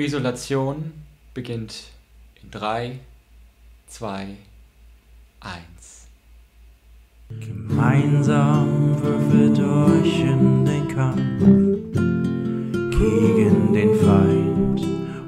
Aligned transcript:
Isolation 0.00 0.92
beginnt 1.34 1.90
in 2.42 2.50
3, 2.50 3.00
2, 3.88 4.28
1. 5.40 5.62
Gemeinsam 7.38 8.96
würfelt 9.02 9.58
euch 9.58 10.20
in 10.20 10.64
den 10.64 10.88
Kampf 10.88 11.42
gegen 12.98 13.74
den 13.74 13.94
Feind 14.00 14.80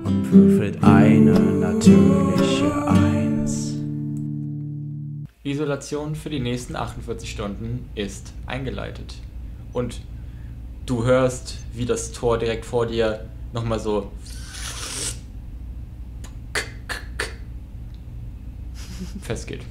und 0.07 0.33
würfelt 0.33 0.83
eine 0.83 1.39
natürliche 1.39 2.89
Eins. 2.89 3.75
Isolation 5.45 6.15
für 6.15 6.31
die 6.31 6.41
nächsten 6.41 6.77
48 6.77 7.31
Stunden 7.31 7.91
ist 7.95 8.33
eingeleitet. 8.47 9.17
Und 9.75 10.01
du 10.87 11.05
hörst, 11.05 11.59
wie 11.75 11.85
das 11.85 12.13
Tor 12.13 12.39
direkt 12.39 12.65
vor 12.65 12.87
dir 12.87 13.27
nochmal 13.53 13.79
so 13.79 14.11
festgeht. 19.23 19.63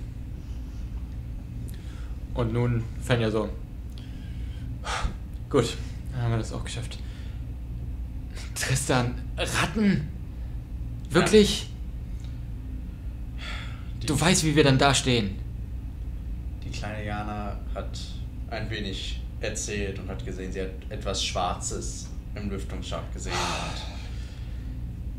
Und 2.33 2.53
nun 2.53 2.83
Fenja 3.01 3.29
so. 3.29 3.49
Gut, 5.49 5.77
dann 6.13 6.21
haben 6.23 6.31
wir 6.31 6.37
das 6.37 6.53
auch 6.53 6.63
geschafft. 6.63 6.97
Tristan, 8.55 9.15
Ratten? 9.37 10.07
Wirklich? 11.09 11.69
Du 14.05 14.19
weißt, 14.19 14.45
wie 14.45 14.55
wir 14.55 14.63
dann 14.63 14.77
da 14.77 14.93
stehen. 14.93 15.37
Die 16.63 16.71
kleine 16.71 17.05
Jana 17.05 17.59
hat 17.75 17.99
ein 18.49 18.69
wenig 18.69 19.21
erzählt 19.41 19.99
und 19.99 20.09
hat 20.09 20.25
gesehen, 20.25 20.51
sie 20.51 20.61
hat 20.61 20.71
etwas 20.89 21.23
Schwarzes 21.23 22.09
im 22.35 22.49
Lüftungsschacht 22.49 23.13
gesehen. 23.13 23.33
Und 23.33 23.90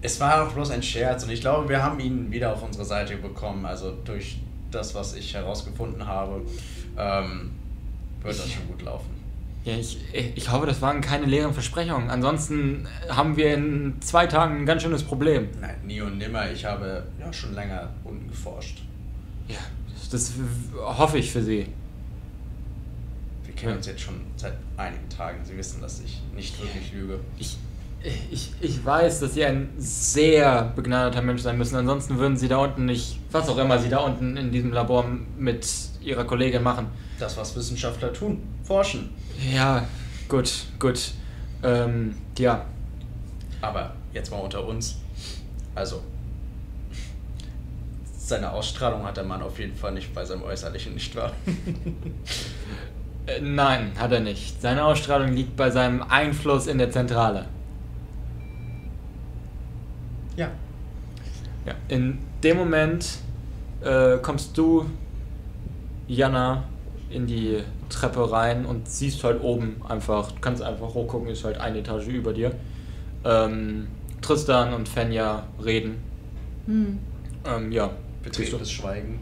es 0.02 0.18
war 0.20 0.46
auch 0.46 0.52
bloß 0.52 0.70
ein 0.70 0.82
Scherz 0.82 1.22
und 1.24 1.30
ich 1.30 1.40
glaube, 1.40 1.68
wir 1.68 1.82
haben 1.82 2.00
ihn 2.00 2.30
wieder 2.30 2.52
auf 2.52 2.62
unsere 2.62 2.84
Seite 2.84 3.16
bekommen. 3.16 3.64
Also 3.64 3.92
durch 4.04 4.38
das, 4.70 4.94
was 4.94 5.14
ich 5.14 5.32
herausgefunden 5.32 6.06
habe, 6.06 6.42
ähm, 6.98 7.52
wird 8.20 8.38
das 8.38 8.50
schon 8.50 8.66
gut 8.66 8.82
laufen. 8.82 9.10
Ja, 9.64 9.76
ich, 9.76 9.98
ich 10.12 10.50
hoffe, 10.50 10.66
das 10.66 10.82
waren 10.82 11.00
keine 11.00 11.26
leeren 11.26 11.54
Versprechungen. 11.54 12.10
Ansonsten 12.10 12.88
haben 13.08 13.36
wir 13.36 13.54
in 13.54 13.94
zwei 14.00 14.26
Tagen 14.26 14.58
ein 14.58 14.66
ganz 14.66 14.82
schönes 14.82 15.04
Problem. 15.04 15.48
Nein, 15.60 15.76
nie 15.84 16.00
und 16.00 16.18
nimmer. 16.18 16.50
Ich 16.50 16.64
habe 16.64 17.04
ja 17.20 17.32
schon 17.32 17.54
länger 17.54 17.90
unten 18.02 18.28
geforscht. 18.28 18.82
Ja, 19.46 19.58
das, 20.10 20.32
hoffe 20.80 21.18
ich 21.18 21.30
für 21.30 21.42
Sie. 21.42 21.68
Wir 23.44 23.54
kennen 23.54 23.76
uns 23.76 23.86
jetzt 23.86 24.00
schon 24.00 24.20
seit 24.36 24.54
einigen 24.76 25.08
Tagen. 25.08 25.44
Sie 25.44 25.56
wissen, 25.56 25.80
dass 25.80 26.00
ich 26.00 26.20
nicht 26.34 26.60
wirklich 26.60 26.92
lüge. 26.92 27.20
Ich, 27.38 27.56
ich, 28.30 28.52
ich 28.60 28.84
weiß, 28.84 29.20
dass 29.20 29.34
Sie 29.34 29.44
ein 29.44 29.70
sehr 29.78 30.72
begnadeter 30.74 31.22
Mensch 31.22 31.42
sein 31.42 31.56
müssen. 31.56 31.76
Ansonsten 31.76 32.18
würden 32.18 32.36
Sie 32.36 32.48
da 32.48 32.58
unten 32.58 32.86
nicht, 32.86 33.18
was 33.30 33.48
auch 33.48 33.58
immer 33.58 33.78
Sie 33.78 33.88
da 33.88 33.98
unten 33.98 34.36
in 34.36 34.50
diesem 34.50 34.72
Labor 34.72 35.04
mit 35.38 35.66
Ihrer 36.02 36.24
Kollegin 36.24 36.62
machen. 36.62 36.86
Das, 37.18 37.36
was 37.36 37.54
Wissenschaftler 37.54 38.12
tun. 38.12 38.42
Forschen. 38.64 39.10
Ja, 39.52 39.86
gut, 40.28 40.52
gut. 40.78 41.12
Ähm, 41.62 42.16
ja. 42.38 42.64
Aber 43.60 43.94
jetzt 44.12 44.30
mal 44.30 44.38
unter 44.38 44.66
uns. 44.66 44.96
Also, 45.74 46.02
seine 48.18 48.50
Ausstrahlung 48.50 49.04
hat 49.04 49.16
der 49.16 49.24
Mann 49.24 49.42
auf 49.42 49.58
jeden 49.58 49.76
Fall 49.76 49.92
nicht 49.92 50.12
bei 50.14 50.24
seinem 50.24 50.42
Äußerlichen, 50.42 50.94
nicht 50.94 51.14
wahr? 51.14 51.32
Äh, 53.24 53.40
nein, 53.40 53.92
hat 53.96 54.10
er 54.10 54.18
nicht. 54.18 54.60
Seine 54.60 54.84
Ausstrahlung 54.84 55.32
liegt 55.32 55.56
bei 55.56 55.70
seinem 55.70 56.02
Einfluss 56.02 56.66
in 56.66 56.78
der 56.78 56.90
Zentrale. 56.90 57.46
Ja. 60.36 60.50
Ja. 61.66 61.74
In 61.88 62.18
dem 62.42 62.56
Moment 62.56 63.18
äh, 63.82 64.18
kommst 64.18 64.56
du, 64.58 64.86
Jana, 66.08 66.64
in 67.10 67.26
die 67.26 67.62
Treppe 67.88 68.30
rein 68.32 68.64
und 68.64 68.88
siehst 68.88 69.22
halt 69.22 69.42
oben 69.42 69.80
einfach, 69.88 70.32
du 70.32 70.40
kannst 70.40 70.62
einfach 70.62 70.94
hochgucken, 70.94 71.28
ist 71.28 71.44
halt 71.44 71.58
eine 71.58 71.78
Etage 71.78 72.08
über 72.08 72.32
dir. 72.32 72.52
Ähm, 73.24 73.88
Tristan 74.20 74.72
und 74.72 74.88
Fenja 74.88 75.46
reden. 75.62 75.96
Hm. 76.66 76.98
Ähm, 77.44 77.72
ja. 77.72 77.90
Betretenes 78.22 78.70
Schweigen 78.70 79.20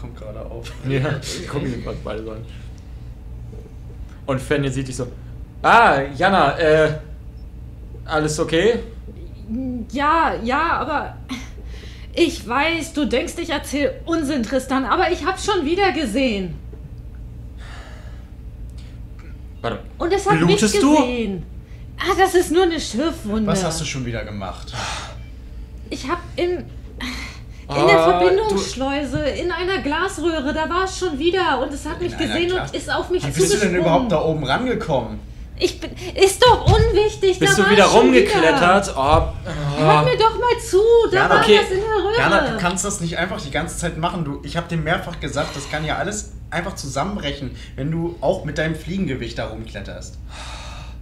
kommt 0.00 0.16
gerade 0.16 0.40
auf. 0.40 0.72
Ja, 0.88 1.20
gucken 1.50 1.68
Sie, 1.68 1.84
was 1.84 1.96
beide 2.04 2.24
sagen. 2.24 2.44
Und 4.26 4.40
Fenja 4.40 4.70
sieht 4.70 4.88
dich 4.88 4.96
so. 4.96 5.06
Ah, 5.62 6.02
Jana, 6.16 6.58
äh, 6.58 6.98
alles 8.04 8.38
okay? 8.38 8.80
Ja, 9.92 10.34
ja, 10.42 10.72
aber 10.78 11.16
ich 12.14 12.46
weiß, 12.46 12.92
du 12.92 13.04
denkst, 13.06 13.34
ich 13.38 13.50
erzähl 13.50 13.92
Unsinn, 14.06 14.42
Tristan, 14.42 14.84
aber 14.84 15.10
ich 15.10 15.24
hab's 15.26 15.44
schon 15.44 15.64
wieder 15.64 15.92
gesehen. 15.92 16.54
Warte. 19.60 19.80
Und 19.98 20.12
es 20.12 20.28
hat 20.28 20.40
mich 20.40 20.60
du? 20.60 20.96
gesehen. 20.96 21.42
Ah, 21.98 22.12
das 22.18 22.34
ist 22.34 22.50
nur 22.50 22.64
eine 22.64 22.80
Schürfwunde. 22.80 23.46
Was 23.46 23.64
hast 23.64 23.80
du 23.80 23.84
schon 23.84 24.04
wieder 24.04 24.24
gemacht? 24.24 24.72
Ich 25.90 26.08
hab 26.08 26.20
in 26.36 26.64
Ah, 27.66 27.74
der 27.86 27.96
du- 27.96 28.10
Verbindungsschleuse, 28.10 29.20
in 29.20 29.50
einer 29.50 29.78
Glasröhre, 29.78 30.52
da 30.52 30.68
war 30.68 30.84
es 30.84 30.98
schon 30.98 31.18
wieder 31.18 31.62
und 31.62 31.72
es 31.72 31.86
hat 31.88 31.98
mich 32.00 32.12
In 32.12 32.18
gesehen 32.18 32.48
Glas- 32.50 32.70
und 32.72 32.76
ist 32.76 32.92
auf 32.92 33.08
mich 33.08 33.22
Wie 33.22 33.28
bist 33.28 33.38
du 33.38 33.42
denn 33.42 33.50
zugesprungen. 33.52 33.80
überhaupt 33.80 34.12
da 34.12 34.20
oben 34.22 34.44
rangekommen? 34.44 35.18
Ich 35.56 35.80
bin, 35.80 35.90
ist 36.14 36.42
doch 36.42 36.66
unwichtig, 36.66 37.38
Bist 37.38 37.52
da 37.52 37.56
du 37.56 37.62
war 37.62 37.70
wieder 37.70 37.84
rumgeklettert? 37.84 38.92
Oh, 38.96 39.00
Wieder. 39.00 39.32
Hör 39.78 40.02
mir 40.02 40.16
doch 40.18 40.34
mal 40.38 40.58
zu, 40.60 40.78
da 41.10 41.16
Jana, 41.16 41.34
war 41.34 41.40
okay. 41.42 41.60
was 41.62 41.70
in 41.70 41.76
der 41.80 41.86
Röhre. 42.04 42.18
Jana, 42.18 42.50
du 42.50 42.58
kannst 42.58 42.84
das 42.84 43.00
nicht 43.00 43.16
einfach 43.18 43.40
die 43.40 43.50
ganze 43.52 43.76
Zeit 43.78 43.96
machen. 43.96 44.24
Du, 44.24 44.40
ich 44.44 44.56
habe 44.56 44.66
dir 44.68 44.76
mehrfach 44.76 45.20
gesagt, 45.20 45.54
das 45.54 45.70
kann 45.70 45.84
ja 45.84 45.96
alles 45.96 46.32
einfach 46.50 46.74
zusammenbrechen, 46.74 47.56
wenn 47.76 47.90
du 47.90 48.16
auch 48.20 48.44
mit 48.44 48.58
deinem 48.58 48.74
Fliegengewicht 48.74 49.38
da 49.38 49.46
rumkletterst. 49.46 50.18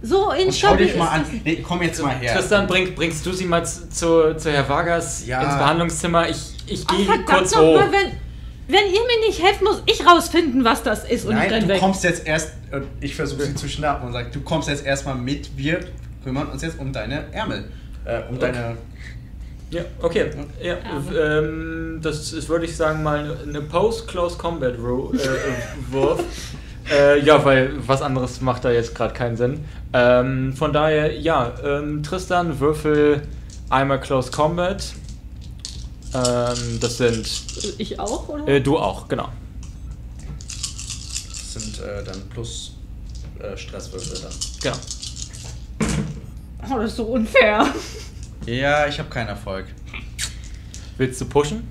so 0.03 0.31
Und 0.31 0.53
schau 0.55 0.75
dich 0.75 0.95
mal 0.97 1.07
an. 1.07 1.25
Nee, 1.43 1.63
komm 1.67 1.81
jetzt 1.81 2.01
mal 2.03 2.15
her. 2.15 2.35
Tristan, 2.35 2.67
bring, 2.67 2.93
bringst 2.93 3.25
du 3.25 3.31
sie 3.33 3.45
mal 3.45 3.65
zu, 3.65 3.89
zu, 3.89 4.37
zu 4.37 4.51
Herr 4.51 4.69
Vargas 4.69 5.25
Ja. 5.25 5.41
ins 5.41 5.55
Behandlungszimmer? 5.57 6.29
Ich, 6.29 6.37
ich 6.67 6.85
gehe 6.85 7.05
verdammt 7.05 7.27
kurz 7.27 7.55
hoch. 7.55 7.75
mal, 7.75 7.91
wenn, 7.91 8.11
wenn 8.67 8.85
ihr 8.85 9.01
mir 9.01 9.27
nicht 9.27 9.41
helft, 9.43 9.61
muss 9.61 9.83
ich 9.85 10.05
rausfinden, 10.05 10.63
was 10.63 10.83
das 10.83 11.03
ist 11.09 11.25
und 11.25 11.31
ich 11.33 11.37
Nein, 11.39 11.49
renn 11.51 11.61
du 11.63 11.67
weg. 11.69 11.79
kommst 11.79 12.03
jetzt 12.03 12.25
erst, 12.25 12.53
ich 13.01 13.15
versuche 13.15 13.43
sie 13.43 13.55
zu 13.55 13.67
schnappen 13.67 14.07
und 14.07 14.13
sage, 14.13 14.29
du 14.31 14.41
kommst 14.41 14.69
jetzt 14.69 14.85
erstmal 14.85 15.15
mit, 15.15 15.57
wir 15.57 15.79
kümmern 16.23 16.47
uns 16.47 16.61
jetzt 16.61 16.79
um 16.79 16.91
deine 16.93 17.25
Ärmel. 17.33 17.65
Äh, 18.05 18.19
um 18.29 18.35
Okay. 18.37 18.51
deine. 18.53 18.77
Ja, 19.69 19.81
okay. 20.01 20.29
Ja, 20.61 20.75
ähm, 21.19 21.99
das 22.01 22.31
ist, 22.31 22.47
würde 22.47 22.65
ich 22.65 22.75
sagen, 22.77 23.01
mal 23.01 23.37
eine 23.47 23.61
Post-Close-Combat-Wurf. 23.61 25.13
Äh, 25.15 25.27
Wurf. 25.91 26.23
äh, 26.91 27.19
ja, 27.21 27.43
weil 27.43 27.71
was 27.87 28.01
anderes 28.01 28.39
macht 28.41 28.65
da 28.65 28.71
jetzt 28.71 28.93
gerade 28.93 29.13
keinen 29.13 29.35
Sinn. 29.35 29.65
Ähm, 29.93 30.53
von 30.53 30.73
daher, 30.73 31.17
ja, 31.17 31.53
ähm, 31.65 32.03
Tristan, 32.03 32.59
würfel 32.59 33.21
einmal 33.69 33.99
Close 33.99 34.31
Combat. 34.31 34.93
Ähm, 36.13 36.79
das 36.79 36.97
sind. 36.97 37.27
Ich 37.77 37.99
auch, 37.99 38.29
oder? 38.29 38.47
Äh, 38.47 38.61
du 38.61 38.77
auch, 38.77 39.07
genau. 39.07 39.29
Das 41.29 41.53
sind 41.53 41.79
äh, 41.79 42.03
dann 42.03 42.29
plus 42.29 42.73
äh, 43.39 43.57
Stresswürfel 43.57 44.19
dann. 44.21 44.31
Genau. 44.61 44.77
Oh, 46.69 46.79
das 46.79 46.91
ist 46.91 46.97
so 46.97 47.03
unfair. 47.05 47.67
Ja, 48.45 48.87
ich 48.87 48.99
habe 48.99 49.09
keinen 49.09 49.29
Erfolg. 49.29 49.65
Willst 50.97 51.19
du 51.19 51.25
pushen? 51.25 51.67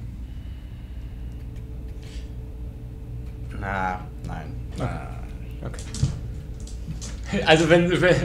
Na, 3.60 4.00
nein. 4.26 4.52
Na. 4.76 5.08
Okay. 5.64 7.44
Also 7.46 7.68
wenn, 7.68 7.88
wenn 8.00 8.16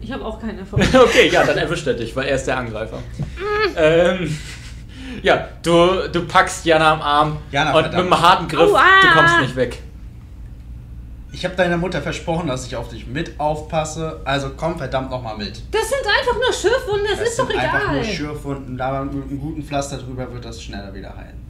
Ich 0.00 0.12
habe 0.12 0.24
auch 0.24 0.40
keinen 0.40 0.58
Erfolg. 0.58 0.84
Okay, 0.94 1.30
ja, 1.30 1.44
dann 1.44 1.56
erwischt 1.56 1.86
er 1.86 1.94
dich, 1.94 2.14
weil 2.16 2.26
er 2.26 2.36
ist 2.36 2.46
der 2.46 2.58
Angreifer. 2.58 3.00
ähm, 3.76 4.36
ja, 5.24 5.48
du, 5.62 6.08
du 6.12 6.26
packst 6.26 6.64
Jana 6.64 6.92
am 6.92 7.02
Arm 7.02 7.36
Jana, 7.50 7.70
und 7.70 7.82
verdammt. 7.82 8.04
mit 8.04 8.12
einem 8.12 8.22
harten 8.22 8.48
Griff, 8.48 8.70
Aua! 8.70 8.82
du 9.02 9.08
kommst 9.18 9.40
nicht 9.40 9.56
weg. 9.56 9.82
Ich 11.32 11.44
habe 11.44 11.56
deiner 11.56 11.76
Mutter 11.76 12.00
versprochen, 12.00 12.46
dass 12.46 12.64
ich 12.66 12.76
auf 12.76 12.88
dich 12.88 13.08
mit 13.08 13.40
aufpasse. 13.40 14.20
Also 14.24 14.50
komm 14.56 14.78
verdammt 14.78 15.10
nochmal 15.10 15.36
mit. 15.36 15.62
Das 15.72 15.88
sind 15.88 16.02
einfach 16.06 16.34
nur 16.34 16.52
Schürfwunden, 16.52 17.08
das, 17.10 17.28
ist 17.28 17.38
doch 17.38 17.48
sind 17.48 17.58
einfach 17.58 17.82
egal. 17.82 17.94
nur 17.96 18.04
Schürfwunden. 18.04 18.76
Da 18.76 19.02
mit 19.02 19.24
einem 19.24 19.40
guten 19.40 19.62
Pflaster 19.64 19.96
drüber 19.98 20.32
wird 20.32 20.44
das 20.44 20.62
schneller 20.62 20.94
wieder 20.94 21.16
heilen. 21.16 21.42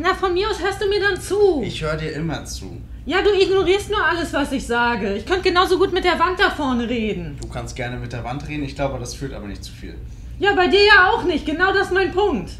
Na, 0.00 0.14
von 0.14 0.34
mir 0.34 0.48
aus 0.48 0.60
hörst 0.62 0.80
du 0.80 0.86
mir 0.88 1.00
dann 1.00 1.20
zu. 1.20 1.62
Ich 1.64 1.82
höre 1.82 1.96
dir 1.96 2.12
immer 2.12 2.44
zu. 2.44 2.80
ja, 3.06 3.22
du 3.22 3.30
ignorierst 3.32 3.90
nur 3.90 4.04
alles, 4.04 4.32
was 4.34 4.52
ich 4.52 4.64
sage. 4.66 5.14
Ich 5.14 5.24
könnte 5.26 5.42
genauso 5.48 5.78
gut 5.78 5.92
mit 5.92 6.04
der 6.04 6.18
Wand 6.18 6.38
da 6.38 6.50
vorne 6.50 6.88
reden. 6.88 7.38
Du 7.40 7.48
kannst 7.48 7.74
gerne 7.74 7.96
mit 7.96 8.12
der 8.12 8.22
Wand 8.22 8.46
reden. 8.46 8.62
Ich 8.62 8.76
glaube, 8.76 8.98
das 9.00 9.14
führt 9.14 9.32
aber 9.32 9.46
nicht 9.46 9.64
zu 9.64 9.72
viel. 9.72 9.96
Ja, 10.38 10.54
bei 10.54 10.68
dir 10.68 10.84
ja 10.84 11.10
auch 11.10 11.24
nicht. 11.24 11.44
Genau 11.46 11.72
das 11.72 11.86
ist 11.88 11.92
mein 11.92 12.12
Punkt. 12.12 12.50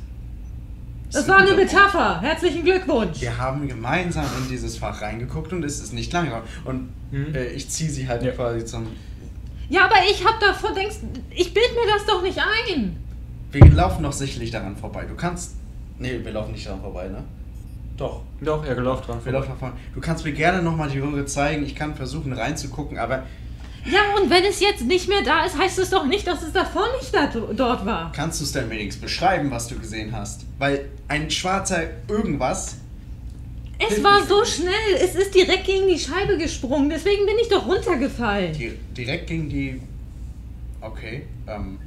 Das 1.13 1.27
war 1.27 1.39
ein 1.39 1.47
eine 1.47 1.57
Metapher. 1.57 2.21
Herzlichen 2.21 2.65
Glückwunsch. 2.65 3.21
Wir 3.21 3.39
haben 3.39 3.67
gemeinsam 3.67 4.27
in 4.43 4.49
dieses 4.51 4.77
Fach 4.77 5.01
reingeguckt 5.01 5.53
und 5.53 5.65
es 5.65 5.81
ist 5.81 5.93
nicht 5.95 6.13
lange. 6.13 6.43
Und 6.65 6.91
Mhm. 7.11 7.35
äh, 7.35 7.47
ich 7.49 7.69
ziehe 7.71 7.91
sie 7.91 8.07
halt 8.07 8.23
Ja. 8.23 8.33
quasi 8.33 8.65
zum. 8.65 8.87
Ja, 9.71 9.85
aber 9.87 9.97
ich 10.11 10.25
hab 10.25 10.39
davor, 10.41 10.73
denkst, 10.75 10.97
ich 11.31 11.55
bild 11.55 11.71
mir 11.75 11.91
das 11.93 12.05
doch 12.07 12.23
nicht 12.23 12.39
ein. 12.39 12.97
Wir 13.53 13.71
laufen 13.71 14.03
doch 14.03 14.13
sicherlich 14.13 14.51
daran 14.51 14.77
vorbei. 14.77 15.05
Du 15.09 15.15
kannst. 15.15 15.55
Nee, 15.99 16.21
wir 16.23 16.33
laufen 16.33 16.53
nicht 16.53 16.67
daran 16.67 16.81
vorbei, 16.83 17.09
ne? 17.09 17.25
Doch. 17.97 18.23
Doch, 18.41 18.65
er 18.65 18.75
gelaufen 18.75 19.05
dran. 19.07 19.25
Wir 19.25 19.33
laufen 19.33 19.49
davon. 19.49 19.73
Du 19.95 20.01
kannst 20.01 20.25
mir 20.25 20.33
gerne 20.33 20.63
nochmal 20.63 20.89
die 20.91 21.01
Röhre 21.01 21.25
zeigen. 21.27 21.65
Ich 21.65 21.75
kann 21.75 21.95
versuchen 21.97 22.33
reinzugucken, 22.33 22.99
aber 22.99 23.25
Ja, 23.85 24.01
und 24.21 24.31
wenn 24.31 24.45
es 24.45 24.61
jetzt 24.61 24.85
nicht 24.85 25.09
mehr 25.09 25.23
da 25.23 25.45
ist, 25.45 25.57
heißt 25.57 25.79
es 25.79 25.91
doch 25.91 26.05
nicht, 26.05 26.27
dass 26.27 26.43
es 26.43 26.53
davor 26.53 26.87
nicht 26.99 27.15
da, 27.15 27.27
dort 27.27 27.87
war. 27.87 28.13
kannst 28.13 28.41
du 28.41 28.45
es 28.45 28.53
denn 28.53 28.69
wenigstens 28.71 29.03
beschreiben, 29.03 29.51
was 29.51 29.69
du 29.69 29.79
gesehen 29.79 30.15
hast? 30.15 30.45
Weil 30.59 30.91
ein 31.09 31.31
schwarzer 31.31 31.85
irgendwas. 32.09 32.77
Es 33.79 34.03
war 34.03 34.25
so 34.27 34.45
schnell, 34.45 34.95
es 35.01 35.15
ist 35.15 35.35
direkt 35.35 35.65
gegen 35.65 35.87
die 35.87 35.99
Scheibe 35.99 36.37
gesprungen, 36.37 36.91
deswegen 36.91 37.25
bin 37.27 37.37
ich 37.41 37.49
doch 37.49 37.65
runtergefallen. 37.67 38.53
Die, 38.53 38.73
direkt 38.97 39.29
gegen 39.29 39.49
die. 39.49 39.81
Okay. 40.81 41.27
Ähm, 41.47 41.79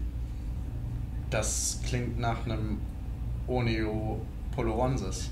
das 1.29 1.79
klingt 1.87 2.19
nach 2.19 2.45
einem 2.45 2.79
Oneo 3.47 4.21
Poloronsis. 4.55 5.29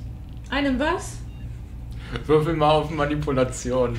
Einem 0.49 0.79
was? 0.79 1.17
Würfel 2.25 2.55
mal 2.55 2.71
auf 2.71 2.89
Manipulation. 2.89 3.97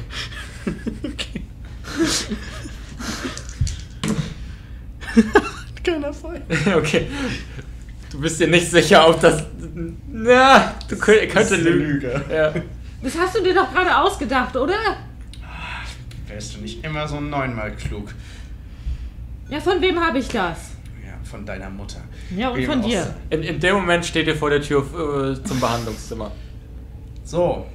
Kein 5.85 6.03
Erfolg. 6.03 6.43
okay. 6.77 7.07
Du 8.11 8.21
bist 8.21 8.41
dir 8.41 8.49
nicht 8.49 8.71
sicher, 8.71 9.09
ob 9.09 9.21
das. 9.21 9.45
Na, 10.09 10.75
du 10.89 10.97
könnt, 10.97 11.23
Das 11.23 11.33
könnte 11.33 11.55
ist 11.55 11.61
eine 11.61 11.63
lügen. 11.71 12.01
Lüge. 12.01 12.25
Ja. 12.31 12.53
Das 13.03 13.17
hast 13.17 13.37
du 13.39 13.43
dir 13.43 13.55
doch 13.55 13.73
gerade 13.73 13.97
ausgedacht, 13.97 14.55
oder? 14.57 14.75
Wärst 16.27 16.57
du 16.57 16.61
nicht 16.61 16.85
immer 16.85 17.09
so 17.09 17.21
neunmal 17.21 17.75
klug? 17.77 18.13
Ja, 19.49 19.59
von 19.61 19.81
wem 19.81 19.99
habe 19.99 20.19
ich 20.19 20.29
das? 20.29 20.73
Ja, 21.05 21.15
von 21.25 21.45
deiner 21.45 21.71
Mutter. 21.71 22.01
Ja, 22.37 22.51
und 22.51 22.59
Wem 22.59 22.71
von 22.71 22.83
dir. 22.83 23.15
In, 23.31 23.43
in 23.43 23.59
dem 23.59 23.75
Moment 23.77 24.05
steht 24.07 24.27
ihr 24.29 24.37
vor 24.37 24.51
der 24.51 24.63
Tür 24.63 24.83
äh, 24.83 25.43
zum 25.43 25.59
Behandlungszimmer. 25.59 26.31
So. 27.25 27.67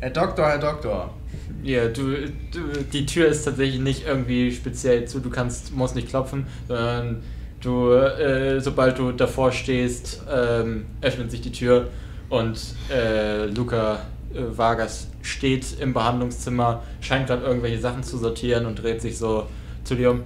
Herr 0.00 0.10
Doktor, 0.10 0.48
Herr 0.48 0.58
Doktor. 0.58 1.14
Ja, 1.62 1.86
du, 1.88 2.28
du, 2.52 2.60
die 2.92 3.06
Tür 3.06 3.28
ist 3.28 3.44
tatsächlich 3.44 3.80
nicht 3.80 4.06
irgendwie 4.06 4.50
speziell 4.50 5.06
zu, 5.06 5.20
du 5.20 5.30
kannst, 5.30 5.74
musst 5.74 5.94
nicht 5.94 6.08
klopfen, 6.08 6.46
sondern 6.66 7.22
du, 7.60 7.92
äh, 7.92 8.60
sobald 8.60 8.98
du 8.98 9.12
davor 9.12 9.52
stehst, 9.52 10.22
ähm, 10.32 10.86
öffnet 11.00 11.30
sich 11.30 11.40
die 11.40 11.52
Tür 11.52 11.88
und 12.28 12.58
äh, 12.90 13.46
Luca 13.46 14.00
äh, 14.34 14.40
Vargas 14.56 15.08
steht 15.22 15.78
im 15.78 15.92
Behandlungszimmer, 15.92 16.82
scheint 17.00 17.28
gerade 17.28 17.44
irgendwelche 17.44 17.78
Sachen 17.78 18.02
zu 18.02 18.18
sortieren 18.18 18.66
und 18.66 18.82
dreht 18.82 19.00
sich 19.00 19.16
so 19.16 19.46
zu 19.84 19.94
dir 19.94 20.10
um. 20.10 20.22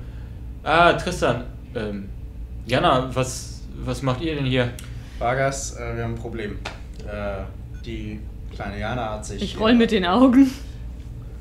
Ah, 0.62 0.94
Tristan, 0.94 1.44
ähm, 1.74 2.08
Jana, 2.66 3.10
was, 3.14 3.62
was 3.84 4.02
macht 4.02 4.22
ihr 4.22 4.36
denn 4.36 4.46
hier? 4.46 4.70
Vargas, 5.18 5.76
äh, 5.76 5.96
wir 5.96 6.04
haben 6.04 6.14
ein 6.14 6.18
Problem. 6.18 6.58
Äh, 7.06 7.42
die 7.84 8.20
kleine 8.54 8.80
Jana 8.80 9.12
hat 9.12 9.26
sich. 9.26 9.42
Ich 9.42 9.60
roll 9.60 9.74
mit 9.74 9.90
den 9.90 10.06
Augen. 10.06 10.50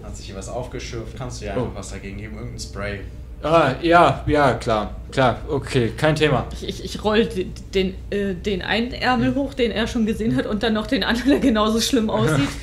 Hat 0.05 0.15
sich 0.15 0.27
hier 0.27 0.35
was 0.35 0.47
aufgeschürft. 0.49 1.17
Kannst 1.17 1.41
du 1.41 1.45
ja 1.45 1.57
Oh. 1.57 1.69
was 1.73 1.89
dagegen 1.91 2.17
geben? 2.17 2.35
Irgendein 2.37 2.59
Spray. 2.59 2.99
Ah, 3.43 3.75
ja, 3.81 4.23
ja, 4.27 4.53
klar, 4.53 4.95
klar, 5.11 5.39
okay, 5.49 5.91
kein 5.95 6.15
Thema. 6.15 6.47
Ich, 6.53 6.67
ich, 6.67 6.83
ich 6.85 7.03
roll 7.03 7.25
den, 7.25 7.53
den, 7.73 7.93
äh, 8.09 8.33
den 8.33 8.61
einen 8.63 8.91
Ärmel 8.91 9.35
hoch, 9.35 9.53
den 9.53 9.71
er 9.71 9.85
schon 9.87 10.05
gesehen 10.05 10.35
hat, 10.35 10.45
und 10.47 10.63
dann 10.63 10.73
noch 10.73 10.87
den 10.87 11.03
anderen, 11.03 11.29
der 11.29 11.39
genauso 11.39 11.79
schlimm 11.81 12.09
aussieht. 12.09 12.47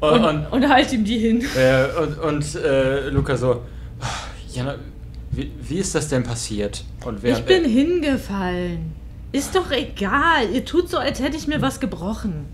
Und, 0.00 0.10
Und, 0.14 0.24
und, 0.24 0.46
und 0.52 0.68
halt 0.68 0.92
ihm 0.92 1.04
die 1.04 1.16
hin. 1.18 1.44
Äh, 1.56 1.84
und 1.96 2.18
und 2.18 2.54
äh, 2.56 3.08
Luca 3.10 3.36
so, 3.36 3.62
"Ah, 4.00 4.06
Jana, 4.52 4.74
wie, 5.30 5.52
wie 5.62 5.76
ist 5.78 5.94
das 5.94 6.08
denn 6.08 6.24
passiert? 6.24 6.82
Und 7.04 7.18
Ich 7.18 7.22
während- 7.22 7.46
bin 7.46 7.64
hingefallen. 7.64 8.92
Ist 9.30 9.54
doch 9.54 9.70
egal. 9.70 10.50
Ihr 10.52 10.64
tut 10.64 10.90
so, 10.90 10.98
als 10.98 11.20
hätte 11.20 11.36
ich 11.36 11.46
mir 11.46 11.62
was 11.62 11.78
gebrochen. 11.78 12.46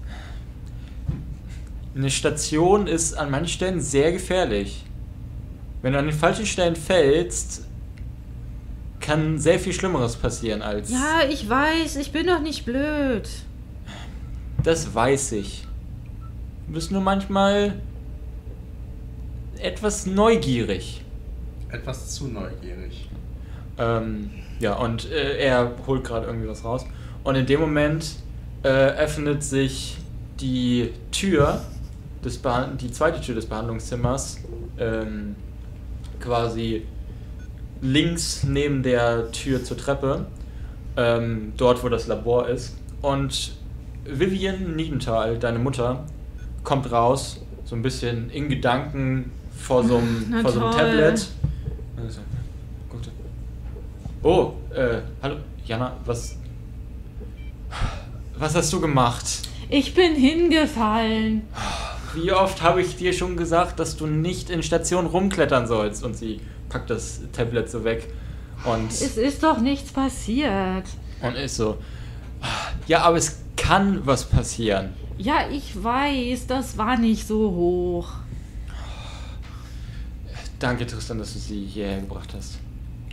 Eine 1.94 2.10
Station 2.10 2.86
ist 2.86 3.14
an 3.14 3.30
manchen 3.30 3.48
Stellen 3.48 3.80
sehr 3.80 4.12
gefährlich. 4.12 4.84
Wenn 5.82 5.92
du 5.92 5.98
an 5.98 6.06
den 6.06 6.14
falschen 6.14 6.46
Stellen 6.46 6.76
fällst, 6.76 7.64
kann 9.00 9.38
sehr 9.38 9.58
viel 9.58 9.72
Schlimmeres 9.72 10.16
passieren 10.16 10.62
als. 10.62 10.90
Ja, 10.90 11.20
ich 11.28 11.48
weiß, 11.48 11.96
ich 11.96 12.12
bin 12.12 12.26
doch 12.26 12.40
nicht 12.40 12.64
blöd. 12.64 13.28
Das 14.62 14.94
weiß 14.94 15.32
ich. 15.32 15.66
Du 16.66 16.74
bist 16.74 16.90
nur 16.90 17.00
manchmal 17.00 17.74
etwas 19.58 20.06
neugierig. 20.06 21.02
Etwas 21.70 22.10
zu 22.14 22.26
neugierig. 22.28 23.08
Ähm, 23.78 24.30
ja, 24.60 24.74
und 24.74 25.10
äh, 25.10 25.38
er 25.38 25.72
holt 25.86 26.04
gerade 26.04 26.26
irgendwie 26.26 26.48
was 26.48 26.64
raus. 26.64 26.84
Und 27.24 27.36
in 27.36 27.46
dem 27.46 27.60
Moment 27.60 28.16
äh, 28.62 28.68
öffnet 28.68 29.42
sich 29.42 29.96
die 30.40 30.90
Tür, 31.12 31.62
des 32.28 32.76
die 32.80 32.90
zweite 32.90 33.20
Tür 33.20 33.34
des 33.34 33.46
Behandlungszimmers, 33.46 34.38
ähm, 34.78 35.34
quasi 36.20 36.82
links 37.80 38.44
neben 38.44 38.82
der 38.82 39.30
Tür 39.32 39.62
zur 39.64 39.76
Treppe, 39.76 40.26
ähm, 40.96 41.52
dort 41.56 41.82
wo 41.82 41.88
das 41.88 42.06
Labor 42.06 42.48
ist. 42.48 42.76
Und 43.02 43.52
Vivian 44.04 44.76
Niedenthal, 44.76 45.38
deine 45.38 45.58
Mutter, 45.58 46.04
kommt 46.64 46.90
raus, 46.90 47.40
so 47.64 47.76
ein 47.76 47.82
bisschen 47.82 48.30
in 48.30 48.48
Gedanken 48.48 49.30
vor 49.56 49.84
so 49.84 49.96
einem, 49.98 50.26
Na 50.30 50.42
vor 50.42 50.52
so 50.52 50.60
einem 50.60 50.72
toll. 50.72 50.80
Tablet. 50.80 51.28
Also. 51.96 52.20
Oh, 54.22 54.52
äh, 54.74 54.98
hallo, 55.22 55.36
Jana, 55.64 55.96
was. 56.04 56.36
Was 58.36 58.54
hast 58.54 58.72
du 58.72 58.80
gemacht? 58.80 59.24
Ich 59.68 59.94
bin 59.94 60.14
hingefallen. 60.14 61.42
Wie 62.14 62.32
oft 62.32 62.62
habe 62.62 62.80
ich 62.80 62.96
dir 62.96 63.12
schon 63.12 63.36
gesagt, 63.36 63.78
dass 63.78 63.96
du 63.96 64.06
nicht 64.06 64.50
in 64.50 64.62
Station 64.62 65.06
rumklettern 65.06 65.66
sollst? 65.66 66.04
Und 66.04 66.16
sie 66.16 66.40
packt 66.68 66.90
das 66.90 67.20
Tablet 67.32 67.70
so 67.70 67.84
weg 67.84 68.08
und, 68.64 68.90
Es 68.90 69.16
ist 69.16 69.42
doch 69.42 69.58
nichts 69.60 69.92
passiert. 69.92 70.84
und 71.22 71.34
ist 71.36 71.56
so. 71.56 71.78
Ja, 72.86 73.02
aber 73.02 73.16
es 73.16 73.38
kann 73.56 74.06
was 74.06 74.24
passieren. 74.24 74.90
Ja, 75.18 75.48
ich 75.50 75.82
weiß, 75.82 76.46
das 76.46 76.78
war 76.78 76.96
nicht 76.96 77.26
so 77.26 77.50
hoch. 77.50 78.08
Danke, 80.58 80.86
Tristan, 80.86 81.18
dass 81.18 81.32
du 81.34 81.38
sie 81.38 81.66
hierher 81.66 82.00
gebracht 82.00 82.32
hast. 82.36 82.58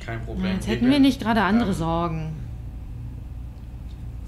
Kein 0.03 0.23
Problem. 0.23 0.53
Jetzt 0.53 0.67
hätten 0.67 0.89
wir 0.89 0.99
nicht 0.99 1.19
gerade 1.21 1.41
andere 1.41 1.73
Sorgen. 1.73 2.35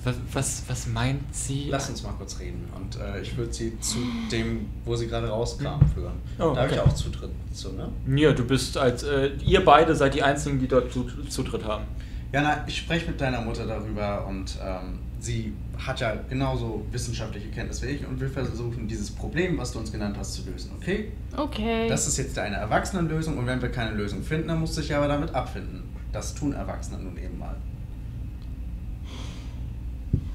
Was, 0.04 0.16
was, 0.32 0.63
was 0.68 0.88
meint 0.88 1.22
sie? 1.36 1.68
Lass 1.70 1.89
uns 1.89 2.04
mal 2.04 2.13
kurz 2.13 2.39
reden. 2.39 2.66
Und 2.75 3.00
äh, 3.00 3.22
ich 3.22 3.36
würde 3.36 3.51
sie 3.54 3.77
zu 3.80 3.98
dem, 4.32 4.68
wo 4.86 4.96
sie 4.96 5.08
gerade 5.08 5.27
rauskam, 5.27 5.80
führen. 5.94 6.13
Oh, 6.39 6.54
da 6.54 6.62
habe 6.62 6.74
ich 6.74 6.80
okay. 6.80 6.89
auch 6.89 6.94
Zutritt 6.94 7.32
zu, 7.54 7.74
ne? 7.74 7.89
Ja, 8.16 8.32
du 8.32 8.46
bist 8.46 8.77
als. 8.77 9.04
Äh, 9.04 9.32
ihr 9.46 9.66
beide 9.66 9.96
seid 9.96 10.13
die 10.13 10.24
Einzigen, 10.24 10.60
die 10.60 10.68
dort 10.68 10.92
Zut- 10.92 11.32
Zutritt 11.32 11.66
haben. 11.66 11.86
Jana, 12.32 12.63
ich 12.68 12.77
spreche 12.77 13.08
mit 13.08 13.20
deiner 13.22 13.42
Mutter 13.42 13.66
darüber 13.66 14.27
und 14.27 14.58
ähm, 14.62 15.00
sie 15.20 15.54
hat 15.77 16.01
ja 16.01 16.13
genauso 16.30 16.86
wissenschaftliche 16.92 17.48
Kenntnis 17.50 17.82
wie 17.82 17.88
ich 17.88 18.06
und 18.06 18.20
wir 18.20 18.30
versuchen, 18.30 18.86
dieses 18.88 19.10
Problem, 19.12 19.58
was 19.58 19.72
du 19.72 19.80
uns 19.80 19.92
genannt 19.94 20.18
hast, 20.20 20.34
zu 20.34 20.50
lösen, 20.50 20.72
okay? 20.75 21.13
Okay. 21.38 21.88
Das 21.88 22.06
ist 22.06 22.18
jetzt 22.18 22.38
eine 22.38 22.58
Erwachsenenlösung 22.58 23.38
und 23.38 23.48
wenn 23.48 23.62
wir 23.62 23.70
keine 23.70 23.96
Lösung 23.96 24.24
finden, 24.24 24.50
dann 24.50 24.60
musst 24.60 24.75
du 24.77 24.82
dich 24.82 24.94
aber 24.94 25.08
damit 25.08 25.34
abfinden. 25.34 25.84
Das 26.12 26.36
tun 26.36 26.51
Erwachsene 26.51 27.01
nun 27.01 27.18
eben 27.18 27.38
mal. 27.39 27.56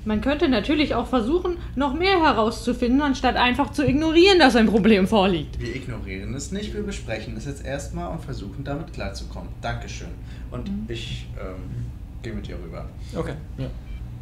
Man 0.04 0.20
könnte 0.20 0.48
natürlich 0.48 0.94
auch 0.94 1.06
versuchen, 1.06 1.56
noch 1.76 1.94
mehr 1.94 2.20
herauszufinden, 2.20 3.00
anstatt 3.02 3.36
einfach 3.36 3.70
zu 3.72 3.86
ignorieren, 3.86 4.38
dass 4.38 4.56
ein 4.56 4.66
Problem 4.66 5.06
vorliegt. 5.06 5.60
Wir 5.60 5.76
ignorieren 5.76 6.34
es 6.34 6.50
nicht, 6.50 6.74
wir 6.74 6.82
besprechen 6.82 7.36
es 7.36 7.44
jetzt 7.44 7.64
erstmal 7.64 8.10
und 8.10 8.20
versuchen 8.20 8.64
damit 8.64 8.92
klarzukommen. 8.92 9.48
Dankeschön. 9.60 10.08
Und 10.50 10.68
ich 10.88 11.26
ähm, 11.40 11.86
gehe 12.22 12.32
mit 12.32 12.48
dir 12.48 12.56
rüber. 12.56 12.86
Okay, 13.14 13.34
ja. 13.58 13.66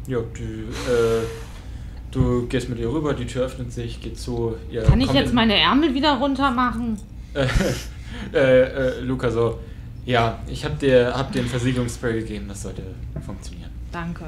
Ja, 0.07 0.17
du, 0.19 0.43
äh, 0.91 1.23
du 2.11 2.47
gehst 2.47 2.69
mit 2.69 2.79
ihr 2.79 2.89
rüber, 2.91 3.13
die 3.13 3.25
Tür 3.25 3.45
öffnet 3.45 3.71
sich, 3.71 4.01
geht 4.01 4.19
zu. 4.19 4.55
Ihr 4.71 4.83
Kann 4.83 5.01
ich 5.01 5.11
jetzt 5.13 5.29
in- 5.29 5.35
meine 5.35 5.55
Ärmel 5.59 5.93
wieder 5.93 6.13
runter 6.17 6.51
machen? 6.51 6.97
äh, 8.33 8.37
äh, 8.37 8.99
Luca 9.01 9.29
so, 9.31 9.59
ja, 10.05 10.39
ich 10.47 10.63
hab 10.65 10.77
dir, 10.79 11.13
hab 11.15 11.31
dir 11.31 11.41
ein 11.41 11.47
Versiegelungsspray 11.47 12.19
gegeben, 12.19 12.45
das 12.47 12.63
sollte 12.63 12.83
funktionieren. 13.25 13.69
Danke. 13.91 14.25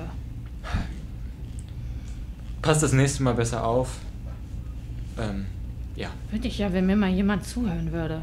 Passt 2.64 2.82
das 2.82 2.94
nächste 2.94 3.22
Mal 3.24 3.34
besser 3.34 3.64
auf. 3.64 3.90
Ähm, 5.20 5.46
ja. 5.96 6.08
Würde 6.32 6.48
ich 6.48 6.58
ja, 6.58 6.72
wenn 6.74 6.86
mir 6.88 6.96
mal 6.96 7.10
jemand 7.12 7.46
zuhören 7.46 7.92
würde. 7.92 8.22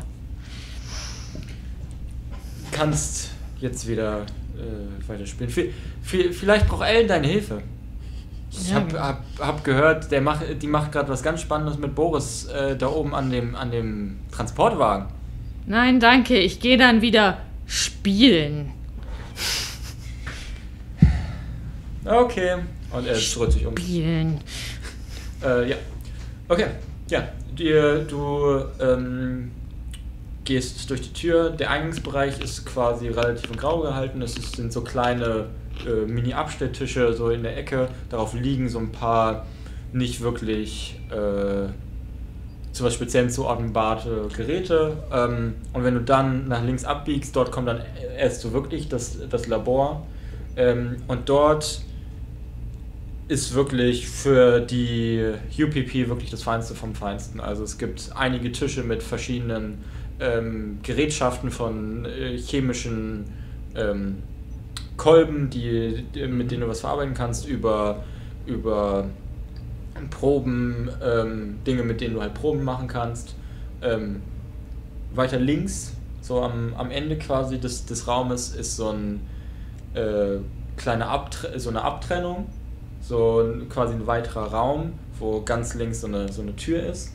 Kannst 2.73 3.30
jetzt 3.61 3.87
wieder 3.87 4.23
äh, 4.56 5.09
weiterspielen. 5.09 5.52
Vi- 5.52 6.32
vielleicht 6.32 6.66
braucht 6.66 6.87
Ellen 6.87 7.06
deine 7.06 7.26
Hilfe. 7.26 7.62
Ich 8.50 8.70
Ja, 8.70 8.76
hab, 8.76 9.38
hab, 9.38 9.62
gehört, 9.62 10.11
der 10.11 10.23
macht, 10.23 10.42
die 10.61 10.66
macht 10.66 10.90
gerade 10.90 11.11
was 11.11 11.23
ganz 11.23 11.42
Spannendes 11.42 11.78
mit 11.78 11.94
Boris 11.94 12.47
äh, 12.47 12.76
da 12.76 12.88
oben 12.88 13.14
an 13.14 13.30
dem, 13.30 13.54
an 13.54 13.70
dem 13.70 14.20
Transportwagen. 14.32 15.06
Nein, 15.66 16.00
danke, 16.00 16.38
ich 16.38 16.59
gehe 16.61 16.78
dann 16.78 17.02
wieder 17.02 17.38
spielen. 17.66 18.73
Okay. 22.04 22.56
Und 22.92 23.06
er 23.06 23.14
dreht 23.14 23.52
sich 23.52 23.66
um. 23.66 23.76
Spielen. 23.76 24.40
Äh, 25.42 25.70
ja. 25.70 25.76
Okay. 26.49 26.66
Ja. 27.09 27.28
Dir, 27.56 28.04
du 28.04 28.64
ähm, 28.80 29.50
gehst 30.44 30.88
durch 30.90 31.02
die 31.02 31.12
Tür. 31.12 31.50
Der 31.50 31.70
Eingangsbereich 31.70 32.40
ist 32.40 32.66
quasi 32.66 33.09
relativ 33.09 33.50
in 33.50 33.56
grau 33.56 33.80
gehalten. 33.80 34.23
Es 34.23 34.35
sind 34.35 34.73
so 34.73 34.82
kleine 34.82 35.47
äh, 35.87 36.06
Mini-Abstelltische 36.06 37.12
so 37.12 37.30
in 37.30 37.42
der 37.42 37.56
Ecke. 37.56 37.88
Darauf 38.09 38.35
liegen 38.35 38.68
so 38.68 38.78
ein 38.78 38.92
paar 38.92 39.47
nicht 39.92 40.20
wirklich 40.20 41.00
äh, 41.11 41.68
zu 42.73 42.85
was 42.85 42.94
Speziellem 42.94 43.30
zuordnenbare 43.30 44.28
Geräte. 44.37 44.97
Ähm, 45.12 45.54
und 45.73 45.85
wenn 45.85 45.94
du 45.94 46.00
dann 46.00 46.49
nach 46.49 46.64
links 46.64 46.85
abbiegst, 46.85 47.35
dort 47.35 47.50
kommt 47.50 47.68
dann 47.68 47.82
erst 48.16 48.40
so 48.40 48.52
wirklich 48.52 48.88
das, 48.88 49.18
das 49.28 49.47
Labor. 49.47 50.06
Ähm, 50.56 50.97
und 51.09 51.28
dort 51.28 51.82
ist 53.30 53.54
wirklich 53.54 54.08
für 54.08 54.60
die 54.60 55.25
UPP 55.56 56.08
wirklich 56.08 56.30
das 56.30 56.42
Feinste 56.42 56.75
vom 56.75 56.96
Feinsten. 56.96 57.38
Also 57.38 57.62
es 57.62 57.78
gibt 57.78 58.10
einige 58.16 58.50
Tische 58.50 58.82
mit 58.82 59.04
verschiedenen 59.04 59.84
ähm, 60.18 60.80
Gerätschaften 60.82 61.52
von 61.52 62.06
äh, 62.06 62.37
chemischen 62.37 63.26
ähm, 63.76 64.25
Kolben, 64.96 65.49
die, 65.49 66.04
mit 66.26 66.50
denen 66.50 66.62
du 66.62 66.68
was 66.68 66.80
verarbeiten 66.80 67.14
kannst, 67.14 67.46
über, 67.46 68.02
über 68.46 69.06
Proben, 70.10 70.90
ähm, 71.00 71.58
Dinge, 71.64 71.84
mit 71.84 72.00
denen 72.00 72.14
du 72.14 72.20
halt 72.20 72.34
Proben 72.34 72.64
machen 72.64 72.88
kannst. 72.88 73.37
Ähm, 73.80 74.22
weiter 75.14 75.38
links, 75.38 75.92
so 76.20 76.42
am, 76.42 76.75
am 76.76 76.90
Ende 76.90 77.16
quasi 77.16 77.60
des, 77.60 77.87
des 77.87 78.08
Raumes, 78.08 78.56
ist 78.56 78.75
so, 78.75 78.90
ein, 78.90 79.20
äh, 79.94 80.38
kleine 80.76 81.06
Abtre 81.06 81.60
so 81.60 81.70
eine 81.70 81.82
Abtrennung, 81.82 82.46
so 83.00 83.45
quasi 83.69 83.95
ein 83.95 84.07
weiterer 84.07 84.52
Raum, 84.52 84.92
wo 85.19 85.42
ganz 85.42 85.75
links 85.75 86.00
so 86.00 86.07
eine, 86.07 86.30
so 86.30 86.42
eine 86.42 86.54
Tür 86.57 86.83
ist. 86.83 87.12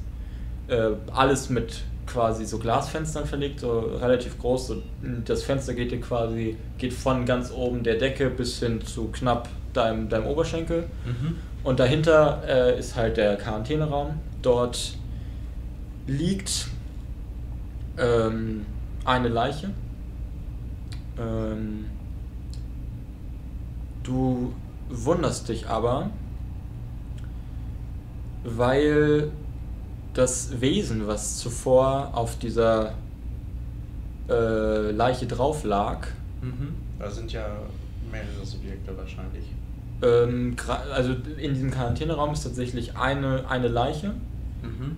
Äh, 0.68 0.92
alles 1.14 1.50
mit 1.50 1.84
quasi 2.08 2.46
so 2.46 2.60
Glasfenstern 2.60 3.26
verlegt, 3.26 3.60
so 3.60 3.80
relativ 3.80 4.40
groß. 4.40 4.68
So, 4.68 4.82
das 5.26 5.44
Fenster 5.44 5.74
geht 5.74 5.92
dir 5.92 6.00
quasi 6.00 6.58
geht 6.78 6.94
von 6.94 7.26
ganz 7.26 7.52
oben 7.52 7.84
der 7.84 7.96
Decke 7.96 8.30
bis 8.30 8.60
hin 8.60 8.82
zu 8.82 9.10
knapp 9.12 9.50
deinem, 9.74 10.10
deinem 10.10 10.28
Oberschenkel. 10.28 10.86
Mhm. 11.06 11.38
Und 11.64 11.80
dahinter 11.80 12.44
äh, 12.48 12.80
ist 12.80 12.96
halt 12.96 13.18
der 13.18 13.38
Quarantäneraum. 13.38 14.20
Dort 14.42 14.96
liegt 16.08 16.68
ähm, 17.98 18.66
eine 19.04 19.30
Leiche. 19.30 19.72
Ähm, 21.20 21.86
du 24.04 24.54
wunderst 24.90 25.50
dich 25.50 25.68
aber, 25.68 26.10
weil 28.44 29.32
das 30.14 30.62
Wesen, 30.62 31.08
was 31.08 31.38
zuvor 31.38 32.12
auf 32.14 32.38
dieser 32.38 32.94
äh, 34.30 34.92
Leiche 34.92 35.28
drauf 35.28 35.64
lag, 35.64 36.08
Mhm. 36.42 36.76
Da 37.00 37.10
sind 37.10 37.32
ja 37.32 37.48
mehrere 38.12 38.46
Subjekte 38.46 38.96
wahrscheinlich. 38.96 39.46
ähm, 40.04 40.56
also 40.94 41.16
in 41.38 41.54
diesem 41.54 41.72
Quarantäneraum 41.72 42.34
ist 42.34 42.44
tatsächlich 42.44 42.96
eine, 42.96 43.50
eine 43.50 43.68
Leiche. 43.68 44.10
Mhm. 44.62 44.98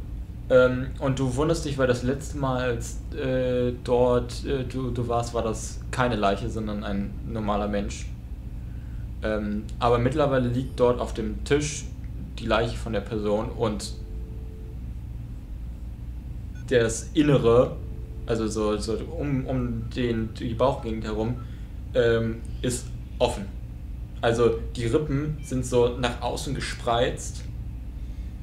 Ähm, 0.49 0.87
und 0.99 1.19
du 1.19 1.35
wunderst 1.35 1.65
dich, 1.65 1.77
weil 1.77 1.87
das 1.87 2.03
letzte 2.03 2.37
Mal, 2.37 2.61
als 2.61 2.99
äh, 3.15 3.73
dort 3.83 4.45
äh, 4.45 4.63
du, 4.65 4.91
du 4.91 5.07
warst, 5.07 5.33
war 5.33 5.43
das 5.43 5.79
keine 5.91 6.15
Leiche, 6.15 6.49
sondern 6.49 6.83
ein 6.83 7.11
normaler 7.27 7.67
Mensch. 7.67 8.07
Ähm, 9.23 9.63
aber 9.79 9.97
mittlerweile 9.97 10.47
liegt 10.47 10.79
dort 10.79 10.99
auf 10.99 11.13
dem 11.13 11.43
Tisch 11.43 11.85
die 12.39 12.45
Leiche 12.45 12.77
von 12.77 12.93
der 12.93 13.01
Person 13.01 13.49
und 13.49 13.93
das 16.69 17.09
Innere, 17.13 17.75
also 18.25 18.47
so, 18.47 18.77
so 18.77 18.97
um, 19.17 19.45
um 19.45 19.89
den, 19.95 20.33
die 20.33 20.53
Bauchgegend 20.53 21.05
herum, 21.05 21.35
ähm, 21.93 22.41
ist 22.61 22.85
offen. 23.19 23.45
Also 24.21 24.59
die 24.75 24.85
Rippen 24.85 25.37
sind 25.43 25.65
so 25.65 25.97
nach 25.97 26.21
außen 26.21 26.53
gespreizt, 26.53 27.43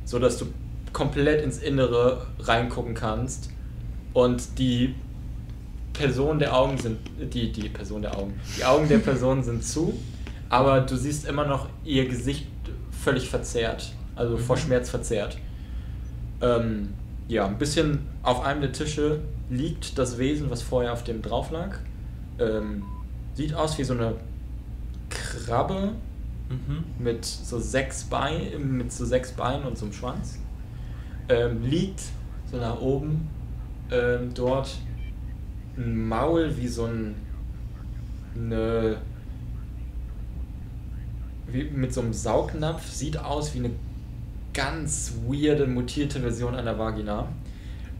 so 0.04 0.18
dass 0.18 0.38
du 0.38 0.46
komplett 0.92 1.42
ins 1.42 1.58
Innere 1.58 2.26
reingucken 2.38 2.94
kannst 2.94 3.50
und 4.12 4.58
die 4.58 4.94
Person 5.92 6.38
der 6.38 6.56
Augen 6.56 6.78
sind 6.78 6.98
die 7.32 7.52
die 7.52 7.68
Person 7.68 8.02
der 8.02 8.16
Augen 8.16 8.34
die 8.56 8.64
Augen 8.64 8.88
der 8.88 8.98
Person 9.10 9.42
sind 9.42 9.64
zu 9.64 9.98
aber 10.54 10.80
du 10.80 10.96
siehst 10.96 11.26
immer 11.26 11.46
noch 11.46 11.68
ihr 11.84 12.06
Gesicht 12.08 12.46
völlig 12.90 13.28
verzerrt 13.28 13.92
also 14.16 14.36
vor 14.36 14.56
Schmerz 14.56 14.90
verzerrt 14.90 15.38
ähm, 16.40 16.90
ja 17.28 17.46
ein 17.46 17.58
bisschen 17.58 18.06
auf 18.22 18.44
einem 18.44 18.60
der 18.60 18.72
Tische 18.72 19.20
liegt 19.50 19.98
das 19.98 20.18
Wesen 20.18 20.50
was 20.50 20.62
vorher 20.62 20.92
auf 20.92 21.04
dem 21.04 21.22
drauf 21.22 21.50
lag 21.50 21.78
ähm, 22.38 22.82
sieht 23.34 23.54
aus 23.54 23.78
wie 23.78 23.84
so 23.84 23.94
eine 23.94 24.14
Krabbe 25.10 25.92
Mhm. 26.48 26.84
mit 26.98 27.24
so 27.24 27.58
sechs 27.58 28.04
Beinen, 28.04 28.76
mit 28.76 28.92
so 28.92 29.04
sechs 29.04 29.32
Beinen 29.32 29.64
und 29.64 29.78
so 29.78 29.86
einem 29.86 29.94
Schwanz. 29.94 30.38
Ähm, 31.28 31.62
liegt 31.62 32.02
so 32.50 32.58
nach 32.58 32.80
oben 32.80 33.28
ähm, 33.90 34.32
dort 34.34 34.76
ein 35.76 36.06
Maul 36.06 36.54
wie 36.56 36.68
so 36.68 36.84
ein 36.84 37.14
eine 38.36 38.98
wie 41.46 41.64
mit 41.64 41.92
so 41.92 42.00
einem 42.00 42.12
Saugnapf, 42.12 42.88
sieht 42.90 43.18
aus 43.18 43.54
wie 43.54 43.58
eine 43.60 43.70
ganz 44.52 45.14
weirde, 45.26 45.66
mutierte 45.66 46.20
Version 46.20 46.54
einer 46.54 46.78
Vagina. 46.78 47.28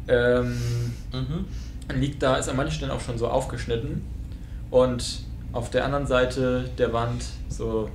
Ähm, 0.06 0.56
Mhm. 1.12 1.44
liegt 1.94 2.22
da, 2.22 2.36
ist 2.36 2.48
an 2.48 2.56
manchen 2.56 2.74
Stellen 2.74 2.90
auch 2.92 3.00
schon 3.00 3.18
so 3.18 3.28
aufgeschnitten. 3.28 4.02
Und 4.70 5.20
auf 5.52 5.70
der 5.70 5.84
anderen 5.84 6.06
Seite 6.06 6.68
der 6.78 6.92
Wand, 6.92 7.24
so 7.48 7.88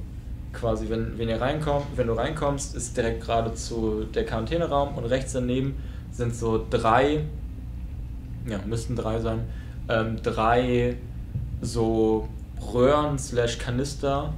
quasi, 0.54 0.90
wenn, 0.90 1.18
wenn 1.18 1.30
ihr 1.30 1.40
reinkommt, 1.40 1.86
wenn 1.96 2.08
du 2.08 2.14
reinkommst, 2.14 2.76
ist 2.76 2.96
direkt 2.98 3.22
geradezu 3.26 4.06
der 4.14 4.26
Quarantäneraum 4.26 4.96
und 4.96 5.06
rechts 5.06 5.34
daneben 5.34 5.76
sind 6.12 6.36
so 6.36 6.66
drei, 6.70 7.22
ja, 8.48 8.60
müssten 8.66 8.96
drei 8.96 9.20
sein, 9.20 9.42
ähm, 9.90 10.22
drei 10.24 10.96
so 11.62 12.28
Röhren 12.74 13.20
slash 13.20 13.58
Kanister, 13.60 14.34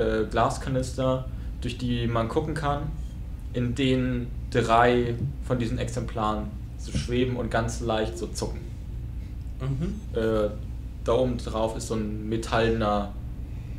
äh, 0.00 0.24
Glaskanister, 0.30 1.26
durch 1.60 1.78
die 1.78 2.06
man 2.06 2.28
gucken 2.28 2.54
kann, 2.54 2.84
in 3.52 3.74
denen 3.74 4.28
drei 4.50 5.14
von 5.44 5.58
diesen 5.58 5.78
Exemplaren 5.78 6.46
so 6.78 6.90
schweben 6.96 7.36
und 7.36 7.50
ganz 7.50 7.80
leicht 7.80 8.16
so 8.18 8.26
zucken. 8.28 8.60
Mhm. 9.60 10.00
Äh, 10.18 10.48
da 11.04 11.12
oben 11.12 11.36
drauf 11.38 11.76
ist 11.76 11.88
so 11.88 11.94
ein 11.94 12.28
metallener 12.28 13.12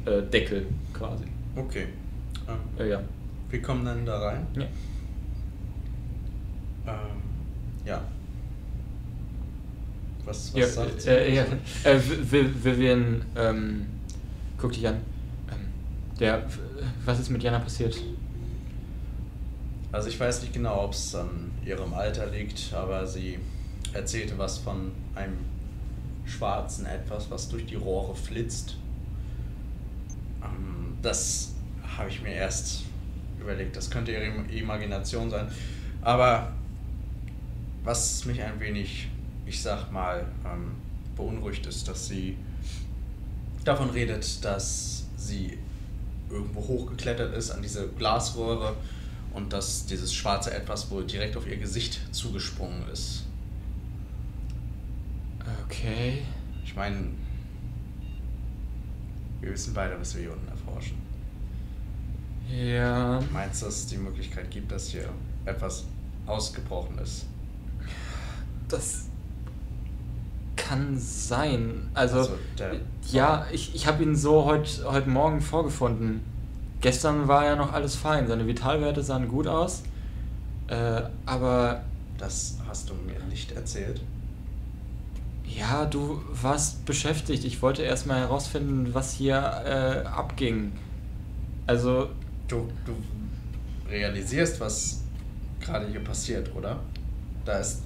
äh, 0.06 0.22
Deckel 0.22 0.68
quasi. 0.94 1.24
Okay. 1.56 1.88
Ähm, 2.48 2.56
Äh, 2.80 2.90
ja. 2.90 3.01
wir 3.50 3.62
kommen 3.62 3.84
dann 3.86 4.06
da 4.06 4.20
rein. 4.20 4.46
ja. 4.56 4.63
Ähm, 6.88 6.96
ja. 7.86 8.01
Was, 10.25 10.54
was 10.54 10.60
Ja, 10.60 10.68
sagt 10.68 11.06
äh, 11.08 11.36
ja. 11.36 11.46
Äh, 11.84 11.98
Vi- 11.98 12.63
Vivian, 12.63 13.22
ähm, 13.36 13.86
guck 14.58 14.72
dich 14.74 14.88
an. 14.88 14.98
Der, 16.22 16.44
was 17.04 17.20
ist 17.20 17.30
mit 17.32 17.42
Jana 17.42 17.58
passiert? 17.60 18.00
Also 19.92 20.08
ich 20.08 20.20
weiß 20.20 20.42
nicht 20.44 20.54
genau, 20.54 20.84
ob 20.86 20.94
es 20.94 21.16
an 21.16 21.51
ihrem 21.66 21.94
Alter 21.96 22.28
liegt, 22.28 22.72
aber 22.74 23.06
sie 23.08 23.40
erzählte 23.92 24.38
was 24.38 24.60
von 24.60 24.92
einem 25.16 25.38
schwarzen 26.25 26.86
Etwas, 26.86 27.30
was 27.32 27.50
durch 27.50 27.66
die 27.66 27.75
Rohre 27.75 28.16
flitzt. 28.16 28.78
Ähm, 30.44 30.96
Das 31.01 31.54
habe 31.98 32.10
ich 32.10 32.22
mir 32.22 32.34
erst 32.34 32.84
überlegt, 33.40 33.75
das 33.75 33.90
könnte 33.90 34.12
ihre 34.12 34.24
Im- 34.25 34.48
Imagination 34.50 35.30
sein. 35.32 35.48
Aber 36.04 36.51
was 37.84 38.24
mich 38.25 38.40
ein 38.44 38.60
wenig, 38.60 39.10
ich 39.48 39.60
sag 39.60 39.92
mal, 39.92 40.28
ähm, 40.46 40.74
beunruhigt 41.16 41.66
ist, 41.66 41.88
dass 41.88 42.08
sie 42.08 42.38
davon 43.66 43.90
redet, 43.90 44.46
dass 44.46 45.08
sie 45.18 45.58
irgendwo 46.32 46.62
hochgeklettert 46.62 47.36
ist 47.36 47.52
an 47.52 47.62
diese 47.62 47.88
Glasröhre 47.90 48.76
und 49.34 49.54
dass 49.54 49.86
dieses 49.86 50.14
schwarze 50.14 50.54
Etwas 50.54 50.90
wohl 50.92 51.06
direkt 51.06 51.38
auf 51.38 51.48
ihr 51.48 51.58
Gesicht 51.58 52.00
zugesprungen 52.12 52.88
ist. 52.92 53.24
Okay. 55.66 56.24
Ich 56.64 56.76
meine, 56.76 57.08
wir 59.42 59.52
wissen 59.52 59.74
beide, 59.74 60.00
was 60.00 60.16
wir 60.16 60.22
hier 60.24 60.34
unten 60.34 60.48
erforschen. 60.48 60.98
Ja. 62.50 63.22
Meinst 63.32 63.62
du, 63.62 63.66
dass 63.66 63.80
es 63.80 63.88
die 63.88 63.98
Möglichkeit 63.98 64.52
gibt, 64.52 64.72
dass 64.72 64.90
hier 64.90 65.10
etwas 65.46 65.86
ausgebrochen 66.26 66.98
ist? 67.00 67.26
Das 68.68 69.06
kann 70.68 70.98
sein. 70.98 71.89
Also, 71.94 72.20
Also, 72.20 72.34
ja, 73.12 73.46
ich, 73.51 73.74
ich 73.75 73.88
habe 73.88 74.03
ihn 74.03 74.15
so 74.15 74.46
heute 74.46 74.86
heut 74.91 75.08
Morgen 75.08 75.41
vorgefunden. 75.41 76.22
Gestern 76.82 77.27
war 77.27 77.46
ja 77.46 77.56
noch 77.56 77.74
alles 77.74 77.96
fein. 77.96 78.27
Seine 78.27 78.48
Vitalwerte 78.48 79.03
sahen 79.03 79.27
gut 79.27 79.48
aus. 79.48 79.84
Äh, 80.68 81.01
aber 81.25 81.82
Das 82.18 82.58
hast 82.68 82.89
du 82.89 82.94
mir 82.94 83.20
nicht 83.30 83.51
erzählt. 83.51 84.01
ja, 85.46 85.86
du 85.86 86.22
warst 86.41 86.86
beschäftigt. 86.86 87.44
Ich 87.44 87.62
wollte 87.62 87.82
erstmal 87.84 88.20
herausfinden, 88.20 88.94
was 88.94 89.13
hier 89.13 89.36
äh, 89.65 90.08
abging. 90.08 90.72
Also, 91.68 92.10
Du, 92.48 92.68
du 92.86 92.94
realisierst, 93.89 94.60
was 94.60 95.01
gerade 95.62 95.88
hier 95.88 96.03
passiert, 96.03 96.53
oder? 96.56 96.80
Da 97.46 97.58
ist 97.60 97.82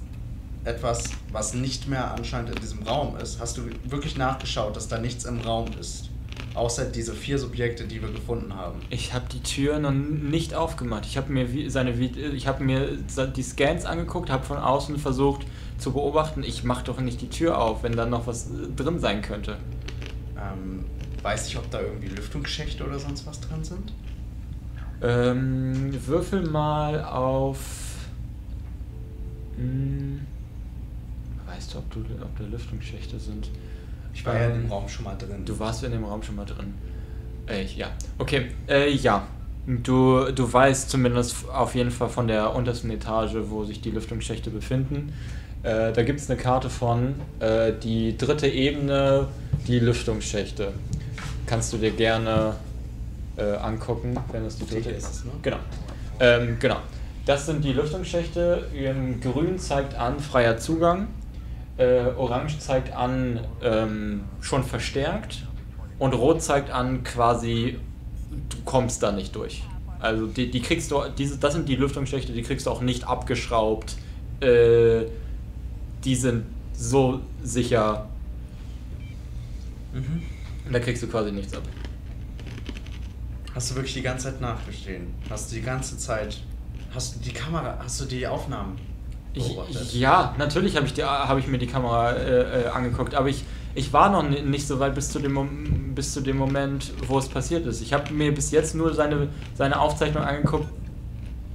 etwas, 0.66 1.04
was 1.32 1.54
nicht 1.54 1.88
mehr 1.88 2.12
anscheinend 2.12 2.50
in 2.50 2.56
diesem 2.60 2.82
Raum 2.82 3.16
ist. 3.16 3.40
Hast 3.40 3.56
du 3.56 3.62
wirklich 3.84 4.16
nachgeschaut, 4.18 4.76
dass 4.76 4.88
da 4.88 4.98
nichts 4.98 5.24
im 5.24 5.40
Raum 5.40 5.68
ist? 5.80 6.10
Außer 6.54 6.86
diese 6.86 7.14
vier 7.14 7.38
Subjekte, 7.38 7.84
die 7.84 8.00
wir 8.02 8.10
gefunden 8.10 8.54
haben. 8.54 8.80
Ich 8.90 9.12
habe 9.14 9.26
die 9.30 9.42
Tür 9.42 9.78
noch 9.78 9.92
nicht 9.92 10.54
aufgemacht. 10.54 11.04
Ich 11.06 11.16
habe 11.16 11.30
mir 11.32 11.70
seine 11.70 11.92
Vi- 11.92 12.16
ich 12.32 12.46
habe 12.46 12.64
mir 12.64 12.96
die 13.36 13.42
Scans 13.42 13.84
angeguckt, 13.84 14.30
habe 14.30 14.44
von 14.44 14.56
außen 14.58 14.98
versucht 14.98 15.46
zu 15.78 15.92
beobachten. 15.92 16.42
Ich 16.42 16.64
mache 16.64 16.84
doch 16.84 16.98
nicht 16.98 17.20
die 17.20 17.28
Tür 17.28 17.60
auf, 17.60 17.82
wenn 17.82 17.94
da 17.94 18.06
noch 18.06 18.26
was 18.26 18.46
äh, 18.46 18.68
drin 18.74 18.98
sein 18.98 19.20
könnte. 19.22 19.58
Ähm, 20.38 20.86
weiß 21.22 21.48
ich, 21.48 21.58
ob 21.58 21.70
da 21.70 21.80
irgendwie 21.80 22.08
Lüftungsschächte 22.08 22.84
oder 22.84 22.98
sonst 22.98 23.26
was 23.26 23.40
drin 23.40 23.62
sind? 23.62 23.92
Ähm, 25.02 25.94
würfel 26.06 26.48
mal 26.48 27.04
auf. 27.04 27.58
Hm, 29.56 30.20
weißt 31.56 31.74
du, 31.74 31.78
ob, 31.78 31.90
du, 31.90 32.00
ob 32.22 32.38
da 32.38 32.44
Lüftungsschächte 32.44 33.18
sind? 33.18 33.48
Ich 34.14 34.24
war 34.24 34.34
ja 34.34 34.46
in 34.46 34.52
dem 34.52 34.64
Ähm, 34.64 34.72
Raum 34.72 34.88
schon 34.88 35.04
mal 35.04 35.16
drin. 35.16 35.44
Du 35.44 35.58
warst 35.58 35.82
in 35.84 35.92
dem 35.92 36.04
Raum 36.04 36.22
schon 36.22 36.36
mal 36.36 36.44
drin. 36.44 36.74
Äh, 37.46 37.64
ja. 37.64 37.88
Okay, 38.18 38.50
äh, 38.68 38.90
ja. 38.92 39.26
Du, 39.66 40.30
du 40.32 40.52
weißt 40.52 40.88
zumindest 40.88 41.48
auf 41.48 41.74
jeden 41.74 41.90
Fall 41.90 42.08
von 42.08 42.28
der 42.28 42.54
untersten 42.54 42.90
Etage, 42.90 43.34
wo 43.48 43.64
sich 43.64 43.80
die 43.80 43.90
Lüftungsschächte 43.90 44.50
befinden. 44.50 45.12
Äh, 45.64 45.92
da 45.92 46.02
gibt 46.02 46.20
es 46.20 46.30
eine 46.30 46.38
Karte 46.38 46.70
von. 46.70 47.14
Äh, 47.40 47.72
die 47.82 48.16
dritte 48.16 48.46
Ebene, 48.46 49.26
die 49.66 49.80
Lüftungsschächte. 49.80 50.72
Kannst 51.46 51.72
du 51.72 51.78
dir 51.78 51.90
gerne 51.90 52.54
äh, 53.36 53.56
angucken, 53.56 54.16
wenn 54.30 54.44
es 54.44 54.56
die 54.56 54.66
dritte 54.66 54.90
ist 54.90 55.10
es, 55.10 55.24
ne? 55.24 55.32
Genau. 55.42 55.58
Ähm, 56.20 56.56
genau. 56.60 56.76
Das 57.24 57.46
sind 57.46 57.64
die 57.64 57.72
Lüftungsschächte. 57.72 58.68
Ähm, 58.72 59.20
Grün 59.20 59.58
zeigt 59.58 59.96
an 59.96 60.20
freier 60.20 60.58
Zugang. 60.58 61.08
Äh, 61.78 62.06
Orange 62.16 62.58
zeigt 62.58 62.92
an 62.94 63.40
ähm, 63.62 64.24
schon 64.40 64.64
verstärkt. 64.64 65.44
Und 65.98 66.12
Rot 66.14 66.42
zeigt 66.42 66.70
an 66.70 67.02
quasi, 67.04 67.78
du 68.50 68.56
kommst 68.64 69.02
da 69.02 69.12
nicht 69.12 69.34
durch. 69.34 69.62
Also 69.98 70.26
die, 70.26 70.50
die 70.50 70.60
kriegst 70.60 70.90
du, 70.90 71.02
diese, 71.16 71.38
das 71.38 71.54
sind 71.54 71.68
die 71.68 71.76
Lüftungsschächte, 71.76 72.32
die 72.32 72.42
kriegst 72.42 72.66
du 72.66 72.70
auch 72.70 72.82
nicht 72.82 73.04
abgeschraubt. 73.06 73.96
Äh, 74.40 75.04
die 76.04 76.14
sind 76.14 76.44
so 76.74 77.20
sicher, 77.42 78.06
Mhm. 79.92 80.22
da 80.70 80.78
kriegst 80.78 81.02
du 81.02 81.06
quasi 81.06 81.32
nichts 81.32 81.54
ab. 81.54 81.62
Hast 83.54 83.70
du 83.70 83.76
wirklich 83.76 83.94
die 83.94 84.02
ganze 84.02 84.26
Zeit 84.26 84.40
nachgestehen? 84.42 85.06
Hast 85.30 85.50
du 85.50 85.56
die 85.56 85.62
ganze 85.62 85.96
Zeit. 85.96 86.42
Hast 86.94 87.16
du 87.16 87.20
die 87.20 87.32
Kamera, 87.32 87.78
hast 87.82 88.00
du 88.00 88.04
die 88.04 88.26
Aufnahmen 88.26 88.78
beobachtet? 89.36 89.92
ja, 89.94 90.34
natürlich 90.38 90.76
habe 90.76 90.86
ich, 90.86 90.94
die- 90.94 91.04
hab 91.04 91.38
ich 91.38 91.46
mir 91.46 91.58
die 91.58 91.66
Kamera 91.66 92.12
äh, 92.12 92.62
äh, 92.62 92.66
angeguckt, 92.68 93.14
aber 93.14 93.28
ich, 93.28 93.44
ich 93.74 93.92
war 93.92 94.10
noch 94.10 94.28
ni- 94.28 94.42
nicht 94.42 94.66
so 94.66 94.78
weit 94.80 94.94
bis 94.94 95.10
zu, 95.10 95.18
dem, 95.20 95.94
bis 95.94 96.12
zu 96.12 96.20
dem 96.20 96.36
Moment, 96.38 96.92
wo 97.06 97.18
es 97.18 97.28
passiert 97.28 97.66
ist. 97.66 97.80
Ich 97.82 97.92
habe 97.92 98.12
mir 98.12 98.32
bis 98.34 98.50
jetzt 98.50 98.74
nur 98.74 98.92
seine, 98.94 99.28
seine 99.54 99.78
Aufzeichnung 99.80 100.22
angeguckt, 100.24 100.66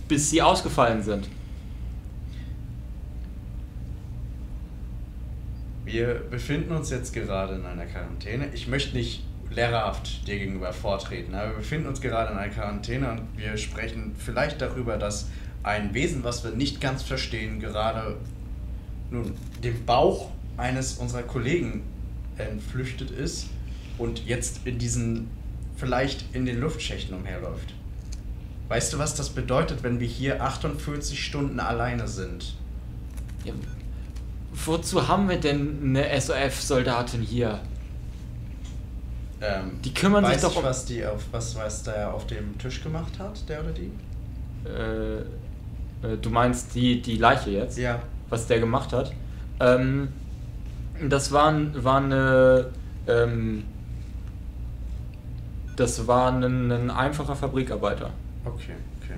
bis 0.08 0.30
sie 0.30 0.41
ausgefallen 0.41 1.02
sind. 1.04 1.28
Wir 5.86 6.13
befinden 6.30 6.72
uns 6.74 6.89
jetzt 6.89 7.13
gerade 7.13 7.56
in 7.56 7.65
einer 7.65 7.86
Quarantäne. 7.86 8.50
Ich 8.54 8.67
möchte 8.67 8.96
nicht 8.96 9.24
lehrerhaft 9.50 10.28
dir 10.28 10.38
gegenüber 10.38 10.72
vortreten, 10.72 11.36
aber 11.36 11.50
wir 11.50 11.58
befinden 11.58 11.88
uns 11.88 12.00
gerade 12.00 12.32
in 12.32 12.38
einer 12.38 12.52
Quarantäne 12.54 13.12
und 13.12 13.22
wir 13.36 13.58
sprechen 13.58 14.15
vielleicht 14.17 14.62
darüber, 14.62 14.98
dass 14.98 15.28
ein 15.63 15.93
Wesen, 15.93 16.24
was 16.24 16.43
wir 16.43 16.52
nicht 16.52 16.82
ganz 16.82 17.04
verstehen, 17.04 17.60
gerade 17.60 18.17
nun 19.10 19.34
dem 19.63 19.86
Bauch 19.86 20.30
eines 20.58 20.93
unserer 20.95 21.24
Kollegen 21.24 21.84
entflüchtet 22.38 23.12
ist 23.12 23.47
und 23.97 24.26
jetzt 24.26 24.62
in 24.65 24.80
diesen, 24.80 25.28
vielleicht 25.76 26.26
in 26.34 26.45
den 26.45 26.60
Luftschächten 26.60 27.15
umherläuft. 27.15 27.74
Weißt 28.69 28.93
du, 28.93 29.00
was 29.00 29.15
das 29.15 29.30
bedeutet, 29.30 29.84
wenn 29.84 30.00
wir 30.00 30.08
hier 30.08 30.41
48 30.41 31.24
Stunden 31.24 31.60
alleine 31.60 32.08
sind? 32.08 32.56
Ja, 33.43 33.54
wozu 34.54 35.08
haben 35.08 35.28
wir 35.30 35.38
denn 35.39 35.80
eine 35.84 36.19
SOF-Soldatin 36.19 37.21
hier? 37.21 37.60
Ähm, 39.41 39.71
Die 39.84 39.93
kümmern 39.93 40.26
sich 40.26 40.38
doch 40.41 40.52
ich, 40.52 40.58
um- 40.58 40.63
was 40.63 40.86
die 40.86 41.06
auf 41.06 41.24
was 41.32 41.56
was 41.56 41.84
der 41.84 42.13
auf 42.13 42.28
dem 42.28 42.58
Tisch 42.60 42.82
gemacht 42.84 43.17
hat, 43.19 43.47
der 43.50 43.62
oder 43.62 43.71
die? 43.71 43.91
Äh, 44.69 45.24
du 46.22 46.30
meinst 46.30 46.74
die, 46.76 47.02
die 47.02 47.18
Leiche 47.18 47.52
jetzt? 47.52 47.78
Ja. 47.78 48.00
was 48.30 48.48
der 48.48 48.60
gemacht 48.60 48.94
hat. 48.94 49.12
Ähm, 49.60 50.10
das 51.10 51.32
war, 51.32 51.48
ein- 51.52 51.84
war 51.84 51.98
eine. 51.98 52.68
Ähm, 53.08 53.64
das 55.76 56.06
war 56.08 56.32
ein, 56.32 56.72
ein 56.72 56.90
einfacher 56.92 57.36
Fabrikarbeiter. 57.36 58.12
Okay, 58.46 58.74
okay. 59.02 59.16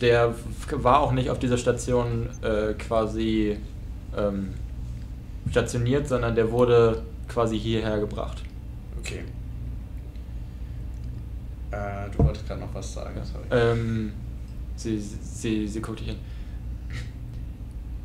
Der 0.00 0.34
war 0.72 1.00
auch 1.00 1.12
nicht 1.12 1.30
auf 1.30 1.38
dieser 1.38 1.58
Station 1.58 2.28
äh, 2.42 2.72
quasi 2.74 3.58
ähm, 4.16 4.50
stationiert, 5.50 6.08
sondern 6.08 6.34
der 6.34 6.50
wurde 6.50 7.02
quasi 7.28 7.58
hierher 7.58 7.98
gebracht. 7.98 8.42
Okay. 8.98 9.20
Äh, 11.70 12.10
du 12.16 12.24
wolltest 12.24 12.46
gerade 12.46 12.60
noch 12.60 12.74
was 12.74 12.92
sagen, 12.94 13.20
sorry. 13.22 13.44
Ähm, 13.50 14.12
sie, 14.82 14.98
sie, 14.98 15.68
sie 15.68 15.80
guckt 15.80 16.00
dich 16.00 16.10
an. 16.10 16.16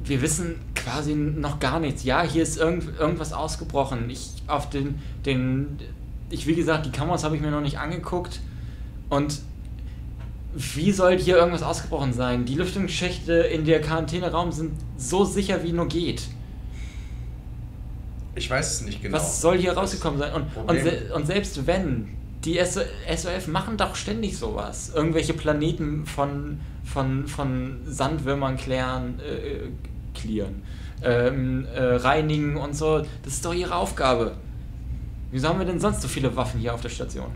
Wir 0.04 0.22
wissen 0.22 0.60
quasi 0.76 1.16
noch 1.16 1.60
gar 1.60 1.80
nichts. 1.80 2.04
Ja, 2.04 2.22
hier 2.22 2.44
ist 2.44 2.58
irgend, 2.58 3.00
irgendwas 3.00 3.34
ausgebrochen. 3.34 4.10
Ich 4.10 4.44
auf 4.48 4.70
den, 4.70 5.00
den, 5.26 5.80
ich 6.30 6.46
wie 6.46 6.56
gesagt, 6.56 6.86
die 6.86 6.92
Kameras 6.92 7.24
habe 7.24 7.36
ich 7.36 7.42
mir 7.42 7.50
noch 7.50 7.62
nicht 7.62 7.80
angeguckt. 7.80 8.40
Und 9.10 9.42
wie 10.54 10.92
soll 10.92 11.18
hier 11.18 11.38
irgendwas 11.38 11.64
ausgebrochen 11.64 12.14
sein? 12.14 12.46
Die 12.46 12.56
Lüftungsschächte 12.56 13.34
in 13.34 13.66
der 13.66 13.82
Quarantäneraum 13.82 14.52
sind 14.52 14.74
so 14.98 15.26
sicher 15.26 15.64
wie 15.64 15.72
nur 15.72 15.88
geht. 15.88 16.24
ich 18.36 18.50
weiß 18.50 18.74
es 18.74 18.82
nicht 18.82 19.02
genau. 19.02 19.18
Was 19.18 19.42
soll 19.42 19.58
hier 19.58 19.74
rausgekommen 19.74 20.20
sein? 20.20 20.34
Und, 20.34 20.46
und, 20.56 20.82
se 20.82 21.14
und 21.14 21.26
selbst 21.26 21.66
wenn, 21.68 22.10
die 22.46 22.64
SO 22.64 22.82
SOF 23.16 23.48
machen 23.48 23.78
doch 23.78 23.96
ständig 23.96 24.38
sowas. 24.38 24.92
Irgendwelche 24.94 25.34
Planeten 25.34 26.06
von, 26.06 26.60
von, 26.84 27.28
von 27.28 27.82
Sandwürmern 27.86 28.56
klären, 28.56 29.20
äh, 29.20 29.70
clearen, 30.14 30.62
ähm, 31.04 31.66
äh, 31.74 31.82
reinigen 31.82 32.58
und 32.58 32.76
so. 32.76 33.00
Das 33.24 33.34
ist 33.34 33.46
doch 33.46 33.54
ihre 33.54 33.76
Aufgabe. 33.76 34.36
Wieso 35.32 35.50
haben 35.50 35.60
wir 35.60 35.66
denn 35.66 35.80
sonst 35.80 36.02
so 36.02 36.08
viele 36.08 36.36
Waffen 36.36 36.60
hier 36.60 36.74
auf 36.74 36.82
der 36.82 36.90
Station? 36.90 37.32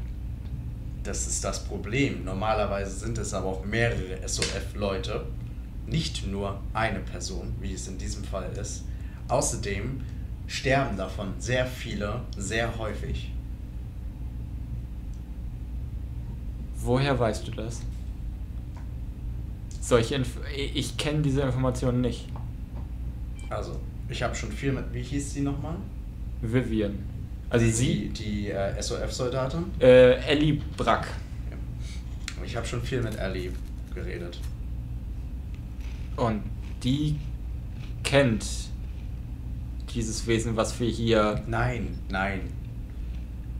Das 1.03 1.27
ist 1.27 1.43
das 1.43 1.63
Problem. 1.63 2.23
Normalerweise 2.23 2.91
sind 2.91 3.17
es 3.17 3.33
aber 3.33 3.47
auch 3.47 3.65
mehrere 3.65 4.27
SOF-Leute, 4.27 5.25
nicht 5.87 6.27
nur 6.27 6.61
eine 6.73 6.99
Person, 6.99 7.55
wie 7.59 7.73
es 7.73 7.87
in 7.87 7.97
diesem 7.97 8.23
Fall 8.23 8.51
ist. 8.61 8.83
Außerdem 9.27 10.01
sterben 10.47 10.97
davon 10.97 11.33
sehr 11.39 11.65
viele, 11.65 12.21
sehr 12.37 12.77
häufig. 12.77 13.31
Woher 16.81 17.19
weißt 17.19 17.47
du 17.47 17.51
das? 17.51 17.81
Solche 19.81 20.15
Inf 20.15 20.37
ich 20.55 20.97
kenne 20.97 21.21
diese 21.21 21.41
Informationen 21.41 22.01
nicht. 22.01 22.27
Also, 23.49 23.79
ich 24.07 24.21
habe 24.23 24.35
schon 24.35 24.51
viel 24.51 24.71
mit. 24.71 24.93
Wie 24.93 25.01
hieß 25.01 25.33
sie 25.33 25.41
nochmal? 25.41 25.75
Vivian. 26.41 26.97
Also 27.49 27.65
die, 27.65 27.71
sie, 27.71 28.09
Die 28.09 28.51
äh, 28.51 28.79
SOF-Soldatin? 28.81 29.65
äh, 29.79 30.13
Ellie 30.25 30.61
Brack. 30.77 31.07
Ja. 31.49 32.43
Ich 32.45 32.55
habe 32.55 32.65
schon 32.67 32.81
viel 32.81 33.01
mit 33.01 33.17
Ellie 33.17 33.51
geredet. 33.93 34.39
Und 36.15 36.43
die 36.83 37.15
kennt 38.03 38.45
dieses 39.95 40.27
Wesen, 40.27 40.55
was 40.55 40.79
wir 40.79 40.89
hier. 40.89 41.41
Nein, 41.47 41.97
nein. 42.09 42.41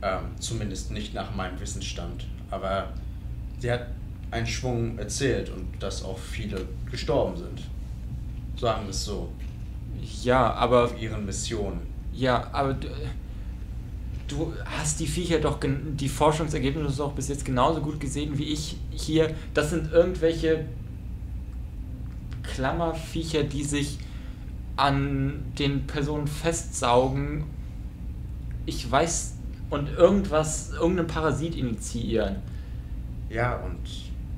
Ähm, 0.02 0.20
zumindest 0.38 0.92
nicht 0.92 1.12
nach 1.12 1.34
meinem 1.34 1.58
Wissensstand. 1.58 2.26
Aber 2.50 2.92
sie 3.60 3.70
hat 3.70 3.86
einen 4.30 4.46
Schwung 4.46 4.98
erzählt 4.98 5.50
und 5.50 5.66
dass 5.80 6.04
auch 6.04 6.18
viele 6.18 6.66
gestorben 6.90 7.36
sind. 7.36 7.62
Sagen 8.58 8.84
wir 8.84 8.90
es 8.90 9.04
so. 9.04 9.30
Ja, 10.22 10.52
aber 10.54 10.84
Auf 10.84 11.00
ihren 11.00 11.24
Missionen. 11.24 11.80
Ja, 12.12 12.48
aber 12.52 12.74
du, 12.74 12.88
du 14.28 14.52
hast 14.64 15.00
die 15.00 15.06
Viecher 15.06 15.38
doch, 15.38 15.58
die 15.62 16.08
Forschungsergebnisse 16.08 16.96
doch 16.98 17.12
bis 17.12 17.28
jetzt 17.28 17.44
genauso 17.44 17.80
gut 17.80 18.00
gesehen 18.00 18.36
wie 18.38 18.44
ich 18.44 18.76
hier. 18.90 19.34
Das 19.54 19.70
sind 19.70 19.92
irgendwelche 19.92 20.64
Klammerviecher, 22.42 23.44
die 23.44 23.64
sich 23.64 23.98
an 24.76 25.42
den 25.58 25.86
Personen 25.86 26.26
festsaugen. 26.26 27.44
Ich 28.66 28.90
weiß, 28.90 29.34
und 29.70 29.88
irgendwas, 29.90 30.72
irgendeinen 30.72 31.06
Parasit 31.06 31.54
initiieren. 31.54 32.36
Ja, 33.30 33.56
und 33.58 33.78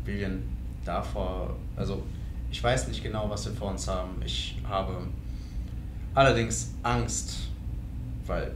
Vivian, 0.05 0.43
davor, 0.85 1.57
also 1.77 2.03
ich 2.51 2.63
weiß 2.63 2.89
nicht 2.89 3.03
genau, 3.03 3.31
was 3.31 3.47
wir 3.47 3.55
vor 3.55 3.71
uns 3.71 3.89
haben. 3.89 4.21
Ich 4.25 4.59
habe 4.69 5.07
allerdings 6.15 6.75
Angst, 6.83 7.49
weil 8.27 8.53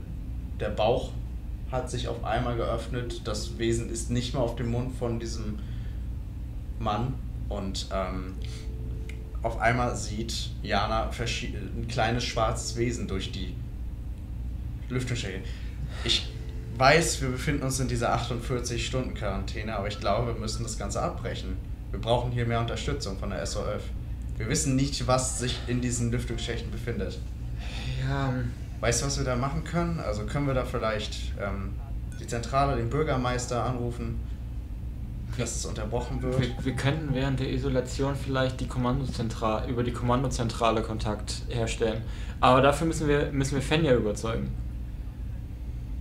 der 0.59 0.69
Bauch 0.69 1.11
hat 1.71 1.89
sich 1.89 2.07
auf 2.07 2.23
einmal 2.23 2.55
geöffnet. 2.55 3.21
Das 3.25 3.57
Wesen 3.57 3.89
ist 3.89 4.11
nicht 4.11 4.35
mehr 4.35 4.43
auf 4.43 4.55
dem 4.55 4.69
Mund 4.69 4.95
von 4.95 5.19
diesem 5.19 5.57
Mann 6.79 7.15
und 7.49 7.87
ähm, 7.91 8.35
auf 9.41 9.59
einmal 9.59 9.95
sieht 9.95 10.51
Jana 10.61 11.09
ein 11.09 11.87
kleines 11.87 12.23
schwarzes 12.23 12.75
Wesen 12.75 13.07
durch 13.07 13.31
die 13.31 13.55
Lüftungsschächte. 14.89 15.41
Ich 16.03 16.27
weiß, 16.77 17.21
wir 17.21 17.29
befinden 17.29 17.63
uns 17.63 17.79
in 17.79 17.87
dieser 17.87 18.15
48-Stunden-Quarantäne, 18.15 19.75
aber 19.75 19.87
ich 19.87 19.99
glaube, 19.99 20.33
wir 20.33 20.39
müssen 20.39 20.63
das 20.63 20.77
Ganze 20.77 21.01
abbrechen. 21.01 21.57
Wir 21.91 21.99
brauchen 21.99 22.31
hier 22.31 22.45
mehr 22.45 22.59
Unterstützung 22.59 23.17
von 23.17 23.29
der 23.29 23.45
SOF. 23.45 23.81
Wir 24.37 24.49
wissen 24.49 24.75
nicht, 24.75 25.07
was 25.07 25.39
sich 25.39 25.59
in 25.67 25.81
diesen 25.81 26.11
Lüftungsschächten 26.11 26.69
befindet. 26.69 27.19
Ja, 28.07 28.33
Weißt 28.79 29.01
du, 29.01 29.07
was 29.07 29.17
wir 29.17 29.25
da 29.25 29.35
machen 29.35 29.63
können? 29.63 29.99
Also 29.99 30.25
können 30.25 30.45
wir 30.45 30.53
da 30.53 30.63
vielleicht 30.63 31.33
ähm, 31.41 31.73
die 32.19 32.27
Zentrale, 32.27 32.75
den 32.75 32.89
Bürgermeister 32.89 33.63
anrufen, 33.63 34.19
dass 35.37 35.55
es 35.55 35.65
unterbrochen 35.65 36.21
wird? 36.21 36.39
wir, 36.39 36.49
wir 36.63 36.73
könnten 36.73 37.13
während 37.13 37.39
der 37.39 37.51
Isolation 37.51 38.15
vielleicht 38.15 38.59
die 38.59 38.67
Kommandozentrale, 38.67 39.67
über 39.67 39.83
die 39.83 39.93
Kommandozentrale 39.93 40.83
Kontakt 40.83 41.41
herstellen. 41.49 42.03
Aber 42.39 42.61
dafür 42.61 42.85
müssen 42.85 43.07
wir, 43.07 43.31
müssen 43.31 43.55
wir 43.55 43.63
Fenja 43.63 43.95
überzeugen. 43.95 44.51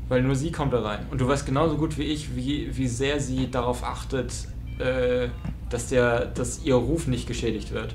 Weil 0.08 0.22
nur 0.22 0.36
sie 0.36 0.52
kommt 0.52 0.72
da 0.72 0.82
rein. 0.82 1.06
Und 1.10 1.20
du 1.20 1.26
weißt 1.26 1.46
genauso 1.46 1.76
gut 1.76 1.98
wie 1.98 2.04
ich, 2.04 2.36
wie, 2.36 2.76
wie 2.76 2.86
sehr 2.86 3.20
sie 3.20 3.50
darauf 3.50 3.82
achtet, 3.82 4.32
äh, 4.78 5.28
dass, 5.68 5.88
der, 5.88 6.26
dass 6.26 6.62
ihr 6.62 6.76
Ruf 6.76 7.06
nicht 7.06 7.26
geschädigt 7.26 7.72
wird. 7.72 7.94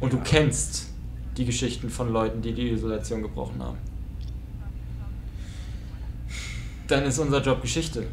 Und 0.00 0.12
du 0.12 0.18
kennst 0.18 0.88
die 1.36 1.44
Geschichten 1.44 1.90
von 1.90 2.12
Leuten, 2.12 2.40
die 2.40 2.52
die 2.52 2.70
Isolation 2.70 3.22
gebrochen 3.22 3.62
haben. 3.62 3.78
Dann 6.88 7.04
ist 7.04 7.18
unser 7.18 7.42
Job 7.42 7.60
Geschichte. 7.60 8.06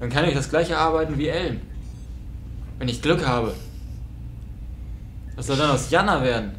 Dann 0.00 0.10
kann 0.10 0.24
ich 0.24 0.34
das 0.34 0.50
gleiche 0.50 0.76
arbeiten 0.76 1.16
wie 1.18 1.28
Ellen. 1.28 1.60
Wenn 2.78 2.88
ich 2.88 3.00
Glück 3.00 3.26
habe. 3.26 3.54
Was 5.36 5.46
soll 5.46 5.56
dann 5.56 5.70
aus 5.70 5.90
Jana 5.90 6.22
werden? 6.22 6.52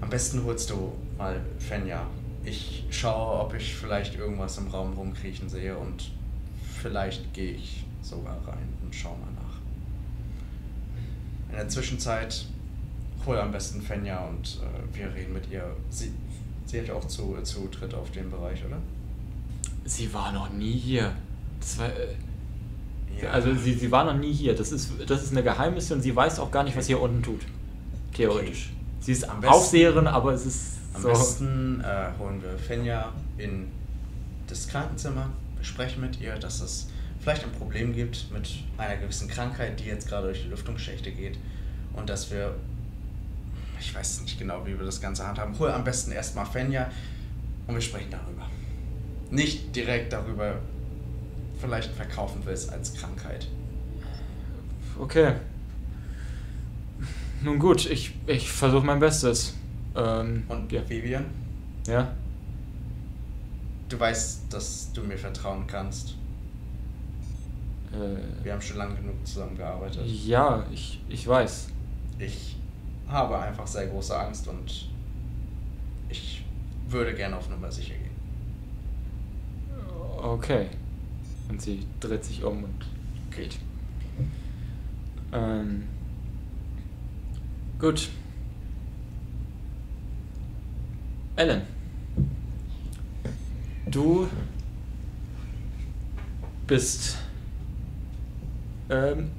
Am 0.00 0.10
besten 0.10 0.44
holst 0.44 0.70
du 0.70 0.92
mal 1.16 1.40
Fenja. 1.58 2.06
Ich 2.46 2.84
schaue, 2.90 3.40
ob 3.40 3.54
ich 3.54 3.74
vielleicht 3.74 4.14
irgendwas 4.14 4.56
im 4.58 4.68
Raum 4.68 4.92
rumkriechen 4.94 5.48
sehe 5.48 5.76
und 5.76 6.12
vielleicht 6.80 7.34
gehe 7.34 7.52
ich 7.52 7.84
sogar 8.02 8.36
rein 8.46 8.68
und 8.84 8.94
schaue 8.94 9.18
mal 9.18 9.32
nach. 9.34 9.56
In 11.50 11.56
der 11.56 11.68
Zwischenzeit 11.68 12.46
hol 13.26 13.36
am 13.38 13.50
besten 13.50 13.82
Fenja 13.82 14.24
und 14.26 14.60
äh, 14.62 14.96
wir 14.96 15.12
reden 15.12 15.32
mit 15.32 15.50
ihr. 15.50 15.64
Sie, 15.90 16.12
sie 16.66 16.80
hat 16.80 16.90
auch 16.90 17.04
zu, 17.06 17.36
Zutritt 17.42 17.92
auf 17.94 18.12
den 18.12 18.30
Bereich, 18.30 18.64
oder? 18.64 18.78
Sie 19.84 20.12
war 20.14 20.30
noch 20.32 20.50
nie 20.50 20.72
hier. 20.78 21.12
Das 21.58 21.78
war, 21.78 21.86
äh, 21.88 22.14
Ja. 23.20 23.30
Also 23.30 23.52
sie, 23.54 23.74
sie 23.74 23.90
war 23.90 24.04
noch 24.04 24.16
nie 24.16 24.32
hier. 24.32 24.54
Das 24.54 24.70
ist, 24.70 24.92
das 25.08 25.24
ist 25.24 25.32
eine 25.32 25.42
Geheimmission. 25.42 26.00
Sie 26.00 26.14
weiß 26.14 26.38
auch 26.38 26.52
gar 26.52 26.62
nicht, 26.62 26.76
was 26.76 26.86
hier 26.86 27.00
unten 27.00 27.22
tut. 27.24 27.40
Theoretisch. 28.14 28.70
Sie 29.00 29.10
ist 29.12 29.28
Am 29.28 29.40
besten- 29.40 29.54
Aufseherin, 29.54 30.06
aber 30.06 30.32
es 30.32 30.46
ist 30.46 30.72
Am 30.96 31.02
so. 31.02 31.08
besten 31.08 31.80
äh, 31.82 32.08
holen 32.18 32.42
wir 32.42 32.56
Fenja 32.58 33.12
in 33.36 33.68
das 34.46 34.66
Krankenzimmer, 34.66 35.28
besprechen 35.58 36.00
mit 36.00 36.20
ihr, 36.20 36.36
dass 36.36 36.60
es 36.60 36.88
vielleicht 37.20 37.44
ein 37.44 37.52
Problem 37.52 37.94
gibt 37.94 38.30
mit 38.32 38.48
einer 38.78 38.96
gewissen 38.96 39.28
Krankheit, 39.28 39.78
die 39.78 39.84
jetzt 39.84 40.08
gerade 40.08 40.28
durch 40.28 40.42
die 40.42 40.48
Lüftungsschächte 40.48 41.12
geht 41.12 41.38
und 41.92 42.08
dass 42.08 42.30
wir, 42.30 42.54
ich 43.78 43.94
weiß 43.94 44.22
nicht 44.22 44.38
genau, 44.38 44.64
wie 44.64 44.78
wir 44.78 44.86
das 44.86 45.00
Ganze 45.00 45.26
handhaben, 45.26 45.58
hol 45.58 45.70
am 45.70 45.84
besten 45.84 46.12
erstmal 46.12 46.46
Fenja 46.46 46.90
und 47.66 47.74
wir 47.74 47.82
sprechen 47.82 48.10
darüber. 48.10 48.48
Nicht 49.30 49.76
direkt 49.76 50.14
darüber, 50.14 50.60
vielleicht 51.60 51.92
verkaufen 51.92 52.40
wir 52.46 52.52
es 52.52 52.68
als 52.70 52.94
Krankheit. 52.94 53.48
Okay. 54.98 55.34
Nun 57.42 57.58
gut, 57.58 57.84
ich, 57.90 58.14
ich 58.26 58.50
versuche 58.50 58.86
mein 58.86 58.98
Bestes. 58.98 59.54
Ähm, 59.96 60.44
Und 60.48 60.70
ja. 60.72 60.88
Vivian, 60.88 61.24
ja. 61.86 62.12
du 63.88 63.98
weißt, 63.98 64.52
dass 64.52 64.92
du 64.92 65.02
mir 65.02 65.16
vertrauen 65.18 65.66
kannst. 65.66 66.16
Äh, 67.92 68.44
Wir 68.44 68.52
haben 68.52 68.60
schon 68.60 68.76
lange 68.78 68.96
genug 68.96 69.14
zusammengearbeitet. 69.26 70.02
ja, 70.06 70.66
ich, 70.72 71.00
ich 71.08 71.26
weiß. 71.26 71.68
Ich 72.18 72.56
habe 73.08 73.38
einfach 73.38 73.66
sehr 73.66 73.86
große 73.86 74.18
Angst 74.18 74.48
und 74.48 74.88
ich 76.08 76.44
würde 76.88 77.14
gerne 77.14 77.36
auf 77.36 77.48
Nummer 77.48 77.70
sicher 77.70 77.94
gehen. 77.94 78.06
Okay. 80.22 80.66
Und 81.48 81.62
sie 81.62 81.86
dreht 82.00 82.24
sich 82.24 82.42
um 82.42 82.64
und 82.64 82.86
geht. 83.30 83.58
Ähm, 85.32 85.84
gut. 87.78 88.08
Ellen. 91.36 91.62
Du 93.90 94.28
bist. 96.66 97.16
Ähm, 98.88 99.30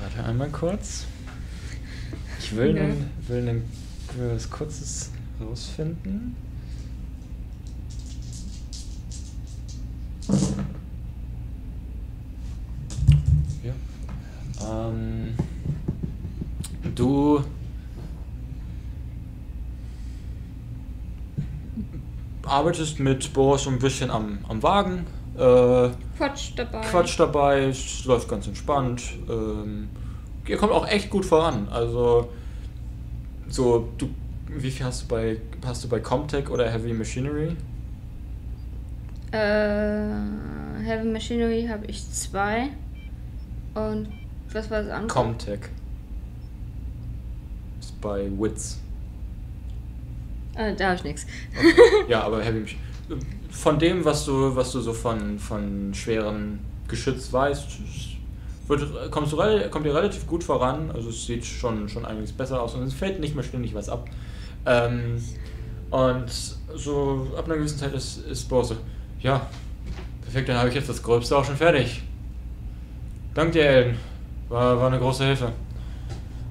warte 0.00 0.24
einmal 0.24 0.50
kurz. 0.50 1.06
Ich 2.38 2.54
will, 2.56 2.76
Ja. 2.76 2.86
nun, 2.86 3.10
will, 3.26 3.42
nun- 3.42 3.62
will 4.16 4.34
was 4.34 4.50
Kurzes 4.50 5.10
rausfinden. 5.40 6.36
Arbeitest 22.54 23.00
mit 23.00 23.32
Boris 23.32 23.64
so 23.64 23.70
ein 23.70 23.78
bisschen 23.78 24.10
am, 24.10 24.38
am 24.48 24.62
Wagen. 24.62 25.06
Äh, 25.36 25.90
Quatsch 26.16 26.52
dabei. 26.56 26.80
Quatsch 26.82 27.18
dabei, 27.18 27.64
es 27.64 28.04
läuft 28.04 28.28
ganz 28.28 28.46
entspannt. 28.46 29.02
Ähm, 29.28 29.88
ihr 30.46 30.56
kommt 30.56 30.72
auch 30.72 30.86
echt 30.86 31.10
gut 31.10 31.24
voran. 31.24 31.68
Also, 31.70 32.28
so, 33.48 33.88
du, 33.98 34.08
wie 34.46 34.70
viel 34.70 34.86
hast 34.86 35.02
du 35.02 35.08
bei, 35.08 35.38
hast 35.66 35.82
du 35.82 35.88
bei 35.88 35.98
Comtech 35.98 36.48
oder 36.48 36.70
Heavy 36.70 36.92
Machinery? 36.92 37.56
Äh, 39.32 39.36
Heavy 40.84 41.08
Machinery 41.08 41.66
habe 41.68 41.86
ich 41.86 42.08
zwei. 42.12 42.68
Und 43.74 44.08
was 44.52 44.70
war 44.70 44.82
das 44.82 44.92
andere? 44.92 45.08
Comtech. 45.08 45.60
Ist 47.80 48.00
bei 48.00 48.30
Wits. 48.38 48.83
Äh, 50.56 50.74
da 50.74 50.86
habe 50.86 50.96
ich 50.96 51.04
nichts. 51.04 51.26
Ja, 52.08 52.22
aber 52.22 52.42
Heavy 52.44 52.64
Von 53.50 53.78
dem, 53.78 54.04
was 54.04 54.24
du, 54.24 54.54
was 54.54 54.72
du 54.72 54.80
so 54.80 54.92
von, 54.92 55.38
von 55.38 55.92
schweren 55.94 56.60
Geschütz 56.88 57.32
weißt, 57.32 57.66
wird, 58.68 59.10
kommst 59.10 59.32
du, 59.32 59.36
kommt 59.70 59.86
ihr 59.86 59.94
relativ 59.94 60.26
gut 60.26 60.44
voran. 60.44 60.90
Also 60.92 61.10
es 61.10 61.26
sieht 61.26 61.44
schon, 61.44 61.88
schon 61.88 62.04
einiges 62.04 62.32
besser 62.32 62.62
aus 62.62 62.74
und 62.74 62.82
es 62.82 62.94
fällt 62.94 63.20
nicht 63.20 63.34
mehr 63.34 63.44
ständig 63.44 63.74
was 63.74 63.88
ab. 63.88 64.08
Ähm, 64.66 65.22
und 65.90 66.30
so 66.74 67.28
ab 67.36 67.44
einer 67.44 67.56
gewissen 67.56 67.78
Zeit 67.78 67.94
ist, 67.94 68.26
ist 68.26 68.48
Boris 68.48 68.68
so, 68.68 68.76
ja, 69.20 69.46
perfekt, 70.22 70.48
dann 70.48 70.56
habe 70.56 70.68
ich 70.68 70.74
jetzt 70.74 70.88
das 70.88 71.02
Gröbste 71.02 71.36
auch 71.36 71.44
schon 71.44 71.56
fertig. 71.56 72.02
Dank 73.34 73.52
dir, 73.52 73.64
Ellen. 73.64 73.96
War, 74.48 74.78
war 74.78 74.86
eine 74.88 74.98
große 74.98 75.24
Hilfe. 75.24 75.52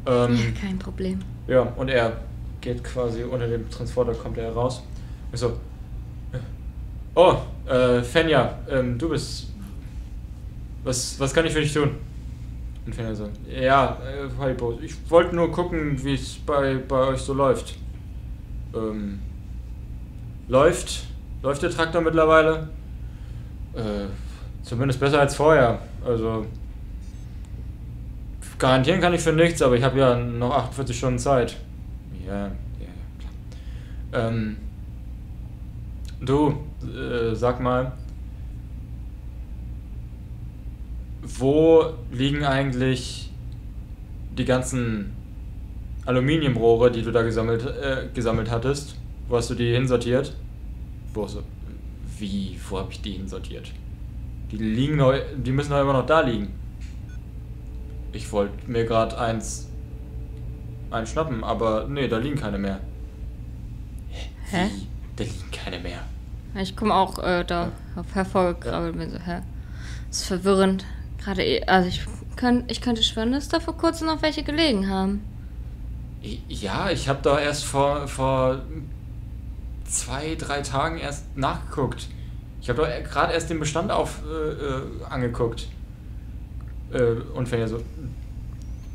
Ähm, 0.05 0.35
ja, 0.35 0.61
kein 0.61 0.77
Problem. 0.79 1.19
ja, 1.47 1.61
und 1.61 1.89
er 1.89 2.17
geht 2.63 2.83
quasi 2.83 3.23
unter 3.23 3.47
dem 3.47 3.69
Transporter, 3.69 4.13
kommt 4.13 4.37
er 4.37 4.51
raus. 4.51 4.81
Ich 5.31 5.39
so, 5.39 5.49
äh, 6.31 6.37
oh, 7.13 7.35
äh, 7.69 8.01
Fenja, 8.01 8.57
ähm, 8.69 8.97
du 8.97 9.09
bist, 9.09 9.47
was, 10.83 11.19
was 11.19 11.33
kann 11.33 11.45
ich 11.45 11.53
für 11.53 11.59
dich 11.59 11.73
tun? 11.73 11.91
Und 12.85 12.95
Fenja 12.95 13.13
so, 13.13 13.29
ja, 13.47 13.97
äh, 14.01 14.29
hi 14.39 14.53
Bo, 14.53 14.79
ich 14.81 14.95
wollte 15.09 15.35
nur 15.35 15.51
gucken, 15.51 16.01
wie 16.03 16.13
es 16.13 16.37
bei, 16.45 16.77
bei 16.87 17.07
euch 17.07 17.19
so 17.19 17.33
läuft. 17.33 17.75
Ähm, 18.73 19.19
läuft. 20.47 21.03
Läuft 21.41 21.61
der 21.61 21.71
Traktor 21.71 22.01
mittlerweile? 22.01 22.69
Äh, 23.73 24.05
zumindest 24.63 25.01
besser 25.01 25.19
als 25.19 25.35
vorher. 25.35 25.79
Also. 26.05 26.45
Garantieren 28.57 29.01
kann 29.01 29.13
ich 29.13 29.19
für 29.19 29.33
nichts, 29.33 29.61
aber 29.61 29.75
ich 29.75 29.83
habe 29.83 29.99
ja 29.99 30.15
noch 30.15 30.55
48 30.55 30.97
Stunden 30.97 31.19
Zeit. 31.19 31.57
Ja, 32.25 32.47
ja, 32.47 32.51
klar. 33.19 34.27
Ähm, 34.29 34.57
du, 36.21 36.57
äh, 36.87 37.35
sag 37.35 37.59
mal, 37.59 37.93
wo 41.21 41.85
liegen 42.11 42.43
eigentlich 42.43 43.31
die 44.37 44.45
ganzen 44.45 45.13
Aluminiumrohre, 46.05 46.91
die 46.91 47.01
du 47.01 47.11
da 47.11 47.21
gesammelt, 47.21 47.65
äh, 47.65 48.07
gesammelt 48.13 48.51
hattest? 48.51 48.95
Wo 49.27 49.37
hast 49.37 49.49
du 49.49 49.55
die 49.55 49.73
hinsortiert? 49.73 50.35
Wo 51.13 51.23
hast 51.23 51.35
du, 51.35 51.41
wie, 52.19 52.59
wo 52.69 52.79
habe 52.79 52.91
ich 52.91 53.01
die 53.01 53.13
hinsortiert? 53.13 53.71
Die 54.51 54.57
liegen 54.57 54.97
noch, 54.97 55.13
die 55.37 55.51
müssen 55.51 55.71
doch 55.71 55.81
immer 55.81 55.93
noch 55.93 56.05
da 56.05 56.21
liegen. 56.21 56.49
Ich 58.11 58.31
wollte 58.31 58.69
mir 58.69 58.85
gerade 58.85 59.17
eins 59.17 59.69
einschnappen, 60.93 61.43
aber 61.43 61.87
nee, 61.87 62.07
da 62.07 62.17
liegen 62.17 62.39
keine 62.39 62.57
mehr. 62.57 62.79
Hä? 64.49 64.69
Wie? 64.73 64.87
Da 65.15 65.23
liegen 65.23 65.51
keine 65.51 65.79
mehr. 65.79 65.99
Ich 66.55 66.75
komme 66.75 66.93
auch 66.93 67.17
äh, 67.19 67.43
da 67.43 67.71
auf 67.95 68.13
hervorgekrabbelt 68.13 68.97
bin 68.97 69.09
so, 69.09 69.17
hä? 69.19 69.41
Das 70.07 70.19
ist 70.19 70.27
verwirrend. 70.27 70.85
Gerade, 71.23 71.43
eh- 71.43 71.65
also 71.65 71.89
ich, 71.89 72.03
könnt, 72.35 72.69
ich 72.71 72.81
könnte 72.81 73.01
schwören, 73.01 73.31
dass 73.31 73.49
da 73.49 73.59
vor 73.59 73.75
kurzem 73.77 74.07
noch 74.07 74.21
welche 74.21 74.43
gelegen 74.43 74.89
haben. 74.89 75.21
Ja, 76.47 76.89
ich 76.89 77.09
habe 77.09 77.19
da 77.21 77.39
erst 77.39 77.65
vor, 77.65 78.07
vor 78.07 78.61
zwei, 79.85 80.35
drei 80.35 80.61
Tagen 80.61 80.97
erst 80.97 81.35
nachgeguckt. 81.35 82.07
Ich 82.61 82.69
habe 82.69 82.81
doch 82.83 83.11
gerade 83.11 83.33
erst 83.33 83.49
den 83.49 83.59
Bestand 83.59 83.91
auf 83.91 84.21
äh, 84.25 84.51
äh, 84.51 84.81
angeguckt. 85.09 85.67
Äh, 86.93 87.01
und 87.33 87.51
wenn 87.51 87.59
ja 87.59 87.67
so. 87.67 87.81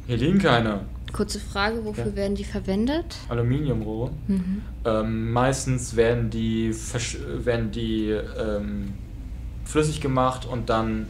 Hier 0.06 0.16
liegen 0.16 0.38
keine 0.38 0.80
Kurze 1.18 1.40
Frage, 1.40 1.84
wofür 1.84 2.06
Ja. 2.06 2.14
werden 2.14 2.36
die 2.36 2.44
verwendet? 2.44 3.16
Aluminiumrohre. 3.28 4.12
Mhm. 4.28 4.62
Ähm, 4.84 5.32
meistens 5.32 5.96
werden 5.96 6.30
die, 6.30 6.72
werden 7.44 7.72
die 7.72 8.10
ähm, 8.10 8.94
flüssig 9.64 10.00
gemacht 10.00 10.46
und 10.46 10.70
dann 10.70 11.06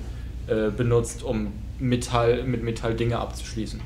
äh, 0.47 0.71
benutzt, 0.71 1.23
um 1.23 1.49
Metall, 1.79 2.45
mit 2.45 2.63
Metall 2.63 2.95
Dinge 2.95 3.19
abzuschließen. 3.19 3.83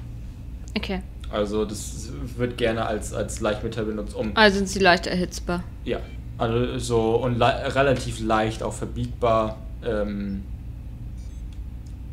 Okay. 0.77 1.01
Also 1.29 1.65
das 1.65 2.11
wird 2.37 2.57
gerne 2.57 2.87
als, 2.87 3.13
als 3.13 3.41
Leichtmetall 3.41 3.87
benutzt, 3.87 4.15
um 4.15 4.31
Also 4.37 4.59
sind 4.59 4.69
sie 4.69 4.79
leicht 4.79 5.09
erhitzbar. 5.09 5.65
Ja, 5.85 5.99
also 6.39 6.79
so 6.79 7.17
und 7.17 7.37
le 7.37 7.75
relativ 7.75 8.21
leicht 8.21 8.63
auch 8.63 8.75
verbiegbar. 8.75 9.57
Ähm, 9.85 10.43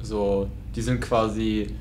so, 0.02 0.48
die 0.76 0.82
sind 0.82 1.00
quasi 1.00 1.76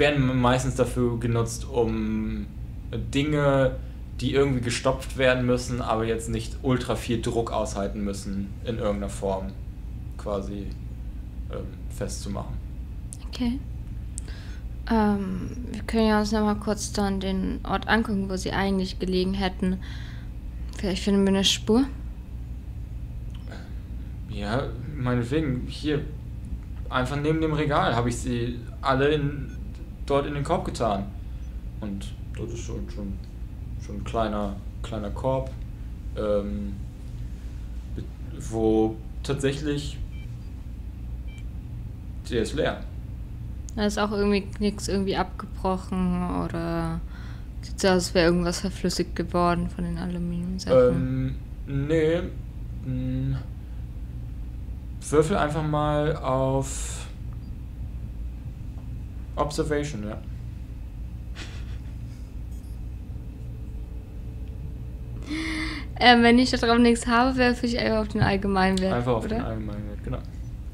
werden 0.00 0.40
meistens 0.40 0.74
dafür 0.74 1.20
genutzt, 1.20 1.64
um 1.70 2.46
Dinge, 2.90 3.76
die 4.20 4.34
irgendwie 4.34 4.60
gestopft 4.60 5.16
werden 5.16 5.46
müssen, 5.46 5.80
aber 5.80 6.04
jetzt 6.04 6.28
nicht 6.28 6.56
ultra 6.62 6.96
viel 6.96 7.22
Druck 7.22 7.52
aushalten 7.52 8.02
müssen, 8.02 8.48
in 8.64 8.78
irgendeiner 8.78 9.08
Form 9.08 9.52
quasi 10.18 10.66
ähm, 11.52 11.66
festzumachen. 11.96 12.54
Okay. 13.28 13.58
Ähm, 14.90 15.50
wir 15.70 15.82
können 15.82 16.08
ja 16.08 16.18
uns 16.18 16.32
nochmal 16.32 16.56
kurz 16.56 16.92
dann 16.92 17.20
den 17.20 17.60
Ort 17.62 17.88
angucken, 17.88 18.28
wo 18.28 18.36
sie 18.36 18.52
eigentlich 18.52 18.98
gelegen 18.98 19.34
hätten. 19.34 19.78
Vielleicht 20.76 21.04
finden 21.04 21.22
wir 21.22 21.28
eine 21.28 21.44
Spur. 21.44 21.84
Ja, 24.28 24.68
meinetwegen, 24.96 25.66
hier, 25.68 26.02
einfach 26.88 27.16
neben 27.16 27.40
dem 27.40 27.52
Regal 27.52 27.94
habe 27.94 28.08
ich 28.08 28.16
sie 28.16 28.58
alle 28.80 29.08
in, 29.08 29.56
dort 30.10 30.26
in 30.26 30.34
den 30.34 30.44
Korb 30.44 30.64
getan. 30.64 31.04
Und 31.80 32.12
dort 32.36 32.50
ist 32.52 32.64
schon, 32.64 32.88
schon, 32.90 33.12
schon 33.84 33.96
ein 33.96 34.04
kleiner, 34.04 34.56
kleiner 34.82 35.10
Korb, 35.10 35.50
ähm, 36.16 36.74
wo 38.38 38.96
tatsächlich, 39.22 39.98
der 42.30 42.42
ist 42.42 42.54
leer. 42.54 42.84
Da 43.76 43.86
ist 43.86 43.98
auch 43.98 44.12
irgendwie 44.12 44.46
nichts 44.58 44.88
irgendwie 44.88 45.16
abgebrochen 45.16 46.42
oder 46.44 47.00
sieht 47.62 47.80
so 47.80 47.88
aus, 47.88 47.94
als 47.94 48.14
wäre 48.14 48.26
irgendwas 48.26 48.60
verflüssigt 48.60 49.14
geworden 49.14 49.68
von 49.70 49.84
den 49.84 49.98
Aluminiumsachen. 49.98 51.36
Ähm, 51.66 51.84
nee, 51.86 52.20
würfel 55.10 55.36
einfach 55.36 55.62
mal 55.62 56.16
auf 56.16 57.06
Observation, 59.36 60.06
ja. 60.08 60.18
Ähm, 66.02 66.22
wenn 66.22 66.38
ich 66.38 66.50
da 66.50 66.56
drauf 66.56 66.78
nichts 66.78 67.06
habe, 67.06 67.36
werfe 67.36 67.66
ich 67.66 67.78
einfach 67.78 67.98
auf 67.98 68.08
den 68.08 68.22
Allgemeinwert. 68.22 68.92
Einfach 68.94 69.12
auf 69.12 69.24
oder? 69.24 69.36
den 69.36 69.44
allgemeinen 69.44 69.88
Wert, 69.88 70.02
genau. 70.02 70.18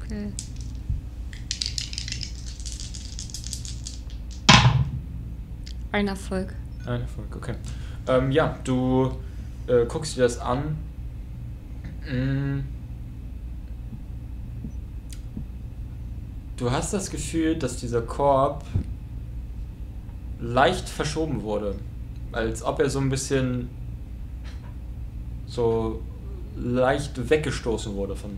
Okay. 0.01 0.31
Ein 5.91 6.07
Erfolg. 6.07 6.53
Ein 6.85 7.01
Erfolg, 7.01 7.35
okay. 7.35 7.55
Ähm, 8.07 8.31
ja, 8.31 8.57
du 8.63 9.11
äh, 9.67 9.85
guckst 9.85 10.15
dir 10.15 10.21
das 10.21 10.39
an. 10.39 10.77
Mm. 12.09 12.76
Du 16.57 16.71
hast 16.71 16.91
das 16.91 17.11
Gefühl, 17.11 17.55
dass 17.55 17.77
dieser 17.77 18.01
Korb 18.01 18.65
leicht 20.39 20.89
verschoben 20.89 21.43
wurde. 21.43 21.75
Als 22.31 22.63
ob 22.63 22.79
er 22.79 22.89
so 22.89 22.99
ein 22.99 23.09
bisschen 23.09 23.69
so 25.45 26.01
leicht 26.57 27.29
weggestoßen 27.29 27.95
wurde 27.95 28.15
von 28.15 28.31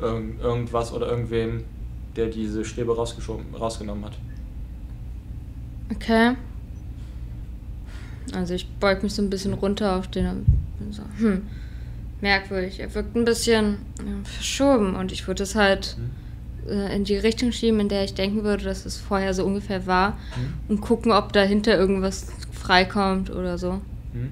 irgend, 0.00 0.40
irgendwas 0.40 0.92
oder 0.92 1.08
irgendwem, 1.08 1.64
der 2.16 2.26
diese 2.26 2.64
Stäbe 2.64 2.96
rausgeschoben, 2.96 3.54
rausgenommen 3.54 4.06
hat. 4.06 4.18
Okay. 5.94 6.36
Also 8.32 8.54
ich 8.54 8.68
beug 8.78 9.02
mich 9.02 9.14
so 9.14 9.22
ein 9.22 9.30
bisschen 9.30 9.52
runter 9.54 9.96
auf 9.96 10.08
den 10.08 10.46
so, 10.90 11.02
hm, 11.18 11.42
merkwürdig. 12.22 12.80
Er 12.80 12.94
wirkt 12.94 13.14
ein 13.16 13.24
bisschen 13.24 13.78
verschoben 14.24 14.96
und 14.96 15.12
ich 15.12 15.26
würde 15.26 15.42
es 15.42 15.54
halt 15.54 15.96
äh, 16.68 16.94
in 16.94 17.04
die 17.04 17.16
Richtung 17.16 17.52
schieben, 17.52 17.80
in 17.80 17.88
der 17.88 18.04
ich 18.04 18.14
denken 18.14 18.44
würde, 18.44 18.64
dass 18.64 18.86
es 18.86 18.96
vorher 18.96 19.34
so 19.34 19.44
ungefähr 19.44 19.86
war 19.86 20.18
und 20.68 20.80
gucken, 20.80 21.12
ob 21.12 21.32
dahinter 21.32 21.76
irgendwas 21.76 22.26
freikommt 22.52 23.30
oder 23.30 23.58
so. 23.58 23.80
Hm? 24.12 24.30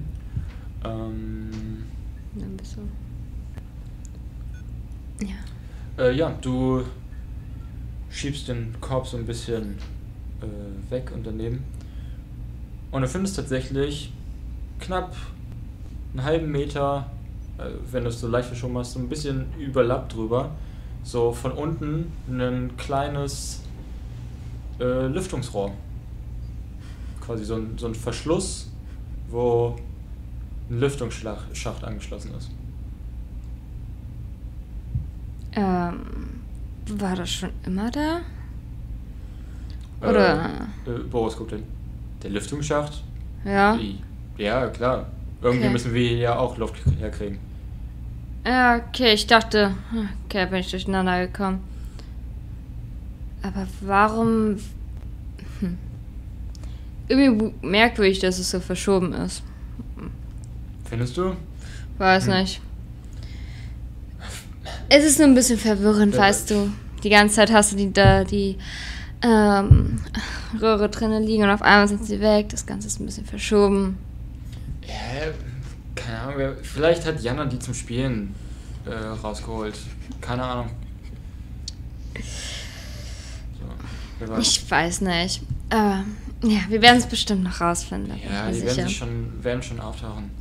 Ähm, 0.83 1.83
Ein 2.35 2.57
bisschen. 2.57 2.89
Ja. 5.21 6.05
Äh, 6.05 6.15
ja, 6.15 6.33
du 6.41 6.83
schiebst 8.09 8.47
den 8.47 8.75
Korb 8.79 9.07
so 9.07 9.17
ein 9.17 9.25
bisschen 9.25 9.77
äh, 10.41 10.91
weg 10.91 11.11
und 11.13 11.25
daneben. 11.25 11.63
Und 12.91 13.01
du 13.01 13.07
findest 13.07 13.35
tatsächlich 13.35 14.11
knapp 14.79 15.15
einen 16.13 16.23
halben 16.23 16.51
Meter, 16.51 17.11
äh, 17.57 17.65
wenn 17.91 18.03
du 18.03 18.09
es 18.09 18.19
so 18.19 18.27
leicht 18.27 18.47
verschoben 18.47 18.77
hast, 18.77 18.93
so 18.93 18.99
ein 18.99 19.09
bisschen 19.09 19.45
überlappt 19.59 20.15
drüber. 20.15 20.51
So 21.03 21.31
von 21.31 21.51
unten 21.53 22.11
ein 22.27 22.75
kleines 22.77 23.63
äh, 24.79 25.07
Lüftungsrohr. 25.07 25.71
Quasi 27.21 27.45
so 27.45 27.55
ein, 27.55 27.77
so 27.77 27.87
ein 27.87 27.95
Verschluss, 27.95 28.69
wo 29.29 29.75
ein 30.69 30.79
Lüftungsschacht 30.79 31.55
Schacht 31.55 31.83
angeschlossen 31.83 32.33
ist. 32.35 32.51
Ähm, 35.53 36.01
war 36.87 37.15
das 37.15 37.31
schon 37.31 37.49
immer 37.65 37.89
da? 37.91 38.21
Oder? 40.01 40.49
Äh, 40.85 40.89
äh, 40.91 40.99
Boris 41.09 41.35
guckt 41.35 41.51
hin. 41.51 41.63
Der 42.23 42.29
Lüftungsschacht? 42.29 43.03
Ja. 43.45 43.77
Ja, 44.37 44.67
klar. 44.67 45.07
Irgendwie 45.41 45.65
Okay. 45.65 45.73
müssen 45.73 45.93
wir 45.93 46.17
ja 46.17 46.37
auch 46.37 46.57
Luft 46.57 46.75
herkriegen. 46.99 47.39
Ja, 48.45 48.77
okay, 48.77 49.13
ich 49.13 49.27
dachte, 49.27 49.73
okay, 50.25 50.45
bin 50.47 50.59
ich 50.59 50.71
durcheinander 50.71 51.27
gekommen. 51.27 51.59
Aber 53.43 53.67
warum. 53.81 54.57
Hm. 55.59 55.77
Irgendwie 57.07 57.53
merkwürdig, 57.61 58.19
dass 58.19 58.39
es 58.39 58.49
so 58.51 58.59
verschoben 58.59 59.13
ist. 59.13 59.43
Findest 60.85 61.17
du? 61.17 61.35
Weiß 61.97 62.27
Hm. 62.27 62.33
nicht. 62.39 62.61
Es 64.89 65.05
ist 65.05 65.19
nur 65.19 65.27
ein 65.27 65.35
bisschen 65.35 65.59
verwirrend, 65.59 66.15
Ja, 66.15 66.21
weißt 66.21 66.49
du. 66.51 66.71
Die 67.03 67.09
ganze 67.09 67.35
Zeit 67.35 67.51
hast 67.51 67.71
du 67.71 67.75
die 67.77 67.93
da, 67.93 68.23
die 68.23 68.57
ähm, 69.21 69.99
Röhre 70.59 70.89
drinnen 70.89 71.23
liegen 71.23 71.43
und 71.43 71.49
auf 71.49 71.61
einmal 71.61 71.87
sind 71.87 72.05
sie 72.05 72.19
weg. 72.19 72.49
Das 72.49 72.65
Ganze 72.65 72.87
ist 72.87 72.99
ein 72.99 73.05
bisschen 73.05 73.25
verschoben. 73.25 73.97
Ja, 74.87 75.31
keine 75.99 76.19
Ahnung, 76.19 76.55
vielleicht 76.63 77.05
hat 77.05 77.21
Jana 77.21 77.45
die 77.45 77.59
zum 77.59 77.73
Spielen 77.73 78.35
äh, 78.85 78.93
rausgeholt. 78.93 79.77
Keine 80.21 80.43
Ahnung. 80.43 80.69
So. 84.25 84.37
Ich 84.37 84.69
weiß 84.69 85.01
nicht. 85.01 85.41
Aber 85.69 86.03
ja, 86.43 86.59
wir 86.69 86.81
werden 86.81 86.97
es 86.97 87.05
bestimmt 87.05 87.43
noch 87.43 87.61
rausfinden. 87.61 88.13
Ja, 88.23 88.51
die 88.51 88.63
werden, 88.63 88.89
schon, 88.89 89.43
werden 89.43 89.61
schon 89.61 89.79
auftauchen. 89.79 90.31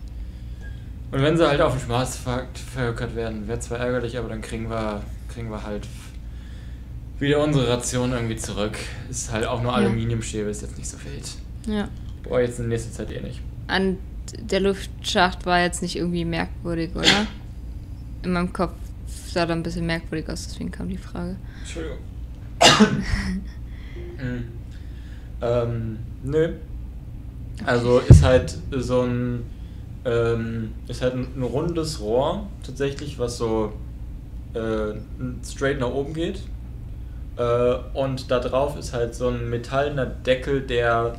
Und 1.10 1.22
wenn 1.22 1.36
sie 1.36 1.48
halt 1.48 1.60
auf 1.60 1.72
den 1.72 1.86
Schwarzmarkt 1.86 2.58
verhökert 2.58 3.16
werden, 3.16 3.48
wäre 3.48 3.58
zwar 3.60 3.78
ärgerlich, 3.78 4.18
aber 4.18 4.28
dann 4.28 4.42
kriegen 4.42 4.68
wir, 4.68 5.02
kriegen 5.32 5.50
wir 5.50 5.62
halt 5.62 5.86
wieder 7.18 7.42
unsere 7.42 7.68
Ration 7.68 8.12
irgendwie 8.12 8.36
zurück. 8.36 8.76
Ist 9.08 9.32
halt 9.32 9.46
auch 9.46 9.62
nur 9.62 9.72
Ja. 9.72 9.78
Aluminiumstäbe, 9.78 10.50
ist 10.50 10.62
jetzt 10.62 10.76
nicht 10.76 10.88
so 10.88 10.98
wild. 11.04 11.28
Ja. 11.66 11.88
Boah, 12.22 12.40
jetzt 12.40 12.60
in 12.60 12.68
nächster 12.68 12.92
Zeit 12.92 13.10
eh 13.10 13.20
nicht. 13.20 13.40
An 13.66 13.98
der 14.38 14.60
Luftschacht 14.60 15.46
war 15.46 15.60
jetzt 15.60 15.82
nicht 15.82 15.96
irgendwie 15.96 16.24
merkwürdig, 16.24 16.94
oder? 16.94 17.26
In 18.22 18.32
meinem 18.32 18.52
Kopf 18.52 18.74
sah 19.06 19.46
da 19.46 19.52
ein 19.52 19.62
bisschen 19.62 19.86
merkwürdig 19.86 20.28
aus, 20.28 20.46
deswegen 20.48 20.70
kam 20.70 20.88
die 20.88 20.98
Frage. 20.98 21.36
Entschuldigung. 21.60 21.98
hm. 24.18 24.44
ähm, 25.42 25.98
nö. 26.24 26.54
Also 27.64 28.00
ist 28.00 28.22
halt 28.22 28.56
so 28.70 29.02
ein 29.02 29.44
ähm, 30.04 30.72
ist 30.86 31.02
halt 31.02 31.14
ein, 31.14 31.26
ein 31.36 31.42
rundes 31.42 32.00
Rohr 32.00 32.46
tatsächlich, 32.62 33.18
was 33.18 33.36
so 33.36 33.72
äh, 34.54 34.94
straight 35.44 35.80
nach 35.80 35.90
oben 35.90 36.14
geht. 36.14 36.40
Äh, 37.36 37.74
und 37.94 38.30
da 38.30 38.40
drauf 38.40 38.78
ist 38.78 38.92
halt 38.92 39.14
so 39.14 39.28
ein 39.28 39.50
metallener 39.50 40.06
Deckel, 40.06 40.62
der 40.62 41.16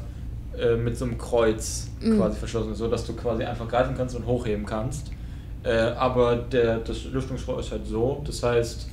äh, 0.57 0.75
mit 0.75 0.97
so 0.97 1.05
einem 1.05 1.17
Kreuz 1.17 1.89
Mhm. 2.01 2.17
quasi 2.17 2.37
verschlossen 2.37 2.71
ist, 2.71 2.77
so 2.77 2.87
dass 2.87 3.05
du 3.05 3.13
quasi 3.13 3.43
einfach 3.43 3.67
greifen 3.67 3.95
kannst 3.97 4.15
und 4.15 4.25
hochheben 4.25 4.65
kannst. 4.65 5.11
Äh, 5.63 5.71
aber 5.73 6.37
der, 6.37 6.77
das 6.79 7.03
Lüftungsrohr 7.05 7.59
ist 7.59 7.71
halt 7.71 7.85
so, 7.85 8.21
das 8.25 8.41
heißt, 8.41 8.87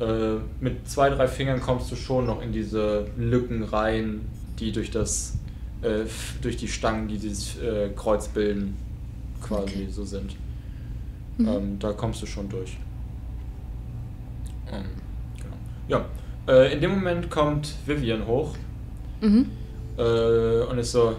äh, 0.00 0.34
mit 0.60 0.88
zwei, 0.88 1.08
drei 1.10 1.26
Fingern 1.26 1.60
kommst 1.60 1.90
du 1.90 1.96
schon 1.96 2.26
noch 2.26 2.42
in 2.42 2.52
diese 2.52 3.06
Lücken 3.16 3.62
rein, 3.62 4.20
die 4.58 4.72
durch 4.72 4.90
das, 4.90 5.38
äh, 5.82 6.00
durch 6.42 6.56
die 6.58 6.68
Stangen, 6.68 7.08
die 7.08 7.16
dieses 7.18 7.58
äh, 7.58 7.88
Kreuz 7.96 8.28
bilden, 8.28 8.76
quasi 9.42 9.62
Okay. 9.62 9.88
so 9.90 10.04
sind. 10.04 10.36
Mhm. 11.38 11.48
Ähm, 11.48 11.78
da 11.78 11.92
kommst 11.92 12.20
du 12.22 12.26
schon 12.26 12.48
durch. 12.48 12.76
Ähm, 14.70 14.84
genau. 15.42 15.56
Ja, 15.88 16.04
äh, 16.52 16.72
in 16.74 16.80
dem 16.80 16.90
Moment 16.90 17.30
kommt 17.30 17.74
Vivian 17.86 18.26
hoch 18.26 18.56
Mhm. 19.20 19.46
Äh, 19.96 20.62
und 20.70 20.78
ist 20.78 20.92
so, 20.92 21.16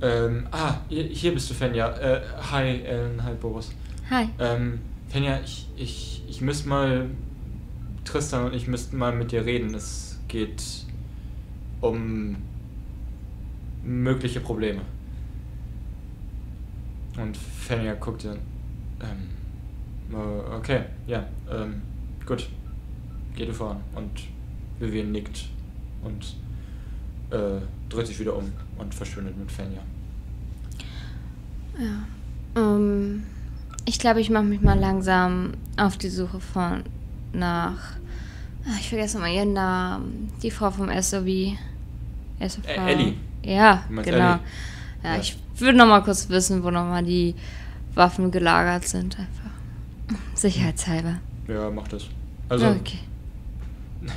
ähm, 0.00 0.46
ah, 0.50 0.74
hier, 0.88 1.32
bist 1.32 1.48
du, 1.50 1.54
Fenja. 1.54 1.88
Äh, 1.96 2.20
hi, 2.50 2.82
Ellen, 2.82 3.22
hi, 3.22 3.34
Boris. 3.34 3.72
Hi. 4.10 4.28
Ähm, 4.38 4.80
Fenja, 5.08 5.40
ich, 5.44 5.66
ich, 5.76 6.22
ich 6.28 6.40
müsste 6.40 6.68
mal, 6.68 7.08
Tristan 8.04 8.46
und 8.46 8.54
ich 8.54 8.68
müssten 8.68 8.96
mal 8.96 9.14
mit 9.14 9.32
dir 9.32 9.44
reden. 9.44 9.74
Es 9.74 10.18
geht 10.28 10.62
um 11.80 12.36
mögliche 13.82 14.40
Probleme. 14.40 14.82
Und 17.16 17.36
Fenja 17.36 17.94
guckt 17.94 18.24
dann, 18.24 18.38
ähm, 19.00 20.14
äh, 20.14 20.54
okay, 20.54 20.82
ja, 21.06 21.26
ähm, 21.50 21.80
gut, 22.26 22.48
geh 23.34 23.46
du 23.46 23.52
voran. 23.54 23.80
Und 23.94 24.10
Vivian 24.78 25.12
nickt 25.12 25.46
und 26.02 26.36
äh, 27.30 27.60
dreht 27.88 28.06
sich 28.06 28.18
wieder 28.18 28.36
um 28.36 28.52
und 28.78 28.94
verschwindet 28.94 29.36
mit 29.38 29.50
Fenja. 29.50 29.80
Ja. 31.78 32.60
Ähm, 32.60 33.24
ich 33.84 33.98
glaube, 33.98 34.20
ich 34.20 34.30
mache 34.30 34.44
mich 34.44 34.60
mal 34.62 34.78
langsam 34.78 35.52
auf 35.76 35.96
die 35.98 36.08
Suche 36.08 36.40
von 36.40 36.82
nach. 37.32 37.92
Ah, 38.66 38.76
Ich 38.80 38.88
vergesse 38.88 39.18
mal 39.18 39.30
ihren 39.32 39.52
Namen. 39.52 40.32
Die 40.42 40.50
Frau 40.50 40.70
vom 40.70 40.88
SOV. 40.88 41.56
SOV. 42.40 42.64
Ä- 42.66 42.86
Ellie. 42.88 43.14
Ja, 43.44 43.84
genau. 43.88 44.00
Ellie? 44.02 44.18
Ja, 44.18 44.40
Ja. 45.04 45.16
ich 45.20 45.36
würde 45.58 45.78
noch 45.78 45.86
mal 45.86 46.02
kurz 46.02 46.28
wissen, 46.28 46.62
wo 46.64 46.70
noch 46.70 46.84
mal 46.84 47.04
die 47.04 47.34
Waffen 47.94 48.30
gelagert 48.30 48.86
sind. 48.88 49.18
Einfach. 49.18 49.50
Sicherheitshalber. 50.34 51.18
Ja, 51.48 51.70
mach 51.70 51.88
das. 51.88 52.06
Also, 52.48 52.66
okay. 52.68 52.98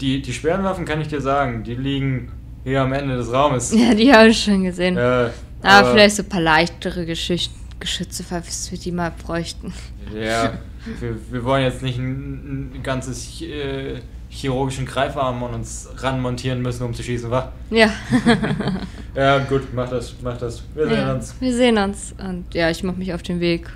die, 0.00 0.22
die 0.22 0.32
schweren 0.32 0.64
Waffen 0.64 0.84
kann 0.84 1.00
ich 1.00 1.08
dir 1.08 1.20
sagen, 1.20 1.62
die 1.64 1.74
liegen 1.74 2.32
hier 2.64 2.82
am 2.82 2.92
Ende 2.92 3.16
des 3.16 3.32
Raumes. 3.32 3.72
Ja, 3.76 3.94
die 3.94 4.12
habe 4.12 4.28
ich 4.28 4.42
schon 4.42 4.64
gesehen. 4.64 4.96
Äh, 4.96 5.30
aber, 5.62 5.92
vielleicht 5.92 6.16
so 6.16 6.22
ein 6.22 6.28
paar 6.28 6.40
leichtere 6.40 7.06
Geschicht 7.06 7.52
Geschütze, 7.80 8.22
falls 8.22 8.70
wir 8.70 8.78
die 8.78 8.92
mal 8.92 9.10
bräuchten. 9.10 9.72
Ja, 10.14 10.52
wir, 11.00 11.16
wir 11.30 11.44
wollen 11.44 11.64
jetzt 11.64 11.82
nicht 11.82 11.98
ein, 11.98 12.72
ein 12.74 12.82
ganzes 12.82 13.42
äh, 13.42 13.96
chirurgischen 14.30 14.86
Greifarm 14.86 15.42
an 15.42 15.54
uns 15.54 15.88
ranmontieren 15.96 16.62
müssen, 16.62 16.84
um 16.84 16.94
zu 16.94 17.02
schießen, 17.02 17.30
wa? 17.30 17.52
Ja. 17.70 17.90
Ja, 19.14 19.40
gut, 19.40 19.74
mach 19.74 19.90
das, 19.90 20.14
mach 20.22 20.38
das. 20.38 20.62
Wir 20.74 20.88
sehen 20.88 20.96
ja. 20.96 21.12
uns. 21.12 21.34
Wir 21.38 21.54
sehen 21.54 21.76
uns. 21.76 22.14
Und 22.18 22.54
ja, 22.54 22.70
ich 22.70 22.82
mache 22.82 22.96
mich 22.96 23.12
auf 23.12 23.22
den 23.22 23.40
Weg 23.40 23.68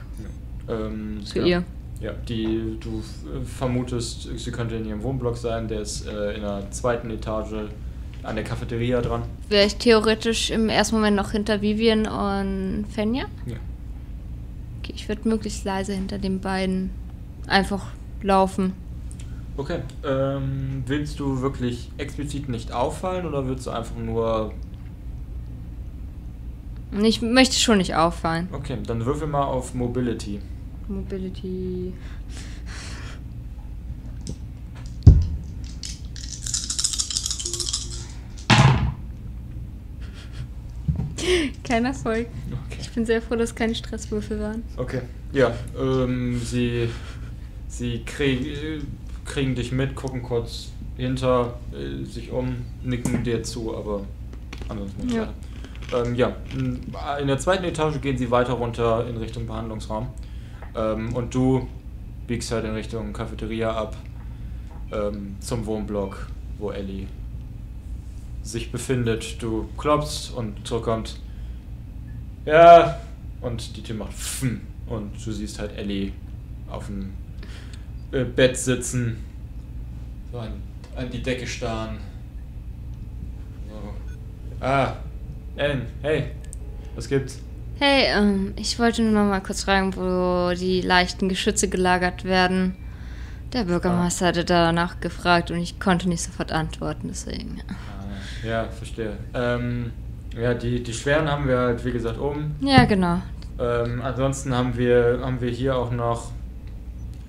Ähm, 0.66 1.20
zu 1.25 1.40
ja. 1.40 1.44
ihr. 1.44 1.64
Ja, 2.01 2.12
die 2.27 2.79
du 2.81 3.01
äh, 3.01 3.44
vermutest, 3.44 4.29
sie 4.37 4.51
könnte 4.51 4.77
in 4.77 4.87
ihrem 4.87 5.03
Wohnblock 5.03 5.37
sein, 5.37 5.68
der 5.68 5.81
ist 5.81 6.07
äh, 6.07 6.37
in 6.37 6.40
der 6.40 6.70
zweiten 6.70 7.11
Etage 7.11 7.68
an 8.26 8.36
der 8.36 8.44
Cafeteria 8.44 9.00
dran. 9.00 9.22
Wäre 9.48 9.66
ich 9.66 9.76
theoretisch 9.76 10.50
im 10.50 10.68
ersten 10.68 10.96
Moment 10.96 11.16
noch 11.16 11.32
hinter 11.32 11.62
Vivian 11.62 12.06
und 12.06 12.86
Fenja? 12.90 13.26
Ja. 13.46 13.56
Okay, 14.80 14.92
ich 14.94 15.08
würde 15.08 15.28
möglichst 15.28 15.64
leise 15.64 15.94
hinter 15.94 16.18
den 16.18 16.40
beiden 16.40 16.90
einfach 17.46 17.86
laufen. 18.22 18.72
Okay. 19.56 19.78
Ähm, 20.04 20.82
willst 20.86 21.18
du 21.18 21.40
wirklich 21.40 21.90
explizit 21.96 22.48
nicht 22.48 22.72
auffallen 22.72 23.26
oder 23.26 23.46
willst 23.46 23.66
du 23.66 23.70
einfach 23.70 23.96
nur. 23.96 24.52
Ich 27.02 27.22
möchte 27.22 27.56
schon 27.56 27.78
nicht 27.78 27.94
auffallen. 27.94 28.48
Okay, 28.52 28.78
dann 28.86 29.04
würfel 29.04 29.26
mal 29.26 29.44
auf 29.44 29.74
Mobility. 29.74 30.40
Mobility. 30.88 31.92
Kein 41.64 41.84
Erfolg. 41.84 42.28
Okay. 42.66 42.78
Ich 42.80 42.90
bin 42.90 43.06
sehr 43.06 43.22
froh, 43.22 43.36
dass 43.36 43.54
keine 43.54 43.74
Stresswürfel 43.74 44.40
waren. 44.40 44.62
Okay. 44.76 45.00
Ja, 45.32 45.54
ähm, 45.78 46.40
sie. 46.42 46.88
Sie 47.68 48.02
krieg, 48.06 48.46
äh, 48.46 48.80
kriegen 49.26 49.54
dich 49.54 49.70
mit, 49.70 49.94
gucken 49.94 50.22
kurz 50.22 50.70
hinter 50.96 51.58
äh, 51.72 52.04
sich 52.04 52.30
um, 52.30 52.64
nicken 52.82 53.22
dir 53.22 53.42
zu, 53.42 53.76
aber 53.76 54.02
ansonsten 54.68 55.04
nicht 55.04 55.16
Ja. 55.16 55.28
Ähm, 55.94 56.14
ja, 56.14 56.36
in 56.54 56.80
in 57.20 57.26
der 57.26 57.38
zweiten 57.38 57.64
Etage 57.64 58.00
gehen 58.00 58.16
sie 58.16 58.30
weiter 58.30 58.54
runter 58.54 59.06
in 59.08 59.16
Richtung 59.18 59.46
Behandlungsraum. 59.46 60.08
Ähm, 60.74 61.14
und 61.14 61.34
du 61.34 61.68
biegst 62.26 62.50
halt 62.50 62.64
in 62.64 62.72
Richtung 62.72 63.12
Cafeteria 63.12 63.72
ab 63.72 63.96
ähm, 64.92 65.36
zum 65.40 65.66
Wohnblock, 65.66 66.28
wo 66.58 66.70
Ellie 66.70 67.06
sich 68.46 68.70
befindet. 68.70 69.42
Du 69.42 69.68
klopfst 69.76 70.30
und 70.35 70.66
zurückkommt. 70.66 71.18
Ja, 72.44 73.00
und 73.40 73.76
die 73.76 73.82
Tür 73.82 73.96
macht 73.96 74.12
Pfmm 74.12 74.61
und 74.87 75.12
du 75.24 75.32
siehst 75.32 75.59
halt 75.59 75.76
Ellie 75.76 76.12
auf 76.70 76.87
dem 76.87 77.12
äh, 78.12 78.24
Bett 78.24 78.56
sitzen, 78.56 79.24
so 80.32 80.38
an, 80.38 80.52
an 80.94 81.11
die 81.11 81.22
Decke 81.22 81.46
starren. 81.46 81.98
So. 83.68 84.64
Ah, 84.64 84.96
Ellen, 85.56 85.87
hey, 86.02 86.31
was 86.94 87.08
gibt's? 87.08 87.40
Hey, 87.79 88.04
ähm, 88.16 88.54
ich 88.56 88.79
wollte 88.79 89.02
nur 89.02 89.12
noch 89.12 89.29
mal 89.29 89.40
kurz 89.40 89.64
fragen, 89.64 89.94
wo 89.96 90.54
die 90.54 90.81
leichten 90.81 91.29
Geschütze 91.29 91.68
gelagert 91.68 92.25
werden. 92.25 92.77
Der 93.52 93.64
Bürgermeister 93.64 94.27
hatte 94.27 94.44
danach 94.44 95.00
gefragt 95.00 95.50
und 95.50 95.58
ich 95.58 95.79
konnte 95.79 96.08
nicht 96.08 96.23
sofort 96.23 96.52
antworten, 96.52 97.08
deswegen. 97.08 97.60
Ah, 97.68 97.96
ja, 98.47 98.65
verstehe. 98.65 99.13
Ähm, 99.35 99.92
ja, 100.37 100.55
die, 100.55 100.83
die 100.83 100.92
schweren 100.92 101.31
haben 101.31 101.49
wir 101.49 101.59
halt, 101.59 101.85
wie 101.85 101.92
gesagt, 101.92 102.21
oben. 102.21 102.57
Ja, 102.61 102.85
genau. 102.85 103.21
Ähm, 103.59 104.03
ansonsten 104.03 104.55
haben 104.55 104.77
wir, 104.77 105.21
haben 105.23 105.40
wir 105.40 105.51
hier 105.51 105.77
auch 105.77 105.90
noch 105.90 106.31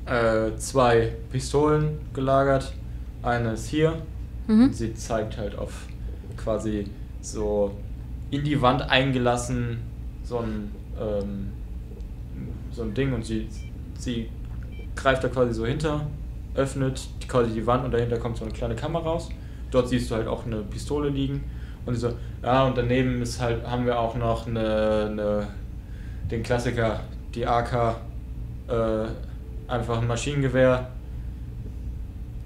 äh, 0.06 0.56
zwei 0.58 1.14
Pistolen 1.32 2.00
gelagert. 2.14 2.74
Eine 3.24 3.54
ist 3.54 3.68
hier. 3.68 3.94
Mhm. 4.48 4.72
Sie 4.72 4.94
zeigt 4.94 5.38
halt 5.38 5.58
auf 5.58 5.88
quasi 6.38 6.88
so 7.22 7.72
in 8.30 8.44
die 8.44 8.62
Wand 8.62 8.82
eingelassen 8.90 9.80
so 10.24 10.40
ein, 10.40 10.72
ähm, 11.00 11.50
so 12.72 12.84
ein 12.84 12.94
Ding 12.94 13.14
und 13.14 13.26
sie, 13.26 13.48
sie 13.98 14.30
greift 14.96 15.24
da 15.24 15.30
quasi 15.30 15.54
so 15.54 15.66
hinter, 15.66 16.06
öffnet 16.56 17.08
quasi 17.28 17.52
die 17.54 17.66
Wand 17.66 17.86
und 17.86 17.92
dahinter 17.92 18.18
kommt 18.18 18.38
so 18.38 18.44
eine 18.44 18.54
kleine 18.54 18.76
Kamera 18.76 19.04
raus. 19.04 19.30
Dort 19.72 19.90
siehst 19.90 20.10
du 20.12 20.16
halt 20.16 20.28
auch 20.28 20.46
eine 20.46 20.58
Pistole 20.58 21.10
liegen 21.10 21.44
und 21.86 21.96
so, 21.96 22.14
ja 22.44 22.66
und 22.66 22.78
daneben 22.78 23.22
ist 23.22 23.42
halt, 23.42 23.66
haben 23.66 23.86
wir 23.86 24.00
auch 24.00 24.16
noch 24.16 24.48
eine, 24.48 25.08
eine 25.12 25.48
den 26.30 26.44
Klassiker, 26.44 27.02
die 27.34 27.46
AK, 27.46 27.96
äh, 28.68 28.72
einfach 29.68 30.02
ein 30.02 30.08
Maschinengewehr. 30.08 30.90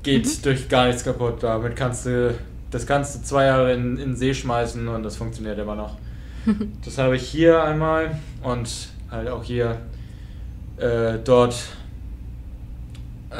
Geht 0.04 0.46
durch 0.46 0.68
gar 0.68 0.88
nichts 0.88 1.04
kaputt. 1.04 1.44
Damit 1.44 1.76
kannst 1.76 2.06
du 2.06 2.36
das 2.72 2.88
kannst 2.88 3.16
du 3.16 3.22
zwei 3.22 3.46
Jahre 3.46 3.74
in, 3.74 3.98
in 3.98 4.12
den 4.12 4.16
See 4.16 4.34
schmeißen 4.34 4.88
und 4.88 5.04
das 5.04 5.18
funktioniert 5.18 5.60
immer 5.60 5.76
noch. 5.76 5.98
das 6.86 6.98
habe 6.98 7.18
ich 7.18 7.28
hier 7.28 7.62
einmal 7.64 8.18
und 8.42 8.90
halt 9.12 9.28
auch 9.28 9.44
hier 9.44 9.78
äh, 10.78 11.20
dort, 11.24 11.56
äh, 13.30 13.36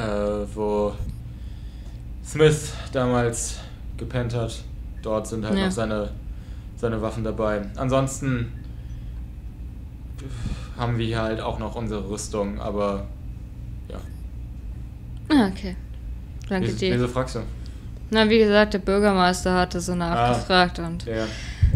wo 0.54 0.94
Smith 2.26 2.74
damals 2.92 3.58
gepennt 4.02 4.34
hat. 4.34 4.64
Dort 5.02 5.28
sind 5.28 5.46
halt 5.46 5.58
Ja. 5.58 5.66
noch 5.66 5.72
seine, 5.72 6.10
seine 6.76 7.02
Waffen 7.02 7.24
dabei. 7.24 7.62
Ansonsten 7.78 8.52
haben 10.78 10.98
wir 10.98 11.06
hier 11.06 11.22
halt 11.22 11.40
auch 11.40 11.60
noch 11.60 11.76
unsere 11.76 12.10
Rüstung, 12.10 12.60
aber 12.60 13.06
ja. 13.90 13.98
Ah, 15.30 15.48
okay. 15.48 15.76
Danke 16.50 16.68
Wieso, 16.68 16.78
dir. 16.80 16.94
wieso 16.96 17.08
fragst 17.08 17.36
du? 17.36 17.40
Na, 18.10 18.30
wie 18.30 18.40
gesagt, 18.40 18.74
der 18.74 18.80
Bürgermeister 18.80 19.54
hatte 19.56 19.80
so 19.80 19.94
Ah. 19.94 19.96
nachgefragt 19.96 20.80
und 20.80 21.06
Ja, 21.06 21.26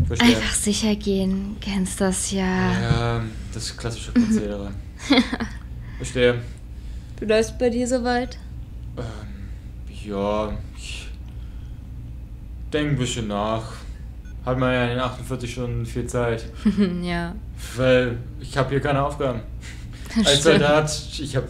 verstehe. 0.06 0.36
einfach 0.36 0.54
sicher 0.54 0.96
gehen. 0.96 1.56
Kennst 1.62 2.02
das 2.02 2.32
ja. 2.32 2.72
Ja, 2.82 3.22
das 3.54 3.76
klassische 3.78 4.12
Prozedere. 4.12 4.72
verstehe. 5.98 6.42
Wie 7.20 7.26
läuft's 7.26 7.58
bei 7.58 7.70
dir 7.70 7.88
soweit? 7.88 8.38
Ähm, 8.98 9.04
ja, 10.04 10.52
ich 10.78 11.05
denke 12.72 12.92
ein 12.92 12.98
bisschen 12.98 13.28
nach. 13.28 13.64
Hat 14.46 14.60
man 14.60 14.74
ja 14.74 14.84
in 14.84 14.90
den 14.92 15.00
48 15.00 15.52
Stunden 15.52 15.86
viel 15.86 16.06
Zeit. 16.06 16.46
ja. 17.02 17.34
Weil 17.76 18.18
ich 18.40 18.56
habe 18.58 18.70
hier 18.70 18.80
keine 18.80 19.04
Aufgaben. 19.04 19.42
Als. 20.18 20.44
Soldat, 20.44 20.92
ich 21.20 21.36
habe. 21.36 21.48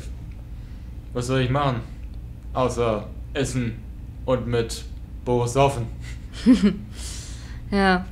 Was 1.13 1.28
soll 1.28 1.41
ich 1.41 1.49
machen? 1.49 1.82
Außer 2.53 3.07
essen 3.34 3.76
und 4.26 4.47
mit 4.47 4.84
Boris 5.24 5.53
saufen. 5.53 5.88
Ja. 7.72 8.05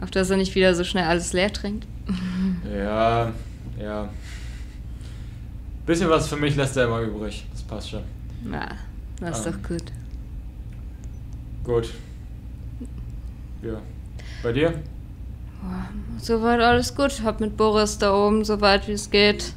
Auf 0.00 0.10
dass 0.12 0.30
er 0.30 0.36
nicht 0.36 0.54
wieder 0.54 0.74
so 0.74 0.84
schnell 0.84 1.04
alles 1.04 1.32
leer 1.32 1.52
trinkt. 1.52 1.84
Ja, 2.72 3.32
ja. 3.78 4.08
Bisschen 5.84 6.08
was 6.08 6.28
für 6.28 6.36
mich 6.36 6.54
lässt 6.56 6.76
er 6.76 6.84
immer 6.86 7.00
übrig. 7.00 7.44
Das 7.52 7.62
passt 7.62 7.90
schon. 7.90 8.02
Na, 8.44 8.68
das 9.20 9.40
ist 9.40 9.46
Ähm. 9.46 9.52
doch 9.62 9.68
gut. 9.68 9.84
Gut. 11.64 11.90
Ja. 13.62 13.80
Bei 14.42 14.52
dir? 14.52 14.74
Soweit 16.18 16.60
alles 16.60 16.94
gut. 16.94 17.22
Hab 17.24 17.40
mit 17.40 17.56
Boris 17.56 17.98
da 17.98 18.14
oben, 18.14 18.44
soweit 18.44 18.88
wie 18.88 18.92
es 18.92 19.10
geht, 19.10 19.52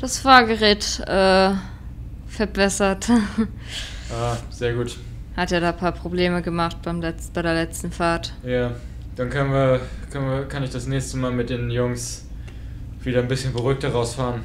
das 0.00 0.18
Fahrgerät 0.18 1.00
äh, 1.06 1.52
verbessert. 2.28 3.08
Ah, 4.14 4.36
sehr 4.50 4.74
gut. 4.74 4.98
Hat 5.36 5.50
ja 5.52 5.60
da 5.60 5.70
ein 5.70 5.76
paar 5.78 5.92
Probleme 5.92 6.42
gemacht 6.42 6.76
beim 6.82 7.00
Letz 7.00 7.28
bei 7.28 7.40
der 7.40 7.54
letzten 7.54 7.90
Fahrt. 7.90 8.34
Ja, 8.42 8.72
dann 9.16 9.30
können 9.30 9.50
wir, 9.50 9.80
können 10.10 10.28
wir, 10.28 10.44
kann 10.44 10.62
ich 10.62 10.70
das 10.70 10.86
nächste 10.86 11.16
Mal 11.16 11.32
mit 11.32 11.48
den 11.48 11.70
Jungs 11.70 12.26
wieder 13.00 13.20
ein 13.20 13.28
bisschen 13.28 13.54
beruhigter 13.54 13.88
rausfahren. 13.90 14.42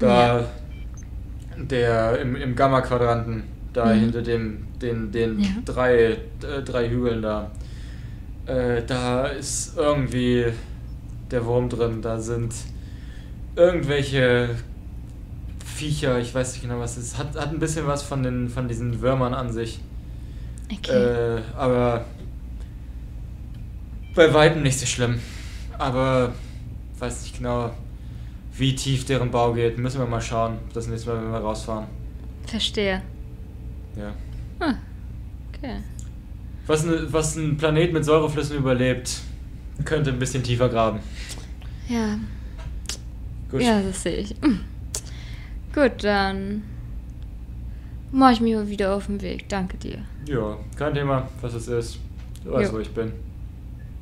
Da 0.00 0.48
der 1.56 2.18
im, 2.20 2.36
im 2.36 2.56
Gamma-Quadranten, 2.56 3.44
da 3.72 3.86
Mhm. 3.94 4.00
hinter 4.00 4.22
dem, 4.22 4.64
den, 4.80 5.10
den 5.12 5.40
Ja. 5.40 5.46
drei, 5.64 5.96
äh, 6.04 6.16
drei 6.64 6.88
Hügeln 6.88 7.22
da, 7.22 7.50
äh, 8.46 8.82
da 8.86 9.26
ist 9.26 9.76
irgendwie 9.76 10.46
der 11.30 11.44
Wurm 11.46 11.68
drin. 11.68 12.02
Da 12.02 12.18
sind 12.20 12.54
irgendwelche 13.56 14.50
Viecher, 15.64 16.18
ich 16.20 16.34
weiß 16.34 16.52
nicht 16.54 16.62
genau 16.62 16.78
was 16.80 16.96
es 16.96 17.04
ist. 17.08 17.18
Hat, 17.18 17.34
hat 17.36 17.50
ein 17.50 17.58
bisschen 17.58 17.86
was 17.86 18.02
von, 18.02 18.22
den, 18.22 18.48
von 18.48 18.68
diesen 18.68 19.00
Würmern 19.00 19.34
an 19.34 19.50
sich. 19.52 19.80
Okay. 20.70 21.36
Äh, 21.36 21.40
aber 21.56 22.04
bei 24.14 24.32
weitem 24.32 24.62
nicht 24.62 24.78
so 24.78 24.86
schlimm. 24.86 25.18
Aber 25.78 26.32
weiß 26.98 27.22
nicht 27.22 27.38
genau, 27.38 27.70
wie 28.56 28.74
tief 28.74 29.04
deren 29.06 29.30
Bau 29.30 29.52
geht. 29.54 29.78
Müssen 29.78 29.98
wir 30.00 30.06
mal 30.06 30.20
schauen, 30.20 30.58
das 30.74 30.86
nächste 30.86 31.10
Mal, 31.10 31.22
wenn 31.22 31.32
wir 31.32 31.38
rausfahren. 31.38 31.86
Verstehe. 32.46 33.02
Ja. 33.96 34.14
Ah, 34.60 34.74
okay. 35.48 35.78
Was, 36.66 36.84
ne, 36.84 37.06
was 37.10 37.36
ein 37.36 37.56
Planet 37.56 37.92
mit 37.92 38.04
Säureflüssen 38.04 38.56
überlebt, 38.56 39.20
könnte 39.84 40.10
ein 40.10 40.18
bisschen 40.18 40.42
tiefer 40.42 40.68
graben. 40.68 41.00
Ja. 41.88 42.18
Gut. 43.50 43.62
Ja, 43.62 43.82
das 43.82 44.02
sehe 44.02 44.18
ich. 44.18 44.34
Hm. 44.40 44.60
Gut, 45.74 46.04
dann 46.04 46.62
mache 48.12 48.34
ich 48.34 48.40
mich 48.40 48.54
mal 48.54 48.68
wieder 48.68 48.94
auf 48.94 49.06
den 49.06 49.20
Weg. 49.20 49.48
Danke 49.48 49.76
dir. 49.76 49.98
Ja, 50.26 50.56
kein 50.76 50.94
Thema, 50.94 51.28
was 51.40 51.54
es 51.54 51.68
ist. 51.68 51.98
Du 52.44 52.52
weißt, 52.52 52.70
Jo. 52.70 52.78
wo 52.78 52.80
ich 52.80 52.90
bin. 52.90 53.12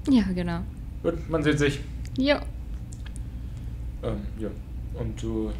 Ja, 0.09 0.23
genau. 0.35 0.61
Gut, 1.03 1.29
man 1.29 1.43
sieht 1.43 1.59
sich. 1.59 1.81
Jo. 2.19 2.37
Ähm, 4.03 4.19
ja. 4.39 4.49
Und 4.95 5.23
du 5.23 5.51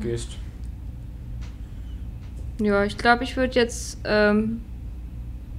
gehst. 0.00 0.36
Ja, 2.58 2.84
ich 2.84 2.96
glaube, 2.96 3.24
ich 3.24 3.36
würde 3.36 3.54
jetzt 3.54 3.98
ähm, 4.04 4.60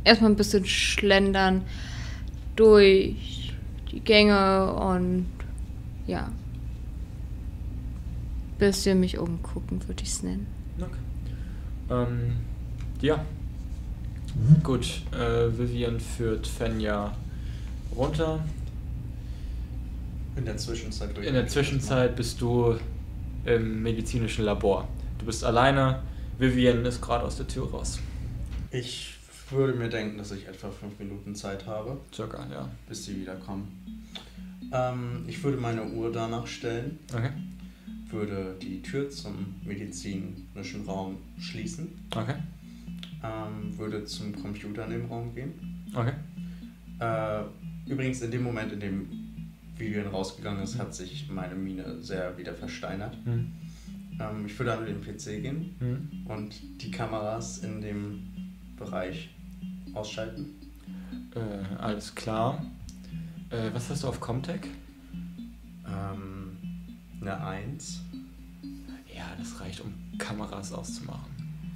erstmal 0.04 0.32
ein 0.32 0.36
bisschen 0.36 0.66
schlendern 0.66 1.64
durch 2.56 3.54
die 3.92 4.00
Gänge 4.00 4.74
und 4.74 5.28
ja. 6.08 6.32
Bisschen 8.60 9.00
mich 9.00 9.18
umgucken, 9.18 9.86
würde 9.88 10.04
ich 10.04 10.10
es 10.10 10.24
nennen. 10.24 10.48
Okay. 10.80 10.92
Ähm, 11.90 12.38
ja. 13.02 13.24
Gut, 14.64 15.02
äh, 15.12 15.58
Vivian 15.58 16.00
führt 16.00 16.48
Fenja 16.48 17.14
runter. 17.96 18.40
In 20.36 20.46
der 20.46 20.58
Zwischenzeit 20.58 21.16
In 21.18 21.34
der 21.34 21.48
Zwischenzeit 21.48 22.16
bist 22.16 22.42
du 22.42 22.76
im 23.46 23.84
medizinischen 23.84 24.46
Labor. 24.46 24.88
Du 25.20 25.26
bist 25.26 25.44
alleine. 25.44 26.00
Vivian 26.40 26.86
ist 26.86 27.02
gerade 27.02 27.26
aus 27.26 27.38
der 27.38 27.48
Tür 27.48 27.70
raus. 27.70 28.00
Ich 28.72 29.16
würde 29.50 29.78
mir 29.78 29.90
denken, 29.90 30.18
dass 30.18 30.32
ich 30.32 30.48
etwa 30.48 30.70
fünf 30.72 30.98
Minuten 31.00 31.36
Zeit 31.36 31.66
habe, 31.68 32.00
Circa, 32.14 32.48
ja. 32.52 32.70
bis 32.88 33.06
sie 33.06 33.18
wiederkommen. 33.22 33.68
Ähm, 34.72 35.26
ich 35.28 35.44
würde 35.44 35.58
meine 35.58 35.86
Uhr 35.86 36.12
danach 36.12 36.48
stellen, 36.48 36.98
Okay. 37.14 37.30
würde 38.10 38.56
die 38.62 38.82
Tür 38.82 39.10
zum 39.10 39.56
medizinischen 39.64 40.86
Raum 40.88 41.18
schließen, 41.40 41.90
Okay. 42.16 42.36
ähm, 43.24 43.78
würde 43.78 44.06
zum 44.06 44.34
Computer 44.42 44.86
in 44.86 44.92
dem 44.92 45.06
Raum 45.06 45.36
gehen. 45.36 45.86
Okay. 45.94 46.14
Äh, 47.00 47.44
übrigens, 47.92 48.22
in 48.22 48.32
dem 48.32 48.42
Moment, 48.44 48.72
in 48.74 48.80
dem 48.80 49.08
Vivian 49.78 50.08
rausgegangen 50.08 50.64
ist, 50.64 50.80
hat 50.80 50.96
sich 50.96 51.30
meine 51.30 51.54
Mine 51.56 52.02
sehr 52.02 52.36
wieder 52.38 52.56
versteinert. 52.56 53.16
Hm. 53.26 53.52
Ähm, 54.32 54.46
ich 54.46 54.58
würde 54.60 54.74
an 54.78 54.86
den 54.86 55.02
PC 55.02 55.42
gehen 55.42 55.76
Hm. 55.80 56.10
und 56.26 56.56
die 56.82 56.92
Kameras 56.92 57.60
in 57.60 57.82
dem 57.82 58.24
Bereich 58.78 59.30
ausschalten. 59.94 60.46
Äh, 61.36 61.76
alles 61.78 62.14
klar. 62.16 62.64
Äh, 63.50 63.70
was 63.74 63.90
hast 63.90 64.04
du 64.04 64.08
auf 64.08 64.20
Comtech? 64.20 64.62
Ähm, 65.88 66.58
eine 67.22 67.40
1. 67.44 68.02
Ja, 69.16 69.26
das 69.38 69.60
reicht, 69.60 69.82
um 69.82 69.94
Kameras 70.18 70.72
auszumachen. 70.74 71.32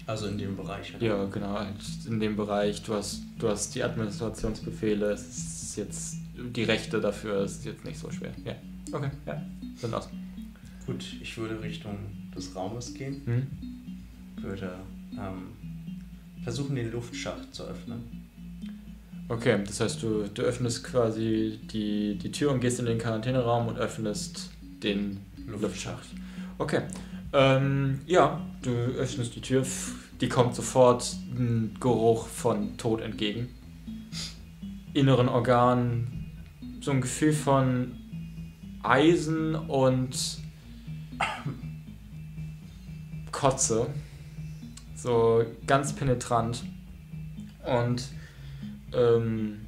Also 0.06 0.28
in 0.28 0.38
dem 0.38 0.56
Bereich. 0.56 0.94
halt. 0.94 1.02
Ja, 1.04 1.26
genau, 1.26 1.60
halt 1.60 1.76
in 2.08 2.20
dem 2.20 2.36
Bereich, 2.38 2.82
du 2.84 2.94
hast, 2.94 3.24
du 3.38 3.50
hast 3.50 3.76
die 3.76 3.84
Administrationsbefehle, 3.84 5.12
es 5.12 5.28
ist 5.28 5.76
jetzt 5.76 6.18
die 6.56 6.64
Rechte 6.64 7.02
dafür, 7.02 7.42
es 7.42 7.58
ist 7.58 7.66
jetzt 7.66 7.84
nicht 7.84 8.00
so 8.00 8.10
schwer. 8.10 8.32
Ja. 8.46 8.54
Okay, 8.92 9.10
ja. 9.26 9.42
Sind 9.76 9.94
aus. 9.94 10.10
Gut, 10.86 11.04
ich 11.22 11.38
würde 11.38 11.62
Richtung 11.62 11.98
des 12.38 12.56
Raumes 12.56 12.94
gehen, 12.94 13.22
Hm? 13.26 13.48
würde 14.42 14.76
ähm, 15.14 15.48
versuchen, 16.44 16.76
den 16.76 16.92
Luftschacht 16.92 17.54
zu 17.54 17.64
öffnen. 17.64 18.04
Okay, 19.30 19.60
das 19.66 19.82
heißt, 19.82 20.02
du, 20.02 20.24
du 20.34 20.42
öffnest 20.42 20.86
quasi 20.86 21.60
die, 21.72 22.18
die 22.18 22.32
Tür 22.32 22.52
und 22.52 22.62
gehst 22.62 22.80
in 22.80 22.86
den 22.86 22.98
Quarantäneraum 22.98 23.68
und 23.68 23.78
öffnest 23.78 24.52
den 24.82 25.20
Luftschacht. 25.48 25.62
Luftschacht. 25.62 26.08
Okay. 26.58 26.82
Ähm, 27.34 28.00
ja, 28.08 28.42
du 28.62 28.70
öffnest 28.72 29.36
die 29.36 29.42
Tür, 29.42 29.66
die 30.22 30.30
kommt 30.30 30.56
sofort 30.56 31.16
ein 31.38 31.76
Geruch 31.80 32.28
von 32.28 32.78
Tod 32.78 33.02
entgegen. 33.02 33.50
Inneren 34.94 35.28
Organen, 35.28 36.32
so 36.82 36.92
ein 36.92 37.02
Gefühl 37.02 37.34
von 37.34 37.92
Eisen 38.82 39.56
und 39.56 40.40
Kotze. 43.38 43.86
So 44.96 45.44
ganz 45.68 45.94
penetrant. 45.94 46.64
Und 47.66 48.04
ähm, 48.94 49.60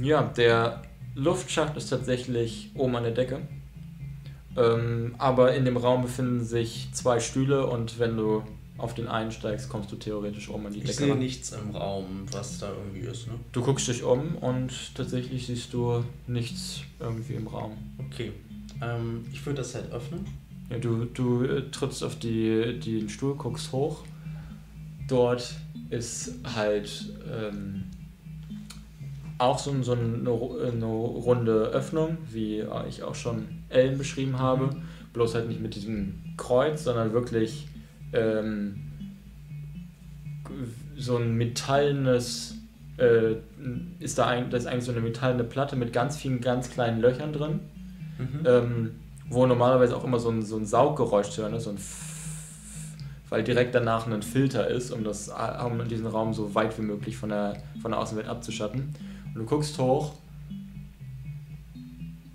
ja, 0.00 0.22
der 0.22 0.82
Luftschacht 1.14 1.76
ist 1.76 1.90
tatsächlich 1.90 2.70
oben 2.74 2.96
an 2.96 3.04
der 3.04 3.12
Decke. 3.12 3.40
Ähm, 4.56 5.14
aber 5.18 5.54
in 5.54 5.64
dem 5.64 5.76
Raum 5.76 6.02
befinden 6.02 6.44
sich 6.44 6.88
zwei 6.92 7.20
Stühle 7.20 7.66
und 7.68 8.00
wenn 8.00 8.16
du 8.16 8.42
auf 8.78 8.94
den 8.94 9.06
einen 9.06 9.30
steigst, 9.30 9.68
kommst 9.68 9.92
du 9.92 9.96
theoretisch 9.96 10.48
oben 10.48 10.66
an 10.66 10.72
die 10.72 10.78
Ich 10.80 10.86
Decke. 10.86 10.96
sehe 10.98 11.10
ran. 11.12 11.18
nichts 11.20 11.52
im 11.52 11.76
Raum, 11.76 12.26
was 12.32 12.58
da 12.58 12.72
irgendwie 12.72 13.00
ist, 13.06 13.28
ne? 13.28 13.34
Du 13.52 13.62
guckst 13.62 13.86
dich 13.86 14.02
um 14.02 14.34
und 14.36 14.72
tatsächlich 14.96 15.46
siehst 15.46 15.72
du 15.72 16.02
nichts 16.26 16.80
irgendwie 16.98 17.34
im 17.34 17.46
Raum. 17.46 17.76
Okay. 17.98 18.32
Ähm, 18.82 19.24
ich 19.32 19.44
würde 19.46 19.58
das 19.58 19.74
halt 19.74 19.92
öffnen. 19.92 20.26
Ja, 20.70 20.78
du 20.78 21.04
du 21.06 21.44
äh, 21.44 21.70
trittst 21.70 22.02
auf 22.04 22.18
die, 22.18 22.78
den 22.78 23.08
Stuhl, 23.08 23.34
guckst 23.34 23.72
hoch. 23.72 24.04
Dort 25.08 25.54
ist 25.90 26.34
halt 26.54 27.06
ähm, 27.28 27.84
auch 29.38 29.58
so, 29.58 29.70
ein- 29.72 29.82
so 29.82 29.92
eine, 29.92 30.04
eine 30.04 30.86
runde 30.86 31.64
Öffnung, 31.72 32.18
wie 32.30 32.62
ich 32.88 33.02
auch 33.02 33.14
schon 33.16 33.46
Ellen 33.68 33.98
beschrieben 33.98 34.38
habe. 34.38 34.76
Bloß 35.12 35.34
halt 35.34 35.48
nicht 35.48 35.60
mit 35.60 35.74
diesem 35.74 36.14
Kreuz, 36.36 36.84
sondern 36.84 37.12
wirklich 37.12 37.66
ähm, 38.12 38.76
so 40.96 41.16
ein 41.16 41.34
metallenes, 41.36 42.56
äh, 42.98 43.34
ist 43.98 44.18
da 44.18 44.26
eigentlich, 44.26 44.50
das 44.50 44.62
ist 44.62 44.66
eigentlich 44.68 44.84
so 44.84 44.92
eine 44.92 45.00
metallene 45.00 45.44
Platte 45.44 45.74
mit 45.74 45.92
ganz 45.92 46.16
vielen 46.16 46.40
ganz 46.40 46.70
kleinen 46.70 47.00
Löchern 47.00 47.32
drin 47.32 47.60
Mhm. 48.18 48.40
ähm, 48.46 48.90
wo 49.30 49.46
normalerweise 49.46 49.96
auch 49.96 50.04
immer 50.04 50.18
so 50.18 50.28
ein, 50.28 50.42
so 50.42 50.56
ein 50.56 50.66
Sauggeräusch 50.66 51.30
zu 51.30 51.42
hören 51.42 51.54
ist, 51.54 51.64
so 51.64 51.70
ein 51.70 51.78
weil 53.30 53.44
direkt 53.44 53.74
danach 53.74 54.06
ein 54.06 54.22
Filter 54.22 54.68
ist, 54.68 54.90
um, 54.90 55.04
das, 55.04 55.28
um 55.64 55.88
diesen 55.88 56.06
Raum 56.06 56.34
so 56.34 56.54
weit 56.54 56.76
wie 56.78 56.82
möglich 56.82 57.16
von 57.16 57.28
der, 57.28 57.62
von 57.80 57.92
der 57.92 58.00
Außenwelt 58.00 58.26
abzuschatten. 58.26 58.92
Und 59.26 59.34
du 59.34 59.44
guckst 59.44 59.78
hoch 59.78 60.14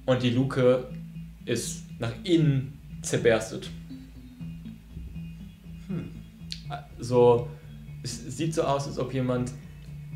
und 0.06 0.24
die 0.24 0.30
Luke 0.30 0.88
ist 1.44 1.84
nach 2.00 2.14
innen 2.24 2.80
zerberstet. 3.02 3.70
Hm. 5.88 6.12
So, 7.00 7.50
es 8.02 8.38
sieht 8.38 8.54
so 8.54 8.64
aus, 8.64 8.88
als 8.88 8.98
ob 8.98 9.14
jemand 9.14 9.52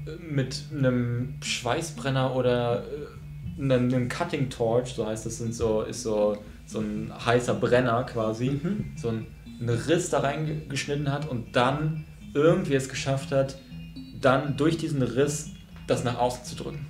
äh, 0.05 0.33
mit 0.33 0.63
einem 0.71 1.35
Schweißbrenner 1.41 2.35
oder 2.35 2.83
äh, 2.83 3.61
einem, 3.61 3.93
einem 3.93 4.07
Cutting 4.07 4.49
Torch, 4.49 4.93
so 4.93 5.05
heißt 5.05 5.25
das, 5.25 5.39
sind 5.39 5.53
so, 5.53 5.81
ist 5.81 6.03
so, 6.03 6.37
so 6.69 6.79
ein 6.81 7.11
heißer 7.25 7.55
Brenner 7.55 8.03
quasi, 8.03 8.51
Mhm. 8.51 8.91
so 8.95 9.09
ein, 9.09 9.25
einen 9.59 9.69
Riss 9.69 10.11
da 10.11 10.19
reingeschnitten 10.19 11.11
hat 11.11 11.27
und 11.27 11.55
dann 11.55 12.05
irgendwie 12.35 12.75
es 12.75 12.87
geschafft 12.89 13.31
hat, 13.31 13.57
dann 14.21 14.55
durch 14.55 14.77
diesen 14.77 15.01
Riss 15.01 15.49
das 15.87 16.03
nach 16.03 16.19
außen 16.19 16.45
zu 16.45 16.55
drücken. 16.55 16.85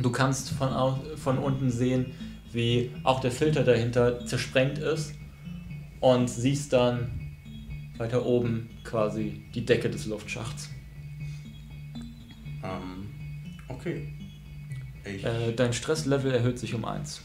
Du 0.00 0.10
kannst 0.10 0.50
von, 0.50 0.68
von 1.16 1.38
unten 1.38 1.70
sehen, 1.70 2.12
wie 2.52 2.90
auch 3.04 3.20
der 3.20 3.30
Filter 3.32 3.64
dahinter 3.64 4.26
zersprengt 4.26 4.78
ist 4.78 5.14
und 6.00 6.28
siehst 6.28 6.72
dann 6.74 7.10
weiter 7.96 8.24
oben 8.26 8.68
quasi 8.84 9.42
die 9.54 9.64
Decke 9.64 9.88
des 9.88 10.06
Luftschachts. 10.06 10.68
Ähm, 12.62 13.06
okay. 13.68 14.08
Äh, 15.04 15.54
dein 15.56 15.72
Stresslevel 15.72 16.32
erhöht 16.32 16.58
sich 16.58 16.74
um 16.74 16.84
1. 16.84 17.22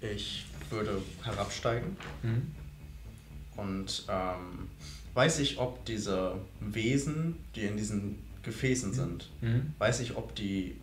Ich 0.00 0.46
würde 0.70 1.00
herabsteigen 1.22 1.96
Mhm. 2.22 2.42
und 3.56 4.04
ähm, 4.08 4.68
weiß 5.14 5.40
ich, 5.40 5.58
ob 5.58 5.84
diese 5.86 6.34
Wesen, 6.60 7.36
die 7.54 7.62
in 7.62 7.76
diesen 7.76 8.16
Gefäßen 8.42 8.92
sind, 8.92 9.28
Mhm. 9.40 9.72
weiß 9.78 10.00
ich, 10.00 10.16
ob 10.16 10.34
die 10.34 10.76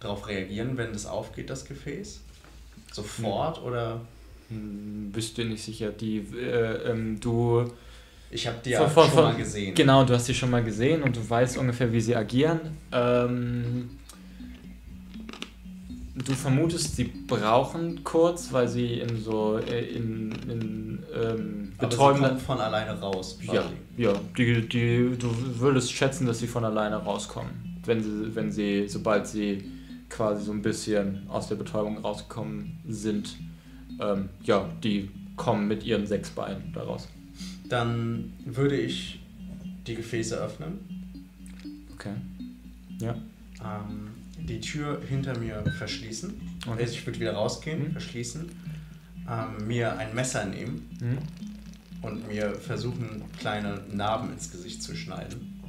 darauf 0.00 0.26
reagieren, 0.28 0.76
wenn 0.76 0.92
das 0.92 1.06
aufgeht, 1.06 1.50
das 1.50 1.64
Gefäß? 1.64 2.20
Sofort 2.92 3.60
oder? 3.62 4.00
Hm, 4.48 5.10
Bist 5.12 5.36
du 5.38 5.44
nicht 5.44 5.62
sicher? 5.64 5.90
Die, 5.90 6.18
äh, 6.18 6.90
ähm, 6.90 7.18
du. 7.20 7.64
Ich 8.30 8.46
habe 8.46 8.58
die 8.64 8.70
ja 8.70 8.88
schon 8.90 9.14
mal 9.14 9.36
gesehen. 9.36 9.74
Genau, 9.74 10.04
du 10.04 10.14
hast 10.14 10.26
sie 10.26 10.34
schon 10.34 10.50
mal 10.50 10.62
gesehen 10.64 11.02
und 11.02 11.16
du 11.16 11.28
weißt 11.28 11.56
ungefähr, 11.56 11.92
wie 11.92 12.00
sie 12.00 12.14
agieren. 12.16 12.60
Ähm, 12.92 13.90
du 16.14 16.32
vermutest, 16.34 16.96
sie 16.96 17.04
brauchen 17.04 18.04
kurz, 18.04 18.52
weil 18.52 18.68
sie 18.68 19.00
in 19.00 19.16
so 19.16 19.58
äh, 19.58 19.84
in, 19.86 20.32
in 20.48 21.02
ähm, 21.14 21.72
kommt 21.78 22.40
von 22.40 22.60
alleine 22.60 22.98
raus. 23.00 23.38
Ja, 23.42 23.62
quasi. 23.62 23.74
ja. 23.96 24.12
Die, 24.36 24.68
die, 24.68 25.16
du 25.18 25.30
würdest 25.58 25.92
schätzen, 25.92 26.26
dass 26.26 26.38
sie 26.38 26.46
von 26.46 26.64
alleine 26.64 26.96
rauskommen. 26.96 27.80
Wenn 27.84 28.02
sie, 28.02 28.34
wenn 28.34 28.50
sie, 28.50 28.88
sobald 28.88 29.26
sie 29.26 29.64
quasi 30.08 30.44
so 30.44 30.52
ein 30.52 30.62
bisschen 30.62 31.28
aus 31.28 31.48
der 31.48 31.56
Betäubung 31.56 31.98
rausgekommen 31.98 32.78
sind, 32.88 33.36
ähm, 34.00 34.28
ja, 34.42 34.68
die 34.82 35.10
kommen 35.36 35.68
mit 35.68 35.84
ihren 35.84 36.06
sechs 36.06 36.30
Beinen 36.30 36.72
daraus. 36.72 37.08
Dann 37.68 38.32
würde 38.44 38.76
ich 38.76 39.20
die 39.86 39.94
Gefäße 39.96 40.36
öffnen, 40.36 40.78
Okay. 41.94 42.14
Ja. 43.00 43.14
ähm, 43.60 44.10
die 44.44 44.60
Tür 44.60 45.00
hinter 45.08 45.38
mir 45.38 45.64
verschließen. 45.78 46.32
Okay. 46.66 46.82
Also 46.82 46.94
ich 46.94 47.06
würde 47.06 47.20
wieder 47.20 47.32
rausgehen, 47.34 47.88
Mhm. 47.88 47.92
verschließen, 47.92 48.50
ähm, 49.30 49.66
mir 49.66 49.96
ein 49.98 50.14
Messer 50.14 50.44
nehmen 50.44 50.88
Mhm. 51.00 51.18
und 52.02 52.28
mir 52.28 52.54
versuchen, 52.54 53.22
kleine 53.38 53.80
Narben 53.92 54.32
ins 54.32 54.50
Gesicht 54.50 54.82
zu 54.82 54.94
schneiden. 54.94 55.60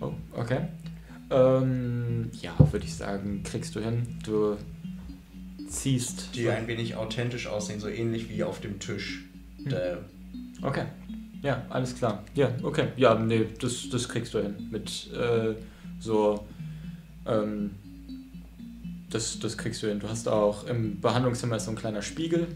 Oh, 0.00 0.12
okay. 0.32 0.68
Ähm, 1.30 2.30
ja, 2.40 2.54
würde 2.72 2.84
ich 2.84 2.94
sagen, 2.94 3.42
kriegst 3.44 3.74
du 3.74 3.80
hin. 3.80 4.06
Du 4.24 4.56
ziehst. 5.68 6.34
Die 6.34 6.48
ein 6.50 6.66
wenig 6.66 6.96
authentisch 6.96 7.46
aussehen, 7.46 7.80
so 7.80 7.88
ähnlich 7.88 8.28
wie 8.28 8.42
auf 8.44 8.60
dem 8.60 8.78
Tisch. 8.78 9.24
Hm. 9.58 9.70
Der, 9.70 9.98
Okay. 10.62 10.84
Ja, 11.42 11.66
alles 11.70 11.96
klar. 11.96 12.22
Ja, 12.34 12.52
okay. 12.62 12.88
Ja, 12.96 13.16
nee, 13.18 13.46
das, 13.60 13.88
das 13.90 14.08
kriegst 14.08 14.32
du 14.34 14.42
hin. 14.42 14.54
Mit 14.70 15.10
äh, 15.12 15.54
so. 15.98 16.46
Ähm, 17.26 17.70
das, 19.14 19.38
das 19.38 19.56
kriegst 19.58 19.82
du 19.82 19.88
hin. 19.88 20.00
Du 20.00 20.08
hast 20.08 20.28
auch 20.28 20.66
im 20.66 21.00
Behandlungszimmer 21.00 21.56
ist 21.56 21.64
so 21.66 21.70
ein 21.70 21.76
kleiner 21.76 22.02
Spiegel. 22.02 22.48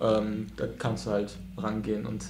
Ähm, 0.00 0.46
da 0.56 0.66
kannst 0.66 1.06
du 1.06 1.10
halt 1.10 1.36
rangehen 1.56 2.06
und 2.06 2.24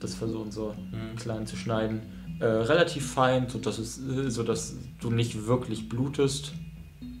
das 0.00 0.14
versuchen 0.14 0.50
so 0.50 0.74
Hm. 0.90 1.16
klein 1.16 1.46
zu 1.46 1.56
schneiden. 1.56 2.00
Äh, 2.40 2.44
relativ 2.46 3.06
fein, 3.06 3.48
sodass, 3.50 3.78
es, 3.78 3.96
sodass 4.28 4.74
du 5.00 5.10
nicht 5.10 5.46
wirklich 5.46 5.88
blutest. 5.88 6.52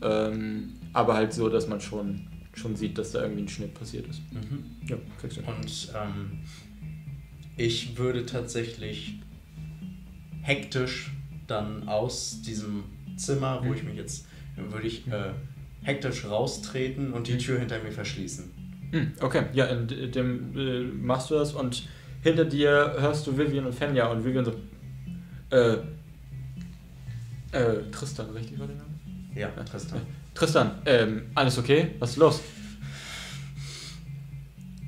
Ähm, 0.02 0.70
aber 0.94 1.14
halt 1.14 1.34
so, 1.34 1.50
dass 1.50 1.68
man 1.68 1.80
schon, 1.82 2.26
schon 2.54 2.74
sieht, 2.74 2.96
dass 2.96 3.12
da 3.12 3.22
irgendwie 3.22 3.42
ein 3.42 3.48
Schnitt 3.48 3.74
passiert 3.74 4.06
ist. 4.08 4.20
Mhm. 4.32 4.64
Ja, 4.88 4.96
kriegst 5.20 5.36
du 5.36 5.42
hin. 5.42 5.54
Und 5.54 5.92
ähm, 5.94 6.38
ich 7.58 7.98
würde 7.98 8.24
tatsächlich 8.24 9.16
hektisch 10.42 11.10
dann 11.46 11.88
aus 11.88 12.40
diesem 12.42 12.84
Zimmer, 13.16 13.60
wo 13.62 13.68
Mhm. 13.68 13.74
ich 13.74 13.82
mich 13.82 13.96
jetzt, 13.96 14.26
würde 14.56 14.86
ich 14.86 15.06
äh, 15.08 15.32
hektisch 15.82 16.24
raustreten 16.24 17.12
und 17.12 17.26
die. 17.28 17.38
Tür 17.38 17.58
hinter 17.58 17.82
mir 17.82 17.92
verschließen. 17.92 18.50
Hm, 18.92 19.12
okay, 19.20 19.44
ja, 19.52 19.66
in 19.66 19.86
dem 20.12 20.56
äh, 20.56 20.82
machst 20.82 21.30
du 21.30 21.34
das 21.34 21.52
und 21.52 21.88
hinter 22.22 22.44
dir 22.44 22.96
hörst 22.98 23.26
du 23.26 23.36
Vivian 23.36 23.66
und 23.66 23.74
Fenja 23.74 24.06
und 24.08 24.24
Vivian 24.24 24.44
so. 24.44 24.54
Äh. 25.50 25.78
Äh, 27.52 27.90
Tristan, 27.90 28.30
richtig 28.30 28.58
war 28.60 28.66
der 28.66 28.76
Name? 28.76 28.90
Ja, 29.34 29.48
Tristan. 29.64 30.00
Tristan, 30.34 30.82
ähm, 30.86 31.22
alles 31.34 31.58
okay? 31.58 31.94
Was 31.98 32.10
ist 32.10 32.16
los? 32.18 32.40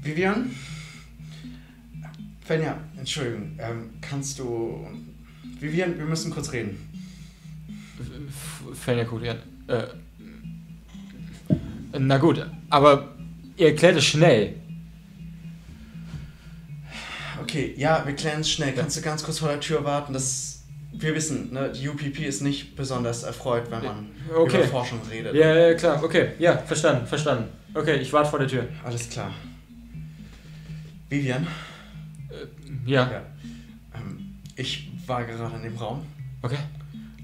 Vivian? 0.02 0.50
Fenja, 2.40 2.78
Entschuldigung, 2.96 3.56
ähm, 3.58 3.90
kannst 4.00 4.38
du. 4.38 4.86
Vivian, 5.58 5.96
wir 5.96 6.04
müssen 6.04 6.30
kurz 6.32 6.52
reden. 6.52 6.76
Fenja 8.74 9.04
guckt 9.04 9.22
dich 9.22 9.30
an. 9.30 9.51
Äh. 9.72 9.86
Na 11.98 12.18
gut, 12.18 12.44
aber 12.70 13.14
ihr 13.56 13.68
erklärt 13.68 13.96
es 13.96 14.04
schnell. 14.04 14.54
Okay, 17.40 17.74
ja, 17.76 18.02
wir 18.06 18.14
klären 18.14 18.40
es 18.40 18.50
schnell. 18.50 18.72
Kannst 18.72 18.96
du 18.96 19.02
ganz 19.02 19.22
kurz 19.22 19.38
vor 19.38 19.48
der 19.48 19.60
Tür 19.60 19.84
warten? 19.84 20.12
Das, 20.12 20.62
wir 20.92 21.14
wissen, 21.14 21.52
ne, 21.52 21.70
die 21.72 21.88
UPP 21.88 22.20
ist 22.20 22.40
nicht 22.42 22.76
besonders 22.76 23.24
erfreut, 23.24 23.70
wenn 23.70 23.82
man 23.84 24.08
Okay. 24.34 24.58
über 24.58 24.68
Forschung 24.68 25.00
redet. 25.10 25.34
Ja, 25.34 25.54
ja, 25.54 25.74
klar, 25.74 26.02
okay, 26.02 26.30
ja, 26.38 26.56
verstanden, 26.58 27.06
verstanden. 27.06 27.48
Okay, 27.74 27.96
ich 27.96 28.12
warte 28.12 28.30
vor 28.30 28.38
der 28.38 28.48
Tür. 28.48 28.68
Alles 28.84 29.08
klar. 29.10 29.32
Vivian, 31.08 31.46
Ja, 32.86 33.10
ja. 33.10 33.22
ähm, 33.94 34.36
ich 34.56 34.90
war 35.06 35.24
gerade 35.24 35.56
in 35.56 35.62
dem 35.62 35.76
Raum 35.76 36.06
okay. 36.42 36.56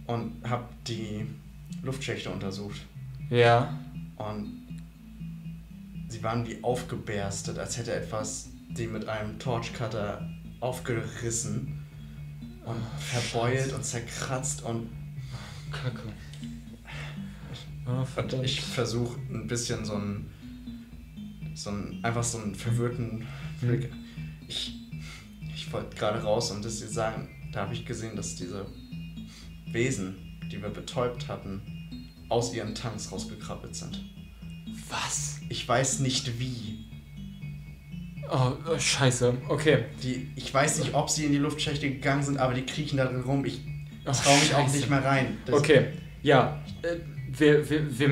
und 0.07 0.33
habe 0.47 0.65
die 0.87 1.25
Luftschächte 1.83 2.31
untersucht. 2.31 2.81
Ja, 3.31 3.79
Und 4.17 4.67
sie 6.09 6.23
waren 6.23 6.47
wie 6.47 6.63
aufgeberstet, 6.63 7.59
als 7.59 7.77
hätte 7.77 7.95
etwas 7.95 8.51
die 8.71 8.87
mit 8.87 9.09
einem 9.09 9.39
Torchcutter 9.39 10.29
aufgerissen 10.61 11.85
und 12.65 12.77
verbeult 12.99 13.73
und 13.73 13.85
zerkratzt 13.85 14.63
und 14.63 14.89
Kacke. 15.73 16.03
Oh, 17.87 17.91
Und 18.01 18.07
verdammt. 18.07 18.45
ich 18.45 18.61
versuche 18.61 19.19
ein 19.31 19.47
bisschen 19.47 19.85
so 19.85 19.95
einen, 19.95 20.31
so 21.55 21.71
einen, 21.71 22.05
einfach 22.05 22.25
so 22.25 22.39
einen 22.39 22.55
verwirrten 22.55 23.27
Blick. 23.61 23.91
Ich, 24.47 24.75
ich 25.55 25.73
wollte 25.73 25.97
gerade 25.97 26.23
raus 26.23 26.51
und 26.51 26.65
das 26.65 26.81
dir 26.81 26.89
sagen, 26.89 27.29
da 27.53 27.63
habe 27.63 27.75
ich 27.75 27.87
gesehen, 27.87 28.17
dass 28.17 28.37
diese 28.37 28.67
Wesen, 29.71 30.28
die 30.51 30.61
wir 30.63 30.69
betäubt 30.71 31.29
hatten, 31.29 31.61
aus 32.29 32.55
ihren 32.55 32.75
Tanks 32.75 33.11
rausgekrabbelt 33.13 33.75
sind. 33.75 34.05
Was? 34.89 35.41
Ich 35.49 35.67
weiß 35.69 36.01
nicht 36.01 36.39
wie. 36.39 36.85
Oh, 38.31 38.53
oh, 38.71 38.79
scheiße. 38.79 39.35
Okay. 39.49 39.85
Die, 40.03 40.29
ich 40.37 40.53
weiß 40.53 40.81
nicht, 40.81 40.95
ob 40.95 41.09
sie 41.09 41.25
in 41.25 41.33
die 41.33 41.39
Luftschächte 41.39 41.89
gegangen 41.91 42.23
sind, 42.23 42.39
aber 42.39 42.53
die 42.55 42.63
kriechen 42.67 42.99
da 42.99 43.07
drin 43.07 43.23
rum. 43.23 43.45
Ich 43.45 43.61
Oh, 44.07 44.13
traue 44.13 44.39
mich 44.39 44.55
auch 44.55 44.73
nicht 44.73 44.89
mehr 44.89 45.05
rein. 45.05 45.37
Das- 45.45 45.57
Okay, 45.57 45.89
ja. 46.23 46.63
Äh, 46.83 46.97
wir, 47.37 47.69
wir, 47.69 47.99
wir, 47.99 48.11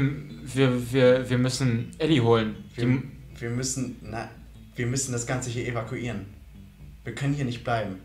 wir, 0.54 0.92
wir, 0.92 1.30
wir 1.30 1.38
müssen 1.38 1.90
Ellie 1.98 2.20
holen. 2.22 2.56
Wir, 2.74 2.86
Die, 2.86 3.02
wir 3.40 3.50
müssen, 3.50 3.96
na, 4.02 4.28
wir 4.74 4.86
müssen 4.86 5.12
das 5.12 5.26
Ganze 5.26 5.48
hier 5.48 5.66
evakuieren. 5.66 6.26
Wir 7.04 7.14
können 7.14 7.32
hier 7.32 7.46
nicht 7.46 7.64
bleiben. 7.64 7.96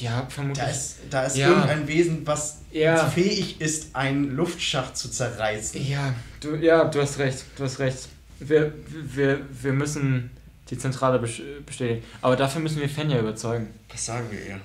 Ja, 0.00 0.26
vermutlich. 0.28 0.64
Da 0.64 0.70
ist, 0.70 0.96
da 1.10 1.22
ist 1.24 1.36
Ja. 1.36 1.48
irgendein 1.48 1.88
Wesen, 1.88 2.26
was 2.26 2.58
Ja. 2.72 3.06
fähig 3.08 3.60
ist, 3.60 3.94
einen 3.96 4.36
Luftschacht 4.36 4.96
zu 4.96 5.10
zerreißen. 5.10 5.86
Ja, 5.86 6.14
du, 6.40 6.56
ja, 6.56 6.84
du 6.84 7.00
hast 7.00 7.18
recht. 7.18 7.44
Du 7.56 7.64
hast 7.64 7.78
recht. 7.78 8.08
Wir, 8.38 8.72
wir, 8.88 9.40
wir 9.62 9.72
müssen 9.72 10.30
die 10.70 10.76
Zentrale 10.78 11.18
bes- 11.18 11.42
bestätigen. 11.64 12.04
Aber 12.22 12.36
dafür 12.36 12.60
müssen 12.60 12.80
wir 12.80 12.88
Fenja 12.88 13.18
überzeugen. 13.18 13.68
Was 13.90 14.04
sagen 14.06 14.26
wir 14.30 14.40
ihr? 14.46 14.60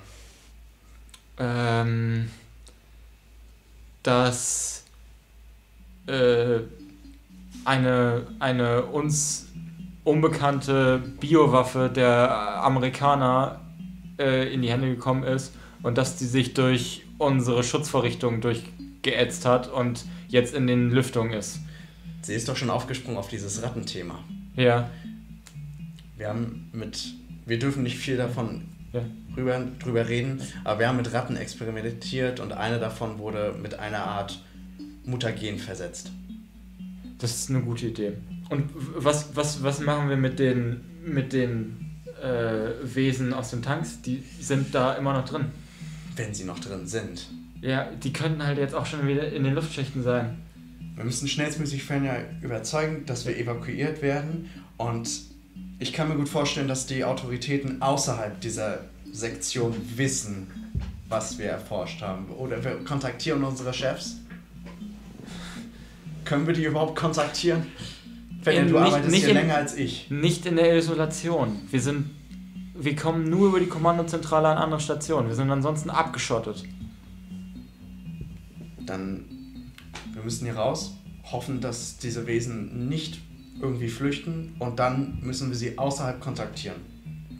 Ähm, 1.38 2.28
dass 4.02 4.84
äh, 6.06 6.58
eine, 7.64 8.26
eine 8.40 8.82
uns 8.86 9.46
unbekannte 10.04 10.98
Biowaffe 11.20 11.88
der 11.94 12.30
Amerikaner 12.64 13.60
äh, 14.18 14.52
in 14.52 14.62
die 14.62 14.70
Hände 14.70 14.88
gekommen 14.88 15.22
ist 15.24 15.52
und 15.82 15.98
dass 15.98 16.16
die 16.16 16.26
sich 16.26 16.54
durch 16.54 17.04
unsere 17.18 17.62
Schutzvorrichtungen 17.62 18.40
durchgeätzt 18.40 19.44
hat 19.44 19.70
und 19.70 20.04
jetzt 20.28 20.54
in 20.54 20.66
den 20.66 20.90
Lüftungen 20.90 21.32
ist. 21.32 21.60
Sie 22.22 22.34
ist 22.34 22.48
doch 22.48 22.56
schon 22.56 22.70
aufgesprungen 22.70 23.18
auf 23.18 23.28
dieses 23.28 23.62
Rattenthema. 23.62 24.18
Ja, 24.56 24.90
Wir 26.16 26.28
haben 26.28 26.70
mit, 26.72 27.14
wir 27.46 27.58
dürfen 27.58 27.82
nicht 27.82 27.98
viel 27.98 28.16
davon 28.16 28.62
ja. 28.92 29.00
drüber, 29.34 29.66
drüber 29.78 30.08
reden, 30.08 30.40
aber 30.64 30.80
wir 30.80 30.88
haben 30.88 30.98
mit 30.98 31.12
Ratten 31.12 31.36
experimentiert 31.36 32.38
und 32.38 32.52
eine 32.52 32.78
davon 32.78 33.18
wurde 33.18 33.54
mit 33.60 33.78
einer 33.78 34.04
Art 34.04 34.40
Mutagen 35.04 35.58
versetzt. 35.58 36.12
Das 37.18 37.34
ist 37.34 37.50
eine 37.50 37.60
gute 37.60 37.86
Idee. 37.86 38.12
Und 38.50 38.70
was, 38.74 39.34
was, 39.34 39.62
was 39.62 39.80
machen 39.80 40.08
wir 40.08 40.16
mit 40.16 40.38
den, 40.38 40.80
mit 41.04 41.32
den 41.32 41.91
äh, 42.22 42.94
Wesen 42.94 43.32
aus 43.32 43.50
den 43.50 43.62
Tanks? 43.62 44.00
Die 44.02 44.22
sind 44.40 44.74
da 44.74 44.94
immer 44.94 45.12
noch 45.12 45.24
drin. 45.24 45.46
Wenn 46.16 46.34
sie 46.34 46.44
noch 46.44 46.58
drin 46.58 46.86
sind. 46.86 47.28
Ja, 47.60 47.88
die 47.90 48.12
könnten 48.12 48.44
halt 48.44 48.58
jetzt 48.58 48.74
auch 48.74 48.86
schon 48.86 49.06
wieder 49.06 49.32
in 49.32 49.44
den 49.44 49.54
Luftschächten 49.54 50.02
sein. 50.02 50.38
Wir 50.94 51.04
müssen 51.04 51.28
schnellstmöglich 51.28 51.84
Fenja 51.84 52.16
überzeugen, 52.42 53.06
dass 53.06 53.26
wir 53.26 53.36
evakuiert 53.36 54.02
werden. 54.02 54.50
Und 54.76 55.08
ich 55.78 55.92
kann 55.92 56.08
mir 56.08 56.16
gut 56.16 56.28
vorstellen, 56.28 56.68
dass 56.68 56.86
die 56.86 57.04
Autoritäten 57.04 57.80
außerhalb 57.80 58.40
dieser 58.40 58.80
Sektion 59.10 59.74
wissen, 59.96 60.46
was 61.08 61.38
wir 61.38 61.46
erforscht 61.46 62.02
haben. 62.02 62.30
Oder 62.30 62.62
wir 62.64 62.76
kontaktieren 62.84 63.44
unsere 63.44 63.72
Chefs. 63.72 64.16
Können 66.24 66.46
wir 66.46 66.54
die 66.54 66.64
überhaupt 66.64 66.96
kontaktieren? 66.96 67.66
Ähm, 68.46 68.68
du 68.68 68.74
nicht- 68.78 68.86
arbeitest 68.86 69.10
nicht 69.10 69.20
hier 69.20 69.30
in- 69.30 69.36
länger 69.36 69.54
als 69.56 69.76
ich. 69.76 70.10
Nicht 70.10 70.46
in 70.46 70.56
der 70.56 70.76
Isolation. 70.76 71.56
Wir 71.70 71.80
sind. 71.80 72.10
Wir 72.74 72.96
kommen 72.96 73.28
nur 73.30 73.48
über 73.48 73.60
die 73.60 73.66
Kommandozentrale 73.66 74.48
an 74.48 74.58
andere 74.58 74.80
Stationen. 74.80 75.28
Wir 75.28 75.34
sind 75.36 75.50
ansonsten 75.50 75.90
abgeschottet. 75.90 76.64
Dann, 78.84 79.24
wir 80.12 80.22
müssen 80.22 80.44
hier 80.46 80.56
raus, 80.56 80.96
hoffen, 81.30 81.60
dass 81.60 81.98
diese 81.98 82.26
Wesen 82.26 82.88
nicht 82.88 83.20
irgendwie 83.60 83.88
flüchten 83.88 84.54
und 84.58 84.78
dann 84.80 85.18
müssen 85.22 85.48
wir 85.50 85.56
sie 85.56 85.78
außerhalb 85.78 86.20
kontaktieren. 86.20 86.76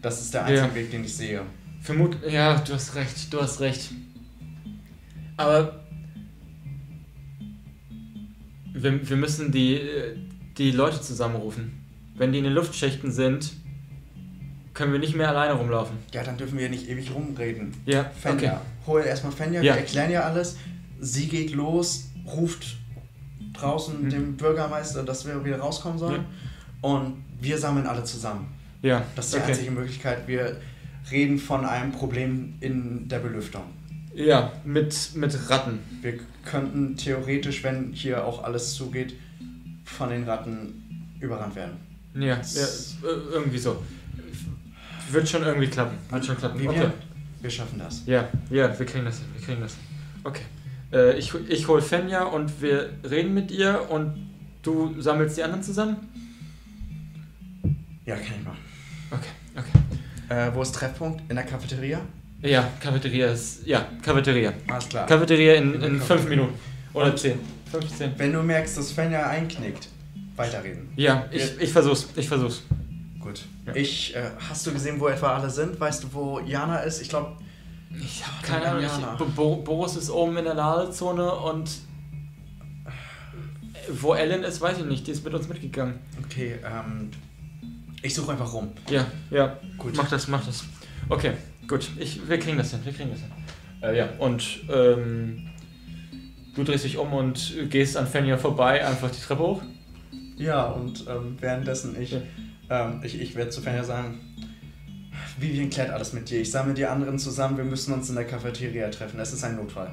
Das 0.03 0.21
ist 0.21 0.35
der 0.35 0.45
einzige 0.45 0.69
Ja. 0.69 0.75
Weg, 0.75 0.91
den 0.93 1.05
ich 1.05 1.15
sehe. 1.17 1.43
Vermut. 1.81 2.17
Ja, 2.31 2.59
du 2.61 2.75
hast 2.75 2.95
recht. 2.95 3.33
Du 3.33 3.41
hast 3.41 3.61
recht. 3.61 3.91
Aber. 5.37 5.81
Wir, 8.75 9.09
wir 9.09 9.17
müssen 9.17 9.53
die, 9.53 9.75
äh, 9.75 10.17
die 10.59 10.71
Leute 10.71 11.01
zusammenrufen. 11.01 11.73
Wenn 12.15 12.33
die 12.33 12.39
in 12.39 12.45
den 12.45 12.53
Luftschächten 12.53 13.11
sind, 13.11 13.53
können 14.75 14.93
wir 14.93 14.99
nicht 15.01 15.15
mehr 15.17 15.29
alleine 15.29 15.55
rumlaufen. 15.55 15.97
Ja, 16.13 16.23
dann 16.23 16.37
dürfen 16.37 16.59
wir 16.59 16.69
nicht 16.69 16.89
ewig 16.89 17.15
rumreden. 17.15 17.73
Ja, 17.87 18.05
Fenja, 18.21 18.53
okay. 18.55 18.61
hol 18.87 19.01
erstmal 19.03 19.33
Fenja, 19.33 19.63
Ja. 19.63 19.75
wir 19.75 19.81
erklären 19.81 20.11
ja 20.11 20.23
alles. 20.23 20.57
Sie 21.01 21.27
geht 21.27 21.53
los, 21.53 22.11
ruft 22.27 22.77
draußen 23.55 23.99
Hm. 24.03 24.11
dem 24.11 24.37
Bürgermeister, 24.37 25.03
dass 25.03 25.27
wir 25.27 25.45
wieder 25.45 25.59
rauskommen 25.59 25.99
sollen. 25.99 26.25
Und 26.81 27.23
wir 27.41 27.59
sammeln 27.59 27.87
alle 27.87 28.05
zusammen. 28.05 28.47
Ja, 28.83 29.05
Das 29.15 29.27
ist 29.27 29.35
die 29.35 29.39
okay. 29.41 29.53
einzige 29.53 29.71
Möglichkeit. 29.71 30.27
Wir 30.27 30.57
reden 31.11 31.39
von 31.39 31.65
einem 31.65 31.93
Problem 31.93 32.55
in 32.61 33.09
der 33.09 33.19
Belüftung. 33.19 33.63
Ja, 34.15 34.53
mit, 34.65 35.11
mit 35.15 35.51
Ratten. 35.51 35.79
Wir 36.01 36.15
könnten 36.45 36.97
theoretisch, 36.97 37.63
wenn 37.65 37.93
hier 37.93 38.25
auch 38.27 38.43
alles 38.45 38.75
zugeht, 38.75 39.15
von 39.93 40.11
den 40.11 40.25
Ratten 40.25 41.15
überrannt 41.21 41.55
werden. 41.55 41.77
Ja, 42.15 42.37
ja 42.37 42.67
irgendwie 43.33 43.59
so. 43.59 43.83
Wird 45.11 45.29
schon 45.29 45.43
irgendwie 45.43 45.69
klappen. 45.69 45.97
Wird 46.11 46.25
schon 46.25 46.37
klappen. 46.37 46.67
Okay. 46.67 46.89
wir 47.41 47.51
schaffen 47.51 47.79
das. 47.79 48.03
Ja, 48.07 48.29
ja, 48.51 48.79
wir 48.79 48.87
kriegen 48.87 49.05
das 49.05 49.19
hin. 49.19 49.27
Wir 49.37 49.45
kriegen 49.45 49.61
das 49.61 49.75
hin. 49.75 49.83
Okay. 50.25 50.43
Äh, 50.93 51.19
ich, 51.19 51.35
ich 51.49 51.69
hol 51.69 51.81
Fenja 51.81 52.25
und 52.25 52.61
wir 52.63 52.91
reden 53.09 53.35
mit 53.35 53.51
ihr 53.51 53.91
und 53.91 54.31
du 54.63 55.01
sammelst 55.01 55.37
die 55.37 55.43
anderen 55.43 55.63
zusammen? 55.63 55.97
Ja, 58.05 58.17
kann 58.17 58.35
ich 58.39 58.45
machen. 58.45 58.59
Okay, 59.11 59.29
okay. 59.57 60.49
Äh, 60.49 60.55
wo 60.55 60.63
ist 60.63 60.75
Treffpunkt? 60.75 61.23
In 61.29 61.37
der 61.37 61.45
Cafeteria? 61.45 62.01
Ja, 62.41 62.69
Cafeteria 62.81 63.29
ist. 63.29 63.67
Ja, 63.67 63.87
Cafeteria. 64.03 64.53
Alles 64.69 64.89
klar. 64.89 65.07
Cafeteria 65.07 65.55
in, 65.55 65.81
in 65.81 66.01
fünf 66.01 66.29
Minuten. 66.29 66.55
Oder 66.95 67.07
Und- 67.07 67.19
zehn. 67.19 67.39
15. 67.71 68.13
Wenn 68.19 68.33
du 68.33 68.43
merkst, 68.43 68.77
dass 68.77 68.93
Fenja 68.93 69.27
einknickt, 69.29 69.89
weiterreden. 70.37 70.91
Ja, 70.97 71.27
ich, 71.31 71.59
ich 71.59 71.73
versuch's. 71.73 72.07
Ich 72.17 72.29
versuch's. 72.29 72.63
Gut. 73.19 73.45
Ja. 73.67 73.75
Ich, 73.75 74.15
äh, 74.15 74.31
hast 74.49 74.67
du 74.67 74.73
gesehen, 74.73 75.01
wo 75.01 75.09
etwa 75.09 75.35
alle 75.37 75.49
sind? 75.49 75.79
Weißt 75.81 76.03
du, 76.05 76.09
wo 76.13 76.41
Jana 76.41 76.79
ist? 76.81 77.01
Ich 77.01 77.09
glaube, 77.09 77.37
Ich 77.99 78.23
hab 78.27 78.43
keine 78.43 78.67
Ahnung. 78.67 78.83
Jana. 78.83 79.13
Ich, 79.13 79.19
Bo- 79.19 79.25
Bo 79.25 79.57
Boris 79.63 79.97
ist 79.97 80.11
oben 80.11 80.37
in 80.37 80.45
der 80.45 80.55
Ladezone 80.55 81.31
und. 81.33 81.71
äh, 82.85 82.91
Wo 84.01 84.15
Ellen 84.15 84.43
ist, 84.45 84.61
weiß 84.61 84.79
ich 84.79 84.85
nicht. 84.85 85.07
Die 85.07 85.13
ist 85.13 85.25
mit 85.25 85.33
uns 85.35 85.49
mitgegangen. 85.49 85.95
okay, 86.25 86.57
ähm, 86.65 87.11
ich 88.03 88.15
suche 88.15 88.33
einfach 88.33 88.53
rum. 88.53 88.73
Ja, 88.91 89.07
ja. 89.31 89.57
Gut. 89.79 89.95
Mach 89.97 90.11
das, 90.11 90.29
mach 90.29 90.45
das. 90.45 90.65
Okay, 91.09 91.33
gut. 91.69 91.89
Ich, 91.99 92.29
wir 92.29 92.39
kriegen 92.39 92.59
das 92.59 92.71
hin, 92.71 92.81
wir 92.85 92.93
kriegen 92.93 93.11
das 93.11 93.21
hin. 93.21 93.31
Äh, 93.83 93.97
ja, 93.99 94.09
und 94.19 94.61
ähm, 94.73 95.49
du 96.55 96.65
drehst 96.65 96.85
dich 96.85 96.99
um 96.99 97.13
und 97.13 97.71
gehst 97.71 97.97
an 97.97 98.07
Fenja 98.07 98.37
vorbei, 98.37 98.87
einfach 98.87 99.11
die 99.11 99.21
Treppe 99.21 99.43
hoch. 99.43 99.63
Ja, 100.37 100.65
und 100.67 101.07
ähm, 101.09 101.37
währenddessen 101.41 102.01
ich, 102.01 102.17
ähm, 102.71 103.01
ich, 103.03 103.21
ich 103.21 103.35
werde 103.35 103.51
zu 103.51 103.61
Fenja 103.61 103.85
sagen, 103.85 104.21
Vivian 105.39 105.71
klärt 105.71 105.91
alles 105.91 106.13
mit 106.13 106.29
dir. 106.31 106.41
Ich 106.41 106.51
sammle 106.51 106.75
die 106.75 106.87
anderen 106.87 107.19
zusammen, 107.19 107.57
wir 107.57 107.65
müssen 107.65 107.93
uns 107.93 108.09
in 108.09 108.17
der 108.17 108.27
Cafeteria 108.27 108.89
treffen. 108.91 109.21
Es 109.21 109.33
ist 109.33 109.45
ein 109.45 109.57
Notfall. 109.57 109.93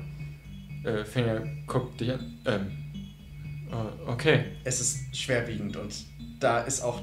Äh, 0.83 1.03
Fenja 1.03 1.41
guckt 1.67 1.99
dich 1.99 2.11
an. 2.11 2.37
Ähm, 2.45 2.67
äh, 3.71 4.09
okay. 4.09 4.45
Es 4.63 4.81
ist 4.81 5.15
schwerwiegend 5.15 5.77
und 5.77 5.93
da 6.39 6.61
ist 6.61 6.81
auch 6.81 7.01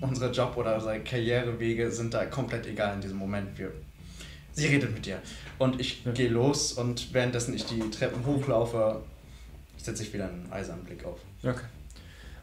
unsere 0.00 0.30
Job 0.30 0.56
oder 0.56 0.76
unsere 0.76 1.00
Karrierewege 1.00 1.90
sind 1.90 2.14
da 2.14 2.26
komplett 2.26 2.66
egal 2.66 2.94
in 2.94 3.00
diesem 3.00 3.16
Moment. 3.16 3.58
Wir, 3.58 3.72
sie 4.52 4.66
redet 4.66 4.92
mit 4.94 5.06
dir. 5.06 5.20
Und 5.58 5.80
ich 5.80 6.04
Ja. 6.04 6.12
gehe 6.12 6.28
los 6.28 6.72
und 6.72 7.12
währenddessen 7.12 7.54
ich 7.54 7.64
die 7.66 7.80
Treppen 7.90 8.24
hochlaufe, 8.24 9.02
setze 9.76 10.02
ich 10.04 10.12
wieder 10.12 10.28
einen 10.28 10.50
eisernen 10.52 10.84
Blick 10.84 11.04
auf. 11.04 11.18
Okay. 11.42 11.64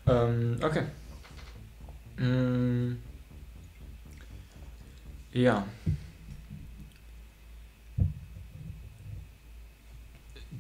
Ähm, 0.08 0.58
okay. 0.62 0.84
Mm, 2.18 2.98
ja. 5.34 5.66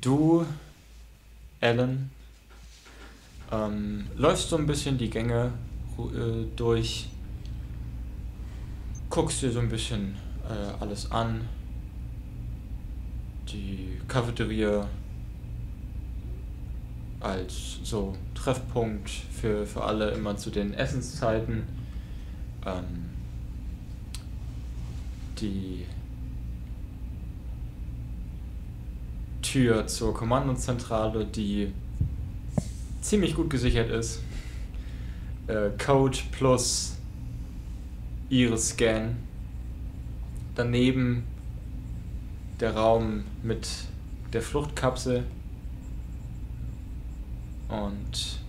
Du, 0.01 0.45
Ellen, 1.60 2.12
ähm, 3.51 4.08
läufst 4.16 4.49
so 4.49 4.58
ein 4.58 4.66
bisschen 4.68 4.97
die 4.97 5.10
Gänge 5.10 5.51
äh, 5.97 6.45
durch, 6.56 7.08
guckst 9.10 9.41
dir 9.41 9.51
so 9.51 9.60
ein 9.60 9.70
bisschen 9.70 10.16
äh, 10.47 10.82
alles 10.82 11.12
an. 11.12 11.47
Die 13.52 14.00
Cafeteria 14.08 14.88
als 17.20 17.80
so 17.84 18.16
Treffpunkt 18.36 19.10
für, 19.10 19.66
für 19.66 19.84
alle 19.84 20.12
immer 20.12 20.38
zu 20.38 20.50
den 20.50 20.74
Essenszeiten. 20.74 21.64
Ähm, 22.66 23.06
die 25.39 25.86
Tür 29.41 29.88
zur 29.88 30.14
Kommandozentrale, 30.14 31.26
die 31.26 31.72
ziemlich 33.02 33.36
gut 33.36 33.50
gesichert 33.50 33.89
ist. 33.89 34.22
Äh, 35.48 35.70
Code 35.84 36.18
plus 36.32 36.96
Iris-Scan. 38.30 39.16
Daneben 40.56 41.24
der 42.60 42.76
Raum 42.76 43.24
mit 43.43 43.68
der 44.34 44.41
Fluchtkapsel. 44.41 45.24
Und 47.68 48.39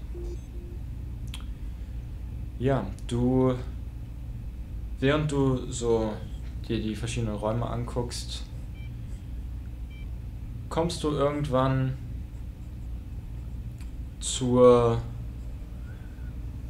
ja, 2.59 2.87
du, 3.07 3.55
während 5.01 5.31
du 5.33 5.71
so 5.71 6.13
dir 6.69 6.81
die 6.81 6.95
verschiedenen 6.95 7.37
Räume 7.37 7.67
anguckst, 7.67 8.45
kommst 10.69 11.03
du 11.03 11.11
irgendwann 11.13 11.97
zur 14.21 15.01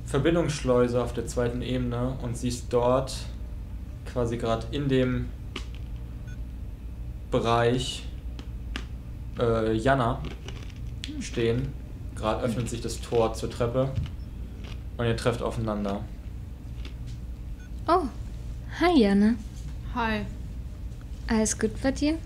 Verbindungsschleuse 0.06 1.02
auf 1.02 1.12
der 1.12 1.26
zweiten 1.26 1.62
Ebene 1.62 2.16
und 2.22 2.36
siehst 2.36 2.72
dort 2.72 3.16
quasi 4.04 4.36
gerade 4.36 4.66
in 4.70 4.88
dem 4.88 5.26
Bereich 7.30 8.04
äh, 9.38 9.74
Jana 9.74 10.20
stehen. 11.20 11.72
Gerade 12.14 12.42
öffnet 12.44 12.68
sich 12.70 12.80
das 12.80 13.00
Tor 13.00 13.34
zur 13.34 13.50
Treppe 13.50 13.90
und 14.96 15.06
ihr 15.06 15.16
trefft 15.16 15.42
aufeinander. 15.42 16.02
Oh, 17.86 18.02
hi 18.80 19.00
Jana. 19.00 19.34
Hi. 19.94 20.22
Alles 21.26 21.58
gut 21.58 21.80
bei 21.82 21.92
dir? 21.92 22.18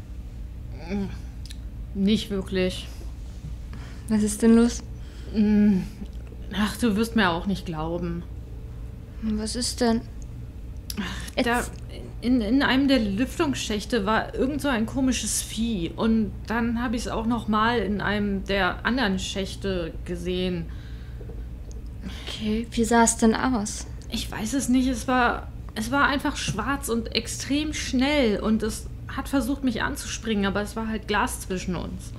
Nicht 1.95 2.31
wirklich. 2.31 2.87
Was 4.09 4.23
ist 4.23 4.43
denn 4.43 4.57
los? 4.57 4.83
Mm, 5.35 5.81
Ach, 6.53 6.77
du 6.77 6.97
wirst 6.97 7.15
mir 7.17 7.31
auch 7.31 7.47
nicht 7.47 7.65
glauben. 7.67 8.23
Was 9.23 9.55
ist 9.55 9.81
denn? 9.81 10.01
Da, 11.45 11.65
in, 12.23 12.41
in 12.41 12.63
einem 12.63 12.89
der 12.89 12.99
Lüftungsschächte 12.99 14.05
war 14.07 14.35
irgend 14.35 14.61
so 14.61 14.69
ein 14.69 14.87
komisches 14.87 15.43
Vieh. 15.43 15.91
Und 15.95 16.33
dann 16.47 16.83
habe 16.83 16.97
ich 16.97 17.03
es 17.03 17.09
auch 17.09 17.27
noch 17.27 17.49
mal 17.49 17.79
in 17.79 18.01
einem 18.01 18.45
der 18.45 18.85
anderen 18.85 19.19
Schächte 19.19 19.93
gesehen. 20.05 20.67
Okay, 22.27 22.67
wie 22.71 22.85
sah 22.85 23.05
es 23.05 23.17
denn 23.17 23.35
aus? 23.35 23.87
Ich 24.11 24.31
weiß 24.31 24.55
es 24.55 24.69
nicht, 24.69 24.89
es 24.89 25.09
war, 25.09 25.49
es 25.75 25.91
war 25.91 26.07
einfach 26.07 26.37
schwarz 26.37 26.89
und 26.89 27.15
extrem 27.15 27.73
schnell. 27.73 28.41
Und 28.41 28.63
es 28.63 28.87
hat 29.09 29.29
versucht, 29.29 29.65
mich 29.65 29.83
anzuspringen, 29.83 30.47
aber 30.47 30.63
es 30.63 30.77
war 30.77 30.89
halt 30.89 31.09
Glas 31.09 31.41
zwischen 31.41 31.77
uns. 31.77 32.13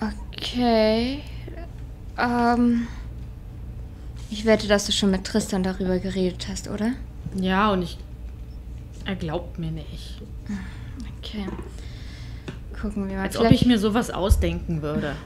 Okay. 0.00 1.20
Ähm. 2.18 2.86
Ich 4.30 4.44
wette, 4.44 4.66
dass 4.66 4.86
du 4.86 4.92
schon 4.92 5.12
mit 5.12 5.24
Tristan 5.24 5.62
darüber 5.62 5.98
geredet 5.98 6.48
hast, 6.48 6.68
oder? 6.68 6.92
Ja, 7.36 7.70
und 7.72 7.82
ich. 7.82 7.98
Er 9.04 9.16
glaubt 9.16 9.58
mir 9.58 9.70
nicht. 9.70 10.20
Okay. 11.18 11.46
Gucken 12.80 13.08
wir 13.08 13.16
mal. 13.16 13.24
Als 13.24 13.36
ob 13.36 13.50
ich 13.50 13.66
mir 13.66 13.78
sowas 13.78 14.10
ausdenken 14.10 14.82
würde. 14.82 15.16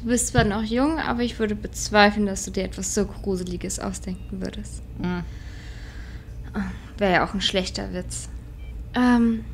Du 0.00 0.06
bist 0.06 0.28
zwar 0.28 0.44
noch 0.44 0.62
jung, 0.62 0.98
aber 0.98 1.22
ich 1.22 1.38
würde 1.38 1.54
bezweifeln, 1.54 2.26
dass 2.26 2.44
du 2.44 2.50
dir 2.50 2.64
etwas 2.64 2.94
so 2.94 3.04
Gruseliges 3.04 3.80
ausdenken 3.80 4.40
würdest. 4.40 4.82
Hm. 5.02 5.24
Wäre 6.96 7.12
ja 7.12 7.26
auch 7.26 7.34
ein 7.34 7.40
schlechter 7.40 7.92
Witz. 7.92 8.28
Ähm. 8.94 9.44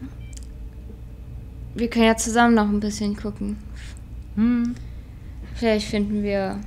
Wir 1.74 1.90
können 1.90 2.04
ja 2.04 2.16
zusammen 2.16 2.54
noch 2.54 2.68
ein 2.68 2.80
bisschen 2.80 3.16
gucken. 3.16 3.56
Hm. 4.36 4.74
Vielleicht 5.54 5.88
finden 5.88 6.22
wir 6.22 6.60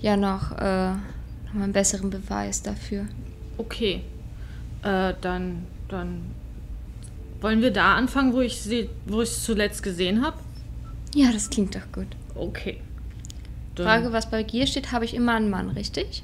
ja 0.00 0.16
noch, 0.16 0.52
äh, 0.52 0.92
noch 0.92 1.62
einen 1.62 1.72
besseren 1.72 2.10
Beweis 2.10 2.62
dafür. 2.62 3.06
Okay. 3.58 4.02
Äh, 4.86 5.14
dann, 5.20 5.66
dann 5.88 6.22
wollen 7.40 7.60
wir 7.60 7.72
da 7.72 7.96
anfangen, 7.96 8.32
wo 8.32 8.40
ich 8.40 8.60
sie, 8.60 8.88
wo 9.06 9.20
ich 9.20 9.30
es 9.30 9.44
zuletzt 9.44 9.82
gesehen 9.82 10.24
habe? 10.24 10.38
Ja, 11.12 11.32
das 11.32 11.50
klingt 11.50 11.74
doch 11.74 11.92
gut. 11.92 12.06
Okay. 12.36 12.80
Dann, 13.74 13.86
Frage, 13.86 14.12
was 14.12 14.30
bei 14.30 14.42
Gier 14.44 14.66
steht, 14.66 14.92
habe 14.92 15.04
ich 15.04 15.14
immer 15.14 15.34
einen 15.34 15.50
Mann, 15.50 15.70
richtig? 15.70 16.22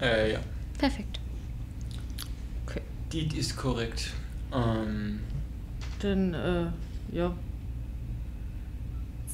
Äh, 0.00 0.32
ja. 0.32 0.38
Perfekt. 0.78 1.20
Okay. 2.66 2.80
Die 3.12 3.36
ist 3.36 3.56
korrekt. 3.56 4.12
Ähm, 4.54 5.20
Dann, 6.00 6.34
äh, 6.34 6.66
ja. 7.12 7.34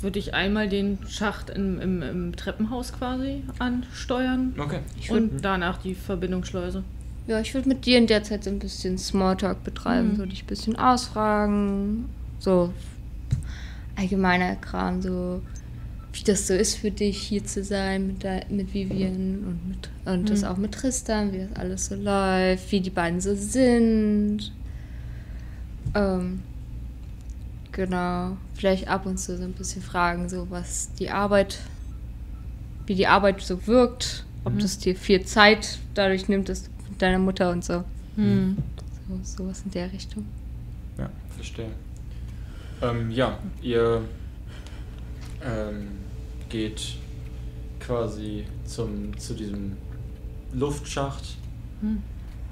Würde 0.01 0.19
ich 0.19 0.35
einmal 0.35 0.69
den 0.69 0.99
Schacht 1.09 1.49
im, 1.49 1.81
im, 1.81 2.03
im 2.03 2.37
Treppenhaus 2.37 2.93
quasi 2.93 3.43
ansteuern 3.59 4.55
okay. 4.59 4.81
und 5.09 5.43
danach 5.43 5.79
die 5.79 5.95
Verbindungsschleuse. 5.95 6.83
Ja, 7.27 7.41
ich 7.41 7.55
würde 7.55 7.69
mit 7.69 7.87
dir 7.87 7.99
in 7.99 8.07
der 8.07 8.23
Zeit 8.23 8.45
so 8.45 8.51
ein 8.51 8.59
bisschen 8.59 8.99
Smalltalk 8.99 9.65
betreiben, 9.65 10.11
Mhm. 10.13 10.17
so 10.17 10.27
dich 10.27 10.43
ein 10.45 10.47
bisschen 10.47 10.77
ausfragen, 10.77 12.05
so 12.39 12.73
allgemeiner 13.97 14.57
Kram, 14.57 15.01
so 15.01 15.41
wie 16.13 16.25
das 16.25 16.47
so 16.47 16.55
ist 16.55 16.77
für 16.77 16.91
dich, 16.91 17.19
hier 17.23 17.45
zu 17.45 17.65
sein 17.65 18.07
mit, 18.07 18.23
der, 18.23 18.45
mit 18.51 18.73
Vivian 18.75 19.45
und, 19.47 19.69
mit, 19.69 19.89
und 20.05 20.31
das 20.31 20.43
Mhm. 20.43 20.49
auch 20.49 20.57
mit 20.59 20.73
Tristan, 20.73 21.33
wie 21.33 21.39
das 21.39 21.57
alles 21.57 21.87
so 21.87 21.95
läuft, 21.95 22.71
wie 22.71 22.81
die 22.81 22.91
beiden 22.91 23.21
so 23.21 23.35
sind. 23.35 24.53
Ähm, 25.95 26.43
genau, 27.73 28.37
vielleicht 28.55 28.89
ab 28.89 29.07
und 29.07 29.19
zu 29.19 29.37
so 29.37 29.43
ein 29.45 29.53
bisschen 29.53 29.83
fragen, 29.83 30.29
so 30.29 30.47
was 30.51 30.91
die 30.99 31.11
Arbeit, 31.11 31.59
wie 32.87 32.95
die 32.95 33.07
Arbeit 33.07 33.41
so 33.41 33.67
wirkt, 33.67 34.25
ob 34.45 34.55
Mhm. 34.55 34.61
das 34.61 34.79
dir 34.79 34.95
viel 34.95 35.25
Zeit 35.25 35.79
dadurch 35.95 36.29
nimmt, 36.29 36.49
dass 36.49 36.65
mit 36.95 37.03
deiner 37.03 37.19
Mutter 37.19 37.51
und 37.51 37.65
so. 37.65 37.83
Hm. 38.15 38.57
So, 39.09 39.43
sowas 39.43 39.63
in 39.65 39.73
der 39.73 39.93
Richtung. 39.93 40.25
Ja, 40.97 41.11
verstehe. 41.35 41.71
Ähm, 42.81 43.11
ja, 43.11 43.37
ihr 43.63 44.03
ähm, 45.45 45.89
geht 46.49 46.97
quasi 47.81 48.45
zum, 48.65 49.19
zu 49.19 49.35
diesem 49.35 49.77
Luftschacht. 50.53 51.37
Hm. 51.81 52.01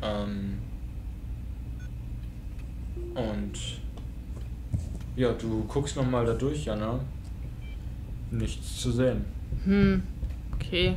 Ähm, 0.03 0.59
und 3.15 3.59
ja, 5.15 5.33
du 5.35 5.65
guckst 5.69 5.95
nochmal 5.95 6.27
da 6.27 6.35
durch, 6.35 6.65
Jana. 6.65 6.99
Nichts 8.33 8.81
zu 8.81 8.91
sehen. 8.91 9.25
Hm. 9.65 10.03
Okay. 10.55 10.97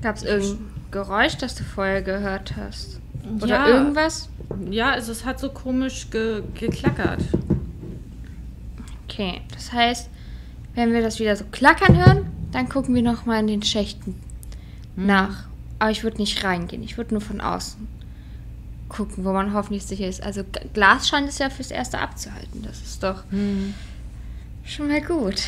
Gab 0.00 0.16
es 0.16 0.24
irgendein 0.24 0.81
Geräusch, 0.92 1.36
das 1.38 1.54
du 1.56 1.64
vorher 1.64 2.02
gehört 2.02 2.54
hast? 2.56 3.00
Oder 3.40 3.48
Ja. 3.48 3.66
irgendwas? 3.66 4.28
Ja, 4.70 4.90
also 4.92 5.10
es 5.10 5.24
hat 5.24 5.40
so 5.40 5.48
komisch 5.48 6.10
ge 6.10 6.42
geklackert. 6.54 7.22
Okay, 9.08 9.40
das 9.52 9.72
heißt, 9.72 10.08
wenn 10.74 10.92
wir 10.92 11.02
das 11.02 11.18
wieder 11.18 11.34
so 11.36 11.44
klackern 11.50 11.96
hören, 11.96 12.26
dann 12.52 12.68
gucken 12.68 12.94
wir 12.94 13.02
nochmal 13.02 13.40
in 13.40 13.46
den 13.46 13.62
Schächten 13.62 14.14
Hm. 14.96 15.06
nach. 15.06 15.44
Aber 15.78 15.90
ich 15.90 16.04
würde 16.04 16.18
nicht 16.18 16.44
reingehen, 16.44 16.82
ich 16.82 16.96
würde 16.96 17.14
nur 17.14 17.20
von 17.20 17.40
außen 17.40 17.88
gucken, 18.88 19.24
wo 19.24 19.32
man 19.32 19.54
hoffentlich 19.54 19.84
sicher 19.86 20.06
ist. 20.06 20.22
Also 20.22 20.42
Glas 20.74 21.08
scheint 21.08 21.26
es 21.28 21.38
ja 21.38 21.48
fürs 21.48 21.70
Erste 21.70 21.98
abzuhalten. 21.98 22.62
Das 22.62 22.82
ist 22.82 23.02
doch 23.02 23.24
Hm. 23.30 23.72
schon 24.64 24.88
mal 24.88 25.00
gut. 25.00 25.42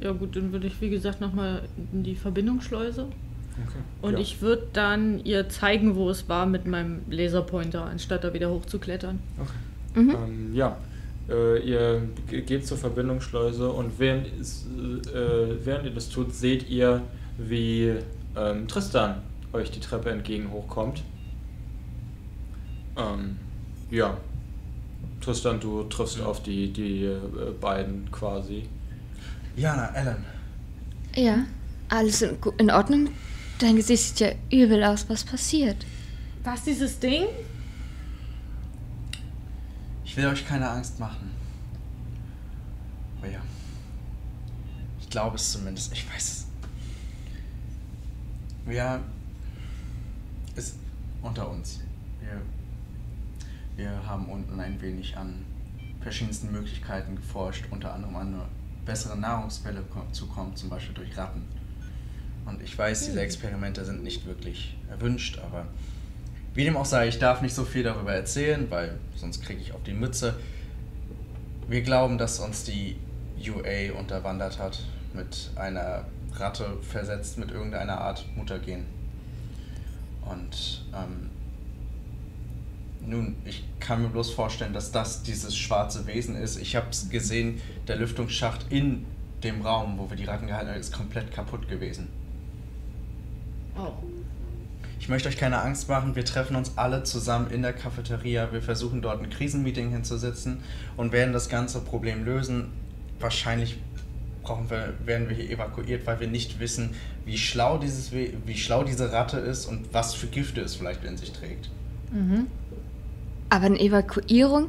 Ja 0.00 0.12
gut, 0.12 0.34
dann 0.34 0.50
würde 0.52 0.66
ich 0.66 0.80
wie 0.80 0.88
gesagt 0.90 1.20
nochmal 1.20 1.62
in 1.92 2.02
die 2.02 2.16
Verbindungsschleuse. 2.16 3.08
Okay. 3.56 3.78
Und 4.02 4.14
ja. 4.14 4.18
ich 4.18 4.42
würde 4.42 4.66
dann 4.72 5.24
ihr 5.24 5.48
zeigen, 5.48 5.94
wo 5.94 6.10
es 6.10 6.28
war 6.28 6.46
mit 6.46 6.66
meinem 6.66 7.02
Laserpointer, 7.08 7.84
anstatt 7.84 8.24
da 8.24 8.34
wieder 8.34 8.50
hochzuklettern. 8.50 9.20
Okay. 9.38 10.00
Mhm. 10.00 10.10
Ähm, 10.10 10.54
ja, 10.54 10.76
äh, 11.28 11.58
ihr 11.60 12.02
ge- 12.28 12.42
geht 12.42 12.66
zur 12.66 12.76
Verbindungsschleuse 12.78 13.70
und 13.70 13.98
während, 13.98 14.26
äh, 14.26 15.64
während 15.64 15.84
ihr 15.84 15.94
das 15.94 16.08
tut, 16.08 16.34
seht 16.34 16.68
ihr, 16.68 17.02
wie 17.38 17.94
ähm, 18.36 18.66
Tristan 18.66 19.22
euch 19.52 19.70
die 19.70 19.80
Treppe 19.80 20.10
entgegen 20.10 20.50
hochkommt. 20.50 21.02
Ähm, 22.96 23.36
ja, 23.90 24.16
Tristan, 25.20 25.60
du 25.60 25.84
triffst 25.84 26.20
auf 26.20 26.42
die, 26.42 26.72
die 26.72 27.04
äh, 27.04 27.18
beiden 27.60 28.10
quasi. 28.10 28.64
Jana, 29.56 29.94
Ellen. 29.94 30.24
Ja, 31.14 31.44
alles 31.88 32.22
in, 32.22 32.36
in 32.58 32.70
Ordnung? 32.70 33.08
Dein 33.64 33.76
Gesicht 33.76 34.18
sieht 34.18 34.20
ja 34.20 34.32
übel 34.50 34.84
aus. 34.84 35.08
Was 35.08 35.24
passiert? 35.24 35.86
Was, 36.42 36.64
dieses 36.64 36.98
Ding? 36.98 37.24
Ich 40.04 40.14
will 40.18 40.26
euch 40.26 40.46
keine 40.46 40.68
Angst 40.68 41.00
machen. 41.00 41.30
Aber 43.16 43.30
ja, 43.30 43.40
glaube 45.08 45.36
es 45.36 45.52
zumindest. 45.52 45.94
Ich 45.94 46.06
weiß 46.12 46.22
es. 46.22 46.46
Wir. 48.66 49.00
Ist 50.56 50.76
unter 51.22 51.48
uns. 51.48 51.80
Wir, 52.20 52.42
wir 53.76 54.06
haben 54.06 54.26
unten 54.26 54.60
ein 54.60 54.78
wenig 54.82 55.16
an 55.16 55.42
verschiedensten 56.02 56.52
Möglichkeiten 56.52 57.16
geforscht, 57.16 57.64
unter 57.70 57.94
anderem 57.94 58.14
an 58.16 58.34
eine 58.34 58.42
bessere 58.84 59.16
Nahrungsquelle 59.16 59.82
zu 60.12 60.26
kommen, 60.26 60.54
zum 60.54 60.68
Beispiel 60.68 60.94
durch 60.94 61.16
Ratten. 61.16 61.63
Und 62.46 62.62
ich 62.62 62.76
weiß, 62.76 63.06
diese 63.06 63.20
Experimente 63.20 63.84
sind 63.84 64.02
nicht 64.02 64.26
wirklich 64.26 64.76
erwünscht, 64.90 65.38
aber 65.38 65.66
wie 66.54 66.64
dem 66.64 66.76
auch 66.76 66.84
sei, 66.84 67.08
ich 67.08 67.18
darf 67.18 67.42
nicht 67.42 67.54
so 67.54 67.64
viel 67.64 67.82
darüber 67.82 68.12
erzählen, 68.12 68.70
weil 68.70 68.98
sonst 69.16 69.42
kriege 69.42 69.60
ich 69.60 69.72
auf 69.72 69.82
die 69.82 69.92
Mütze. 69.92 70.34
Wir 71.68 71.82
glauben, 71.82 72.16
dass 72.18 72.38
uns 72.38 72.64
die 72.64 72.96
UA 73.38 73.98
unterwandert 73.98 74.58
hat, 74.58 74.80
mit 75.14 75.50
einer 75.56 76.04
Ratte 76.36 76.78
versetzt, 76.82 77.38
mit 77.38 77.50
irgendeiner 77.50 78.00
Art 78.00 78.24
Mutagen. 78.36 78.84
Und 80.24 80.84
ähm, 80.94 81.30
nun, 83.06 83.36
ich 83.44 83.64
kann 83.80 84.02
mir 84.02 84.08
bloß 84.08 84.30
vorstellen, 84.30 84.72
dass 84.72 84.92
das 84.92 85.22
dieses 85.22 85.56
schwarze 85.56 86.06
Wesen 86.06 86.36
ist. 86.36 86.56
Ich 86.56 86.76
habe 86.76 86.86
es 86.90 87.10
gesehen, 87.10 87.60
der 87.88 87.96
Lüftungsschacht 87.96 88.66
in 88.70 89.04
dem 89.42 89.60
Raum, 89.60 89.98
wo 89.98 90.08
wir 90.08 90.16
die 90.16 90.24
Ratten 90.24 90.46
gehalten 90.46 90.70
haben, 90.70 90.80
ist 90.80 90.92
komplett 90.92 91.32
kaputt 91.32 91.68
gewesen. 91.68 92.08
Oh. 93.76 93.92
Ich 95.00 95.08
möchte 95.08 95.28
euch 95.28 95.36
keine 95.36 95.60
Angst 95.60 95.88
machen, 95.88 96.16
wir 96.16 96.24
treffen 96.24 96.56
uns 96.56 96.78
alle 96.78 97.02
zusammen 97.02 97.50
in 97.50 97.60
der 97.60 97.74
Cafeteria. 97.74 98.52
Wir 98.52 98.62
versuchen 98.62 99.02
dort 99.02 99.22
ein 99.22 99.28
Krisenmeeting 99.28 99.90
hinzusetzen 99.90 100.62
und 100.96 101.12
werden 101.12 101.34
das 101.34 101.48
ganze 101.48 101.80
Problem 101.80 102.24
lösen. 102.24 102.72
Wahrscheinlich 103.20 103.78
brauchen 104.42 104.70
wir, 104.70 104.94
werden 105.04 105.28
wir 105.28 105.36
hier 105.36 105.50
evakuiert, 105.50 106.06
weil 106.06 106.20
wir 106.20 106.28
nicht 106.28 106.58
wissen, 106.58 106.94
wie 107.24 107.36
schlau, 107.36 107.78
dieses, 107.78 108.12
wie 108.12 108.56
schlau 108.56 108.84
diese 108.84 109.12
Ratte 109.12 109.38
ist 109.38 109.66
und 109.66 109.92
was 109.92 110.14
für 110.14 110.26
Gifte 110.26 110.60
es 110.60 110.76
vielleicht 110.76 111.04
in 111.04 111.16
sich 111.16 111.32
trägt. 111.32 111.70
Mhm. 112.10 112.46
Aber 113.50 113.66
eine 113.66 113.80
Evakuierung? 113.80 114.68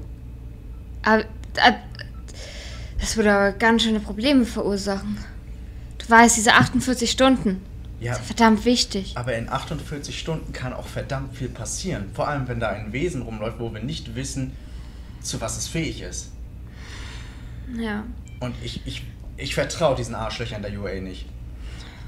Das 3.00 3.16
würde 3.16 3.34
aber 3.34 3.52
ganz 3.54 3.84
schöne 3.84 4.00
Probleme 4.00 4.46
verursachen. 4.46 5.18
Du 5.98 6.10
weißt, 6.10 6.36
diese 6.38 6.54
48 6.54 7.10
Stunden. 7.10 7.62
Ja, 8.00 8.14
Verdammt 8.16 8.66
wichtig. 8.66 9.14
aber 9.18 9.36
in 9.36 9.48
48 9.50 10.20
Stunden 10.20 10.52
kann 10.52 10.74
auch 10.74 10.86
verdammt 10.88 11.36
viel 11.38 11.48
passieren. 11.50 12.10
Vor 12.14 12.28
allem, 12.28 12.48
wenn 12.48 12.60
da 12.60 12.70
ein 12.70 12.92
Wesen 12.92 13.22
rumläuft, 13.22 13.60
wo 13.60 13.74
wir 13.74 13.82
nicht 13.82 14.16
wissen, 14.16 14.52
zu 15.22 15.40
was 15.42 15.58
es 15.58 15.68
fähig 15.68 16.02
ist. 16.02 16.32
Ja, 17.80 18.04
Und 18.42 18.54
ich, 18.64 18.86
ich, 18.86 19.04
ich 19.38 19.56
vertraue 19.56 19.96
diesen 19.96 20.14
Arschlöchern 20.14 20.62
der 20.62 20.78
UA 20.80 21.00
nicht. 21.02 21.26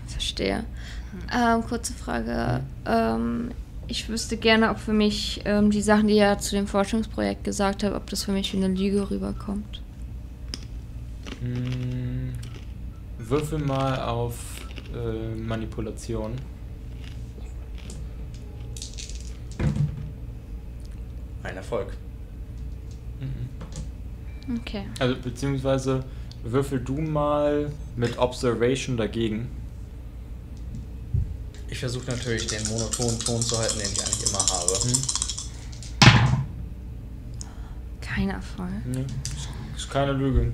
verstehe. 0.08 0.66
Ähm, 1.34 1.64
kurze 1.64 1.94
Frage. 1.94 2.62
Ähm, 2.86 3.52
ich 3.88 4.10
wüsste 4.10 4.36
gerne, 4.38 4.70
ob 4.70 4.80
für 4.80 4.94
mich 4.94 5.42
ähm, 5.46 5.72
die 5.72 5.82
Sachen, 5.82 6.08
die 6.08 6.18
ihr 6.18 6.38
zu 6.38 6.56
dem 6.56 6.68
Forschungsprojekt 6.68 7.44
gesagt 7.46 7.84
habt, 7.84 7.96
ob 7.96 8.10
das 8.10 8.26
für 8.26 8.34
mich 8.34 8.52
wie 8.54 8.58
eine 8.58 8.68
Lüge 8.68 9.10
rüberkommt. 9.10 9.82
Hm, 11.40 12.34
würfel 13.18 13.60
mal 13.60 14.00
auf 14.02 14.36
äh, 14.94 15.36
Manipulation. 15.36 16.34
Ein 21.44 21.58
Erfolg. 21.58 21.94
Okay. 24.60 24.84
Also 25.00 25.16
beziehungsweise 25.22 26.04
würfel 26.44 26.80
du 26.80 27.02
mal 27.02 27.72
mit 27.96 28.18
Observation 28.18 28.96
dagegen. 28.98 29.50
Ich 31.70 31.80
versuche 31.80 32.10
natürlich 32.10 32.48
den 32.48 32.66
monotonen 32.70 33.20
Ton 33.20 33.42
zu 33.42 33.58
halten, 33.58 33.80
den 33.80 33.92
ich 33.92 34.02
eigentlich 34.02 34.30
immer 34.30 34.40
habe. 34.40 34.74
Kein 38.00 38.30
Erfolg. 38.30 38.70
Nee, 38.86 39.02
ist, 39.02 39.50
ist 39.76 39.90
keine 39.90 40.14
Lüge. 40.14 40.54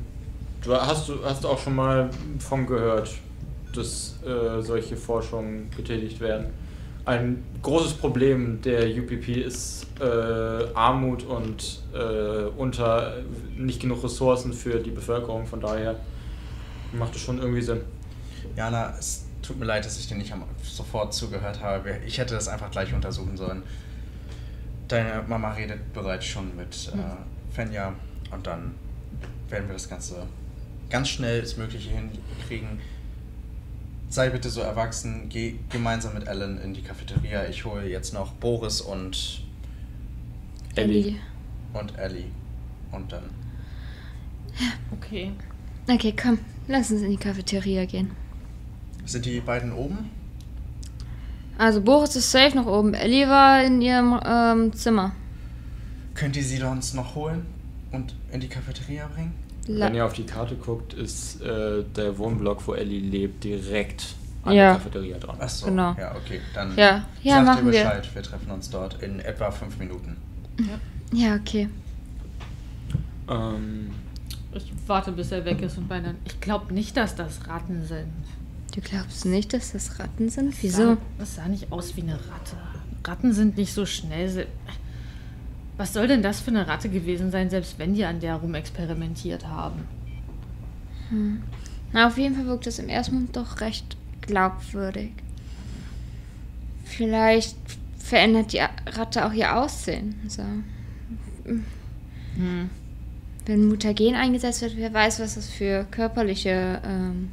Du 0.64 0.74
hast, 0.74 1.10
du 1.10 1.24
hast 1.24 1.46
auch 1.46 1.60
schon 1.60 1.76
mal 1.76 2.10
von 2.40 2.66
gehört, 2.66 3.14
dass 3.78 4.16
äh, 4.26 4.62
solche 4.62 4.96
Forschungen 4.96 5.70
getätigt 5.76 6.20
werden. 6.20 6.48
Ein 7.06 7.44
großes 7.62 7.96
Problem 7.96 8.62
der 8.62 8.88
UPP 8.88 9.28
ist 9.30 9.88
äh, 10.00 10.04
Armut 10.74 11.24
und 11.24 11.82
äh, 11.94 12.46
unter 12.58 13.18
nicht 13.58 13.82
genug 13.82 14.04
Ressourcen 14.04 14.54
für 14.54 14.80
die 14.80 14.92
Bevölkerung. 14.92 15.46
Von 15.46 15.60
daher 15.60 16.00
macht 16.94 17.16
es 17.16 17.22
schon 17.22 17.40
irgendwie 17.40 17.62
Sinn. 17.62 17.82
Jana, 18.56 18.94
es 18.98 19.26
tut 19.42 19.60
mir 19.60 19.66
leid, 19.66 19.86
dass 19.86 20.00
ich 20.00 20.08
dir 20.08 20.16
nicht 20.16 20.34
sofort 20.64 21.14
zugehört 21.14 21.62
habe. 21.62 21.98
Ich 22.08 22.18
hätte 22.18 22.36
das 22.36 22.48
einfach 22.48 22.72
gleich 22.72 22.94
untersuchen 22.94 23.36
sollen. 23.36 23.64
Deine 24.88 25.24
Mama 25.28 25.52
redet 25.52 25.92
bereits 25.94 26.26
schon 26.26 26.56
mit 26.56 26.92
äh, 26.94 27.54
Fenja 27.54 27.94
und 28.32 28.48
dann 28.48 28.76
werden 29.50 29.68
wir 29.68 29.74
das 29.74 29.90
Ganze 29.90 30.26
ganz 30.90 31.10
schnell 31.10 31.42
das 31.42 31.58
Mögliche 31.58 31.90
hinkriegen. 31.90 32.80
Sei 34.14 34.30
bitte 34.30 34.52
so 34.52 34.62
erwachsen, 34.62 35.28
geh 35.28 35.56
gemeinsam 35.72 36.14
mit 36.14 36.28
Ellen 36.28 36.62
in 36.62 36.76
die 36.76 36.84
Cafeteria. 36.84 37.48
Ich 37.48 37.66
hole 37.66 37.90
jetzt 37.90 38.14
noch 38.14 38.34
Boris 38.34 38.80
und, 38.80 39.42
Ellie. 40.76 41.16
und 41.74 41.98
Ellie. 41.98 42.26
Und 42.92 43.12
dann. 43.12 43.24
Okay. 44.92 45.32
Okay, 45.90 46.14
komm. 46.16 46.38
Lass 46.68 46.92
uns 46.92 47.02
in 47.02 47.10
die 47.10 47.18
Cafeteria 47.18 47.86
gehen. 47.86 48.12
Sind 49.04 49.26
die 49.26 49.40
beiden 49.40 49.74
oben? 49.74 50.12
Also 51.58 51.82
Boris 51.82 52.16
ist 52.16 52.30
safe 52.30 52.56
noch 52.56 52.68
oben. 52.68 52.94
Ellie 52.94 53.28
war 53.28 53.64
in 53.64 53.82
ihrem 53.82 54.20
ähm, 54.24 54.74
Zimmer. 54.74 55.16
Könnt 56.14 56.36
ihr 56.36 56.44
sie 56.44 56.62
uns 56.62 56.94
noch 56.94 57.16
holen 57.16 57.48
und 57.92 58.16
in 58.32 58.42
die 58.42 58.48
Cafeteria 58.48 59.08
bringen? 59.08 59.34
La 59.68 59.86
Wenn 59.88 59.96
ihr 59.96 60.06
auf 60.06 60.14
die 60.14 60.26
Karte 60.26 60.56
guckt, 60.56 60.94
ist 60.94 61.42
äh, 61.42 61.84
der 61.96 62.18
Wohnblock, 62.18 62.68
wo 62.68 62.74
Ellie 62.74 63.00
lebt, 63.00 63.44
direkt 63.44 64.16
an 64.44 64.54
Ja. 64.54 64.64
der 64.72 64.74
Cafeteria 64.74 65.18
dran. 65.20 65.40
Achso, 65.40 65.68
Genau. 65.68 65.96
ja, 65.98 66.14
okay. 66.16 66.42
Dann 66.54 66.76
Ja, 66.76 67.06
ja, 67.22 67.36
sagt 67.36 67.46
machen 67.46 67.68
ihr 67.68 67.72
wir. 67.74 67.84
Bescheid. 67.84 68.10
Wir. 68.16 68.24
treffen 68.24 68.52
uns 68.52 68.70
dort 68.70 69.02
in 69.02 69.20
etwa 69.22 69.52
fünf 69.52 69.78
Minuten. 69.80 70.18
ja, 71.14 71.36
okay. 71.36 71.70
Ähm, 73.30 73.92
Ich 74.54 74.72
warte, 74.86 75.12
bis 75.14 75.32
er 75.32 75.46
weg 75.46 75.62
ist 75.62 75.78
und 75.78 75.88
bei 75.88 76.00
dann. 76.00 76.18
Ich 76.26 76.40
glaube 76.42 76.74
nicht, 76.74 76.96
dass 76.98 77.16
das 77.16 77.48
Ratten 77.48 77.86
sind. 77.86 78.12
Du 78.76 78.82
glaubst 78.82 79.26
nicht, 79.26 79.54
dass 79.54 79.72
das 79.72 79.98
Ratten 80.00 80.30
sind? 80.30 80.54
Sah, 80.54 80.62
Wieso? 80.62 80.98
das 81.18 81.36
sah 81.36 81.48
nicht 81.48 81.72
aus 81.72 81.96
wie 81.96 82.02
eine 82.02 82.14
Ratte. 82.16 82.58
Ratten 83.06 83.32
sind 83.34 83.56
nicht 83.58 83.74
so 83.74 83.86
schnell. 83.86 84.48
Was 85.78 85.94
soll 85.94 86.08
denn 86.08 86.22
das 86.22 86.40
für 86.40 86.52
eine 86.52 86.68
Ratte 86.68 86.90
gewesen 86.90 87.32
sein, 87.32 87.50
selbst 87.50 87.80
wenn 87.80 87.96
die 87.96 88.06
an 88.06 88.20
der 88.20 88.36
rumexperimentiert 88.36 89.48
haben? 89.48 89.88
Na, 91.92 92.08
auf 92.08 92.18
jeden 92.18 92.36
Fall 92.36 92.46
wirkt 92.46 92.68
es 92.68 92.80
im 92.80 92.90
ersten 92.90 93.16
Moment 93.16 93.36
doch 93.36 93.62
recht 93.62 93.98
glaubwürdig. 94.22 95.12
Vielleicht 96.86 97.56
verändert 97.98 98.54
die 98.54 98.60
Ratte 98.60 99.26
auch 99.26 99.34
ihr 99.34 99.56
Aussehen. 99.56 100.16
So. 100.28 100.44
Hm. 101.46 102.70
Wenn 103.46 103.68
Mutagen 103.68 104.16
eingesetzt 104.16 104.62
wird, 104.62 104.78
wer 104.78 104.94
weiß, 104.94 105.20
was 105.20 105.36
das 105.36 105.50
für 105.50 105.86
körperliche 105.92 106.82
ähm, 106.86 107.32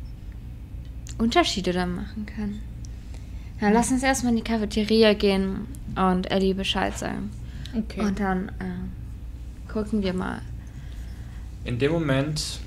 Unterschiede 1.18 1.72
dann 1.72 1.94
machen 1.94 2.26
kann. 2.26 2.60
Na, 3.60 3.70
lass 3.70 3.90
uns 3.90 4.02
erstmal 4.02 4.32
in 4.32 4.38
die 4.38 4.44
Cafeteria 4.44 5.12
gehen 5.12 5.66
und 5.94 6.30
Ellie 6.30 6.54
Bescheid 6.54 6.96
sagen. 6.98 7.30
Okay. 7.76 8.00
Und 8.00 8.18
dann 8.18 8.48
äh, 8.48 9.72
gucken 9.72 10.02
wir 10.02 10.12
mal. 10.12 10.42
in 11.64 11.78
dem 11.78 11.92
Moment 11.92 12.60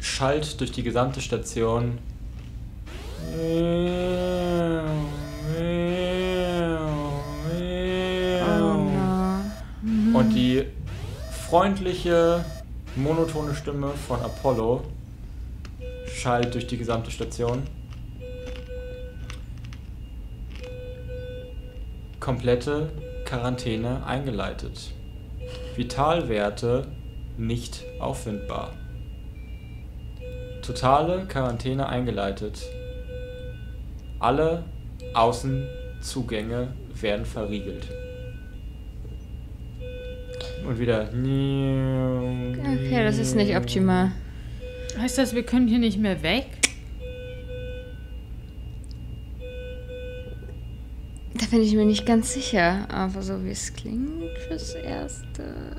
schallt 0.00 0.60
durch 0.60 0.72
die 0.72 0.82
gesamte 0.82 1.20
Station 1.20 1.98
und 10.14 10.30
die 10.34 10.64
freundliche, 11.48 12.44
monotone 12.96 13.54
Stimme 13.54 13.90
von 14.06 14.20
Apollo 14.20 14.84
schallt 16.06 16.54
durch 16.54 16.66
die 16.66 16.76
gesamte 16.76 17.10
Station. 17.10 17.62
Komplette 22.20 22.90
Quarantäne 23.24 24.04
eingeleitet. 24.06 24.92
Vitalwerte 25.76 26.88
nicht 27.36 27.84
auffindbar. 28.00 28.74
Totale 30.62 31.26
Quarantäne 31.26 31.88
eingeleitet. 31.88 32.62
Alle 34.18 34.64
Außenzugänge 35.14 36.68
werden 37.00 37.24
verriegelt. 37.24 37.88
Und 40.66 40.78
wieder. 40.78 41.08
Okay, 41.08 43.04
das 43.04 43.18
ist 43.18 43.36
nicht 43.36 43.56
optimal. 43.56 44.12
Heißt 44.98 45.16
das, 45.16 45.34
wir 45.34 45.44
können 45.44 45.68
hier 45.68 45.78
nicht 45.78 45.98
mehr 45.98 46.22
weg? 46.22 46.57
Bin 51.50 51.62
ich 51.62 51.74
mir 51.74 51.84
nicht 51.84 52.06
ganz 52.06 52.32
sicher, 52.34 52.86
aber 52.90 53.22
so 53.22 53.44
wie 53.44 53.50
es 53.50 53.72
klingt 53.74 54.36
fürs 54.46 54.74
Erste. 54.74 55.76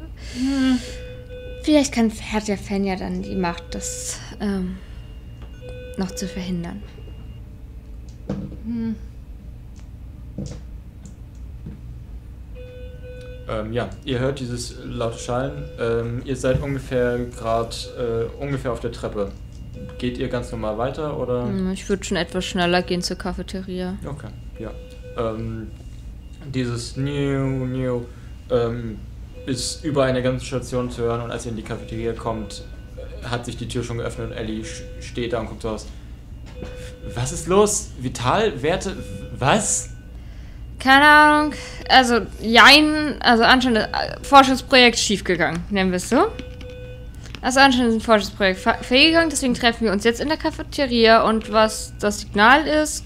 Vielleicht 1.64 1.94
kann, 1.94 2.12
hat 2.32 2.48
der 2.48 2.58
Fan 2.58 2.84
ja 2.86 2.96
dann 2.96 3.22
die 3.22 3.36
Macht, 3.36 3.64
das 3.76 4.20
ähm, 4.40 4.78
noch 5.98 6.12
zu 6.12 6.28
verhindern. 6.28 6.82
Ähm, 13.50 13.74
ja, 13.74 13.90
ihr 14.06 14.20
hört 14.20 14.40
dieses 14.40 14.76
laute 14.84 15.18
Schallen. 15.18 15.64
Ähm, 15.80 16.22
ihr 16.26 16.36
seid 16.36 16.62
ungefähr 16.62 17.18
gerade 17.26 18.30
äh, 18.40 18.42
ungefähr 18.44 18.72
auf 18.72 18.80
der 18.80 18.92
Treppe. 18.92 19.32
Geht 19.98 20.18
ihr 20.18 20.28
ganz 20.28 20.52
normal 20.52 20.78
weiter 20.78 21.18
oder? 21.18 21.44
Hm, 21.46 21.72
Ich 21.72 21.88
würde 21.90 22.04
schon 22.04 22.18
etwas 22.18 22.46
schneller 22.46 22.82
gehen 22.84 23.02
zur 23.02 23.18
Cafeteria. 23.18 23.98
Okay, 24.06 24.28
ja. 24.60 24.72
Ähm, 25.20 25.68
dieses 26.54 26.96
New, 26.96 27.66
New 27.66 28.06
ähm, 28.50 29.00
ist 29.46 29.84
über 29.84 30.06
eine 30.06 30.24
ganze 30.24 30.46
Station 30.46 30.90
zu 30.90 31.02
hören 31.02 31.22
und 31.22 31.32
als 31.32 31.46
ihr 31.46 31.52
in 31.52 31.58
die 31.58 31.64
Cafeteria 31.64 32.14
kommt, 32.14 32.64
hat 33.24 33.46
sich 33.46 33.58
die 33.58 33.68
Tür 33.68 33.84
schon 33.84 33.98
geöffnet 33.98 34.32
und 34.32 34.38
Ellie 34.38 34.64
steht 35.02 35.34
da 35.34 35.40
und 35.42 35.48
guckt 35.48 35.66
raus. 35.66 35.86
Was 37.14 37.32
ist 37.32 37.48
los? 37.48 37.90
Vitalwerte? 38.00 38.96
Was? 39.38 39.90
Keine 40.80 41.06
Ahnung. 41.06 41.54
Also, 41.90 42.22
jein, 42.42 43.22
also 43.22 43.44
anscheinend 43.44 43.80
äh, 43.80 43.88
Forschungsprojekt 44.24 44.98
schiefgegangen, 44.98 45.62
nennen 45.70 45.92
wir 45.92 45.98
es 45.98 46.10
so. 46.10 46.28
Also 47.42 47.60
anscheinend 47.60 47.90
ist 47.90 47.96
ein 47.96 48.02
Forschungsprojekt 48.02 48.60
fe- 48.60 48.78
fehlgegangen, 48.82 49.30
deswegen 49.30 49.54
treffen 49.54 49.86
wir 49.86 49.92
uns 49.92 50.04
jetzt 50.04 50.22
in 50.22 50.28
der 50.28 50.38
Cafeteria 50.38 51.24
und 51.24 51.52
was 51.52 51.94
das 52.00 52.22
Signal 52.22 52.66
ist, 52.68 53.06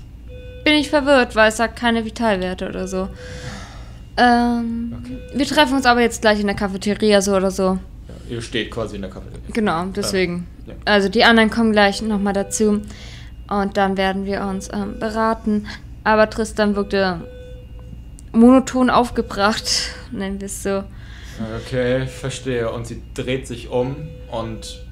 bin 0.64 0.74
ich 0.76 0.90
verwirrt, 0.90 1.36
weil 1.36 1.50
es 1.50 1.58
sagt 1.58 1.76
keine 1.78 2.06
Vitalwerte 2.06 2.68
oder 2.70 2.88
so. 2.88 3.10
Ähm, 4.18 4.96
Okay. 5.04 5.18
Wir 5.34 5.46
treffen 5.46 5.76
uns 5.76 5.86
aber 5.86 6.02
jetzt 6.02 6.22
gleich 6.22 6.40
in 6.40 6.48
der 6.48 6.56
Cafeteria 6.56 7.22
so 7.22 7.36
oder 7.36 7.52
so. 7.52 7.64
Ja, 8.08 8.36
ihr 8.36 8.42
steht 8.42 8.72
quasi 8.72 8.96
in 8.96 9.02
der 9.02 9.12
Cafeteria. 9.12 9.42
Genau, 9.52 9.86
deswegen. 9.88 10.48
ja. 10.68 10.76
Also 10.86 11.10
die 11.10 11.24
anderen 11.24 11.50
kommen 11.50 11.72
gleich 11.72 12.02
nochmal 12.02 12.34
dazu. 12.34 12.82
Und 13.50 13.76
dann 13.78 13.98
werden 13.98 14.26
wir 14.26 14.42
uns 14.46 14.70
ähm, 14.72 15.00
beraten. 15.00 15.68
Aber 16.04 16.30
Tristan 16.30 16.76
wirkte 16.76 17.22
monoton 18.32 18.90
aufgebracht, 18.90 19.90
nennen 20.12 20.40
wir 20.40 20.46
es 20.46 20.64
so. 20.64 20.84
Okay, 21.66 22.06
verstehe. 22.08 22.72
Und 22.72 22.86
sie 22.88 23.02
dreht 23.16 23.48
sich 23.48 23.70
um 23.70 23.96
und 24.32 24.86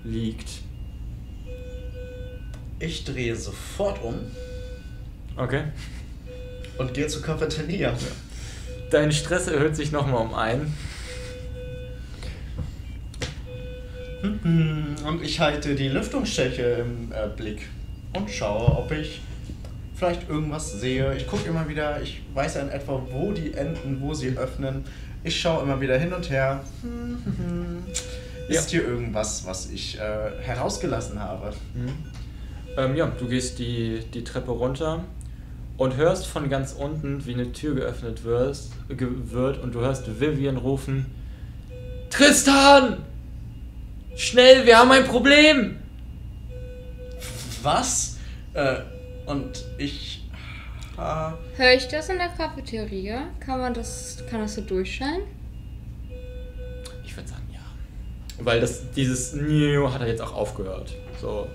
liegt. 0.04 0.48
Ich 2.78 3.04
drehe 3.04 3.34
sofort 3.34 4.02
um 4.02 4.14
Okay. 5.36 5.62
und 6.78 6.92
gehe 6.94 7.06
zur 7.06 7.22
Cafeteria. 7.22 7.94
Dein 8.90 9.10
Stress 9.12 9.48
erhöht 9.48 9.74
sich 9.76 9.90
nochmal 9.92 10.20
um 10.26 10.34
ein. 10.34 10.72
Und 14.22 15.20
ich 15.22 15.40
halte 15.40 15.74
die 15.74 15.88
Lüftungsschäche 15.88 16.62
im 16.62 17.12
äh, 17.12 17.28
Blick 17.34 17.62
und 18.14 18.30
schaue, 18.30 18.76
ob 18.76 18.90
ich 18.92 19.20
vielleicht 20.05 20.28
irgendwas 20.28 20.72
sehe. 20.72 21.16
Ich 21.16 21.26
gucke 21.26 21.48
immer 21.48 21.66
wieder, 21.66 22.02
ich 22.02 22.22
weiß 22.34 22.57
ja 22.57 22.62
in 22.62 22.68
etwa, 22.68 23.00
wo 23.11 23.32
die 23.32 23.55
enden, 23.55 24.02
wo 24.02 24.12
sie 24.12 24.36
öffnen. 24.36 24.84
Ich 25.22 25.40
schaue 25.40 25.62
immer 25.62 25.80
wieder 25.80 25.96
hin 25.96 26.12
und 26.12 26.28
her. 26.28 26.62
Hm, 26.82 27.16
hm, 27.24 27.38
hm. 27.38 27.82
Ist 28.48 28.68
hier 28.68 28.86
irgendwas, 28.86 29.46
was 29.46 29.70
ich 29.70 29.98
äh, 29.98 30.42
herausgelassen 30.42 31.18
habe? 31.18 31.55
Mhm. 31.72 31.88
Ähm, 32.76 32.96
ja, 32.96 33.07
du 33.07 33.26
gehst 33.28 33.59
die, 33.59 34.00
die 34.12 34.22
Treppe 34.24 34.50
runter 34.50 35.05
und 35.78 35.96
hörst 35.96 36.26
von 36.26 36.50
ganz 36.50 36.74
unten, 36.74 37.24
wie 37.24 37.32
eine 37.32 37.52
Tür 37.52 37.74
geöffnet 37.74 38.24
wirst, 38.24 38.72
ge 38.90 39.09
wird 39.30 39.62
und 39.62 39.74
du 39.74 39.80
hörst 39.80 40.20
Vivian 40.20 40.59
rufen: 40.59 41.07
Tristan! 42.11 42.98
Schnell, 44.16 44.66
wir 44.66 44.78
haben 44.78 44.90
ein 44.90 45.05
Problem! 45.05 45.76
Was? 47.62 48.18
Äh, 48.52 48.76
und 49.26 49.64
ich. 49.78 50.24
Äh, 50.96 51.32
Höre 51.58 51.74
ich 51.74 51.88
das 51.88 52.08
in 52.08 52.18
der 52.18 52.28
Cafeteria? 52.28 53.24
Kann 53.40 53.60
man 53.60 53.74
das, 53.74 54.22
kann 54.30 54.40
das 54.40 54.54
so 54.54 54.60
durchscheinen? 54.60 55.22
Ich 57.04 57.16
würde 57.16 57.28
sagen, 57.28 57.42
ja. 57.52 57.60
Weil 58.44 58.60
das, 58.60 58.90
dieses 58.92 59.34
New 59.34 59.92
hat 59.92 60.00
er 60.00 60.08
jetzt 60.08 60.22
auch 60.22 60.34
aufgehört. 60.34 60.92
So. 61.20 61.46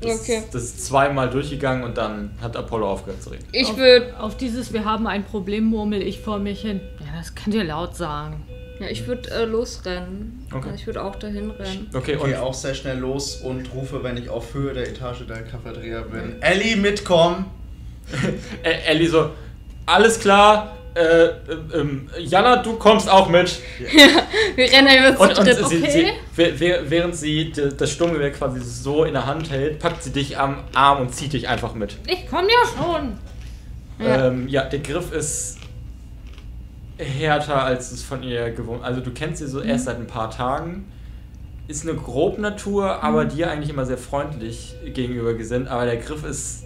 Das, 0.00 0.20
Okay. 0.20 0.42
das 0.52 0.64
ist 0.64 0.86
zweimal 0.86 1.30
durchgegangen 1.30 1.84
und 1.84 1.96
dann 1.96 2.32
hat 2.40 2.56
Apollo 2.56 2.90
aufgehört 2.90 3.22
zu 3.22 3.30
reden. 3.30 3.44
Ich 3.52 3.76
würde 3.76 4.18
Auf 4.18 4.36
dieses 4.36 4.72
Wir 4.72 4.84
haben 4.84 5.06
ein 5.06 5.22
Problem 5.24 5.64
murmel 5.64 6.02
ich 6.02 6.18
vor 6.20 6.38
mich 6.40 6.60
hin. 6.62 6.80
Ja, 6.98 7.18
das 7.18 7.34
könnt 7.36 7.54
ihr 7.54 7.62
laut 7.64 7.94
sagen. 7.96 8.42
Ja, 8.82 8.88
ich 8.88 9.06
würd, 9.06 9.28
äh, 9.30 9.44
losrennen. 9.44 10.46
Okay. 10.52 10.62
Also 10.64 10.74
ich 10.74 10.86
würde 10.86 11.02
auch 11.02 11.16
dahin 11.16 11.50
rennen. 11.50 11.88
Okay, 11.94 12.16
und 12.16 12.26
gehe 12.26 12.40
auch 12.42 12.54
sehr 12.54 12.74
schnell 12.74 12.98
los 12.98 13.36
und 13.36 13.72
rufe, 13.74 14.02
wenn 14.02 14.16
ich 14.16 14.28
auf 14.28 14.52
Höhe 14.54 14.72
der 14.74 14.88
Etage 14.88 15.26
der 15.28 15.42
Cafeteria 15.42 16.02
bin: 16.02 16.40
Ellie, 16.42 16.76
mitkommen! 16.76 17.46
Ellie 18.62 19.08
so, 19.08 19.30
alles 19.86 20.18
klar, 20.20 20.76
äh, 20.94 21.28
ähm, 21.74 22.10
Jana, 22.18 22.56
du 22.62 22.74
kommst 22.76 23.08
auch 23.08 23.28
mit. 23.28 23.58
Wir 24.56 24.70
rennen 24.70 24.88
über 25.14 25.20
Und, 25.20 25.38
und 25.38 25.46
Schritt. 25.46 25.66
sie, 25.68 25.76
okay. 25.78 26.12
sie, 26.36 26.42
wäh- 26.42 26.58
wäh- 26.58 26.80
während 26.88 27.16
sie 27.16 27.52
das 27.52 27.90
Sturmgewehr 27.90 28.32
quasi 28.32 28.60
so 28.60 29.04
in 29.04 29.14
der 29.14 29.24
Hand 29.26 29.50
hält, 29.50 29.78
packt 29.78 30.02
sie 30.02 30.10
dich 30.12 30.36
am 30.38 30.64
Arm 30.74 31.00
und 31.00 31.14
zieht 31.14 31.32
dich 31.32 31.48
einfach 31.48 31.74
mit. 31.74 31.96
Ich 32.06 32.26
komme 32.28 32.48
ja 32.48 32.82
schon. 32.84 33.18
Ja. 34.06 34.26
Ähm, 34.28 34.48
ja, 34.48 34.64
der 34.64 34.80
Griff 34.80 35.12
ist 35.12 35.58
härter, 37.02 37.62
als 37.62 37.92
es 37.92 38.02
von 38.02 38.22
ihr 38.22 38.50
gewohnt. 38.50 38.82
Also 38.82 39.00
du 39.00 39.10
kennst 39.10 39.38
sie 39.38 39.46
so 39.46 39.60
erst 39.60 39.86
seit 39.86 39.96
ein 39.96 40.06
paar 40.06 40.30
Tagen. 40.30 40.86
ist 41.68 41.88
eine 41.88 41.96
Grobnatur, 41.96 43.02
aber 43.02 43.24
dir 43.24 43.50
eigentlich 43.50 43.70
immer 43.70 43.86
sehr 43.86 43.98
freundlich 43.98 44.74
gegenüber 44.94 45.34
gesinnt. 45.34 45.68
Aber 45.68 45.84
der 45.84 45.96
Griff 45.96 46.24
ist 46.24 46.64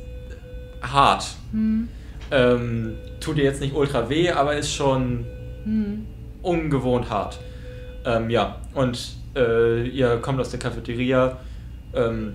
hart. 0.82 1.37
Hm. 1.53 1.89
Ähm, 2.30 2.95
tut 3.20 3.37
dir 3.37 3.45
jetzt 3.45 3.61
nicht 3.61 3.74
ultra 3.74 4.09
weh, 4.09 4.30
aber 4.30 4.57
ist 4.57 4.72
schon 4.72 5.26
Hm. 5.64 6.07
ungewohnt 6.43 7.11
hart. 7.11 7.39
Ähm, 8.05 8.30
ja, 8.30 8.61
und 8.74 9.16
äh, 9.37 9.87
ihr 9.87 10.16
kommt 10.18 10.41
aus 10.41 10.51
der 10.51 10.59
Cafeteria. 10.59 11.39
Ähm, 11.95 12.34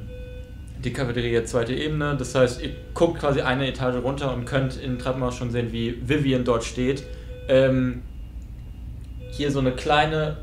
die 0.83 0.93
Cafeteria 0.93 1.45
zweite 1.45 1.73
Ebene. 1.73 2.15
Das 2.17 2.33
heißt, 2.35 2.61
ihr 2.61 2.71
guckt 2.93 3.19
quasi 3.19 3.41
eine 3.41 3.67
Etage 3.67 4.01
runter 4.03 4.33
und 4.33 4.45
könnt 4.45 4.77
in 4.81 4.97
Treppenhaus 4.97 5.35
schon 5.35 5.51
sehen, 5.51 5.71
wie 5.71 5.97
Vivian 6.07 6.43
dort 6.43 6.63
steht. 6.63 7.03
Ähm, 7.47 8.03
hier 9.31 9.51
so 9.51 9.59
eine 9.59 9.71
kleine 9.71 10.37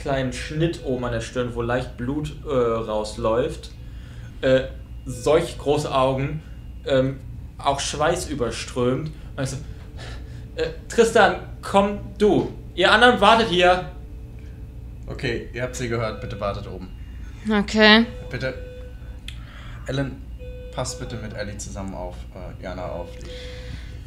kleinen 0.00 0.32
Schnitt 0.32 0.80
oben 0.84 1.04
an 1.04 1.12
der 1.12 1.20
Stirn, 1.20 1.54
wo 1.54 1.62
leicht 1.62 1.96
Blut 1.96 2.34
äh, 2.44 2.50
rausläuft. 2.50 3.70
Äh, 4.40 4.62
solch 5.04 5.58
große 5.58 5.92
Augen, 5.94 6.42
ähm, 6.86 7.20
auch 7.58 7.80
Schweiß 7.80 8.28
überströmt. 8.28 9.10
Und 9.36 9.42
ich 9.42 9.50
so, 9.50 9.56
äh, 10.56 10.68
Tristan, 10.88 11.36
komm 11.62 12.00
du. 12.18 12.52
Ihr 12.74 12.90
anderen 12.90 13.20
wartet 13.20 13.48
hier. 13.48 13.90
Okay, 15.06 15.48
ihr 15.52 15.62
habt 15.62 15.76
sie 15.76 15.88
gehört, 15.88 16.20
bitte 16.20 16.40
wartet 16.40 16.66
oben. 16.66 16.88
Okay. 17.50 18.06
Bitte. 18.30 18.54
Ellen, 19.86 20.22
passt 20.72 21.00
bitte 21.00 21.16
mit 21.16 21.34
Ellie 21.34 21.58
zusammen 21.58 21.94
auf 21.94 22.14
äh, 22.34 22.62
Jana 22.62 22.86
auf. 22.86 23.08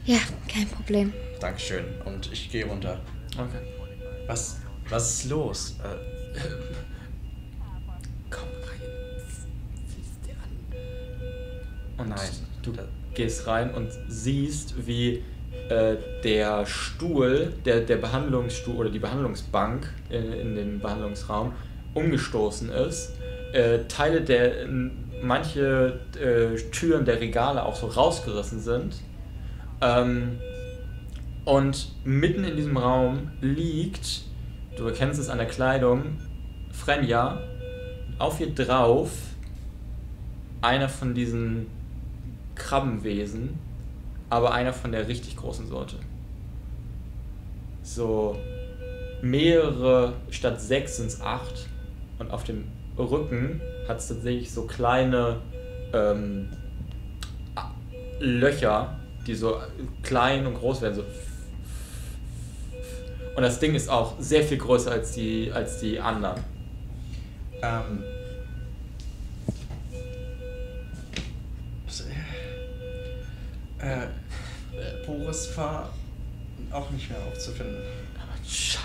Ja, 0.06 0.18
kein 0.52 0.68
Problem. 0.68 1.14
Dankeschön. 1.40 1.86
Und 2.06 2.32
ich 2.32 2.52
gehe 2.52 2.66
runter. 2.66 3.00
Okay. 3.34 3.60
Was, 4.28 4.58
was 4.90 5.14
ist 5.14 5.30
los? 5.30 5.76
Äh, 5.84 6.40
Komm 8.30 8.50
rein. 8.50 8.82
Siehst 9.88 10.26
dir 10.26 10.36
an. 10.36 12.06
Und 12.06 12.10
Nein. 12.10 12.30
du 12.64 12.74
gehst 13.14 13.48
rein 13.48 13.74
und 13.74 13.92
siehst, 14.08 14.86
wie 14.86 15.24
äh, 15.70 15.96
der 16.24 16.66
Stuhl, 16.66 17.54
der, 17.64 17.82
der 17.82 17.98
Behandlungsstuhl 17.98 18.76
oder 18.76 18.90
die 18.90 19.00
Behandlungsbank 19.00 19.90
in, 20.10 20.34
in 20.34 20.56
dem 20.56 20.80
Behandlungsraum 20.80 21.54
umgestoßen 21.94 22.70
ist. 22.70 23.14
Äh, 23.54 23.86
Teile 23.88 24.22
der, 24.22 24.68
manche 25.22 26.00
äh, 26.20 26.58
Türen 26.72 27.06
der 27.06 27.22
Regale 27.22 27.64
auch 27.64 27.76
so 27.76 27.88
rausgerissen 27.88 28.60
sind. 28.60 28.96
Ähm, 29.84 30.40
und 31.46 31.92
mitten 32.06 32.46
in 32.46 32.56
diesem 32.56 32.78
Raum 32.78 33.32
liegt, 33.42 34.22
du 34.78 34.86
erkennst 34.86 35.20
es 35.20 35.30
an 35.30 35.38
der 35.38 35.48
Kleidung, 35.48 36.20
Frenja, 36.72 37.42
auf 38.18 38.40
ihr 38.40 38.54
drauf 38.54 39.12
einer 40.62 40.88
von 40.88 41.14
diesen 41.14 41.68
Krabbenwesen, 42.56 43.60
aber 44.30 44.54
einer 44.54 44.72
von 44.72 44.94
der 44.94 45.08
richtig 45.10 45.36
großen 45.36 45.68
Sorte. 45.68 45.98
So 47.82 48.38
mehrere, 49.22 50.14
statt 50.30 50.62
sechs 50.62 50.98
sind 50.98 51.08
es 51.08 51.22
acht. 51.22 51.68
Und 52.20 52.32
auf 52.32 52.46
dem 52.46 52.66
Rücken 52.98 53.60
hat 53.88 53.98
es 53.98 54.08
tatsächlich 54.08 54.52
so 54.52 54.66
kleine 54.66 55.42
ähm, 55.92 56.48
Löcher, 58.20 58.98
die 59.26 59.36
so 59.36 59.62
klein 60.02 60.46
und 60.46 60.56
groß 60.56 60.82
werden. 60.82 60.96
So 60.96 61.04
und 63.36 63.42
das 63.42 63.60
Ding 63.60 63.74
ist 63.74 63.90
auch 63.90 64.14
sehr 64.20 64.44
viel 64.44 64.58
größer 64.58 64.92
als 64.92 65.14
die, 65.14 65.52
als 65.52 65.80
die 65.80 66.00
anderen. 66.00 66.42
ähm. 67.62 68.04
Äh, 73.80 74.04
äh, 74.04 75.06
Boris 75.06 75.58
war 75.58 75.92
auch 76.72 76.90
nicht 76.92 77.10
mehr 77.10 77.20
aufzufinden. 77.28 77.76
Aber 78.16 78.38
scheiße. 78.48 78.84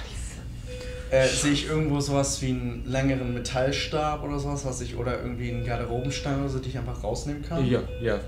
Äh, 1.10 1.28
sehe 1.28 1.52
ich 1.52 1.68
irgendwo 1.68 2.00
sowas 2.00 2.42
wie 2.42 2.50
einen 2.50 2.84
längeren 2.84 3.32
Metallstab 3.32 4.24
oder 4.24 4.40
sowas, 4.40 4.64
was 4.64 4.80
ich, 4.80 4.96
oder 4.96 5.22
irgendwie 5.22 5.52
einen 5.52 5.64
Garderobenstein 5.64 6.40
oder 6.40 6.48
so, 6.48 6.58
die 6.58 6.70
ich 6.70 6.78
einfach 6.78 7.04
rausnehmen 7.04 7.42
kann? 7.42 7.64
Ja, 7.64 7.80
ja. 8.02 8.18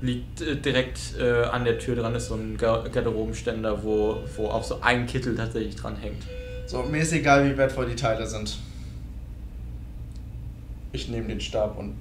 Liegt 0.00 0.40
äh, 0.40 0.56
direkt 0.56 1.16
äh, 1.18 1.42
an 1.44 1.64
der 1.64 1.78
Tür 1.78 1.96
dran, 1.96 2.14
ist 2.14 2.28
so 2.28 2.34
ein 2.34 2.56
Gar 2.56 2.88
Garderobenständer, 2.88 3.82
wo, 3.82 4.18
wo 4.36 4.46
auch 4.48 4.62
so 4.62 4.80
ein 4.80 5.06
Kittel 5.06 5.34
tatsächlich 5.34 5.76
dran 5.76 5.96
hängt. 5.96 6.22
So, 6.66 6.82
mir 6.84 7.02
ist 7.02 7.12
egal, 7.12 7.50
wie 7.50 7.56
wertvoll 7.56 7.86
die 7.88 7.96
Teile 7.96 8.26
sind. 8.26 8.58
Ich 10.92 11.08
nehme 11.08 11.28
den 11.28 11.40
Stab 11.40 11.78
und 11.78 11.94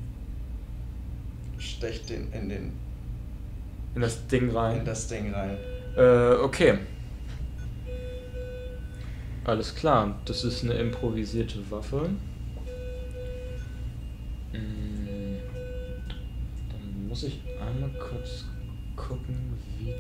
stech 1.58 2.06
den 2.06 2.32
in, 2.34 2.50
den, 2.50 2.74
In 3.96 4.02
das 4.02 4.28
Ding 4.28 4.50
rein. 4.52 4.80
in 4.80 4.86
das 4.86 5.08
Ding 5.08 5.34
rein. 5.34 5.58
Äh, 5.98 6.36
okay. 6.36 6.78
Alles 9.44 9.74
klar, 9.74 10.20
das 10.26 10.44
ist 10.44 10.64
eine 10.64 10.74
improvisierte 10.74 11.60
Waffe. 11.72 12.10
Mm, 14.52 15.38
Dann 16.70 17.08
muss 17.08 17.24
ich 17.24 17.40
einmal 17.68 17.90
kurz 18.00 18.46
gucken, 18.96 19.36
wie. 19.80 19.94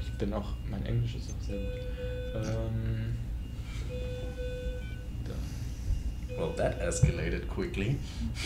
Ich 0.00 0.12
bin 0.18 0.32
auch. 0.32 0.54
Mein 0.70 0.84
Englisch 0.86 1.16
ist 1.16 1.30
auch 1.30 1.42
sehr 1.46 1.58
gut. 1.58 1.80
Ähm, 2.34 3.16
da. 5.24 6.36
Well, 6.36 6.54
that 6.56 6.80
escalated 6.80 7.48
quickly. 7.48 7.96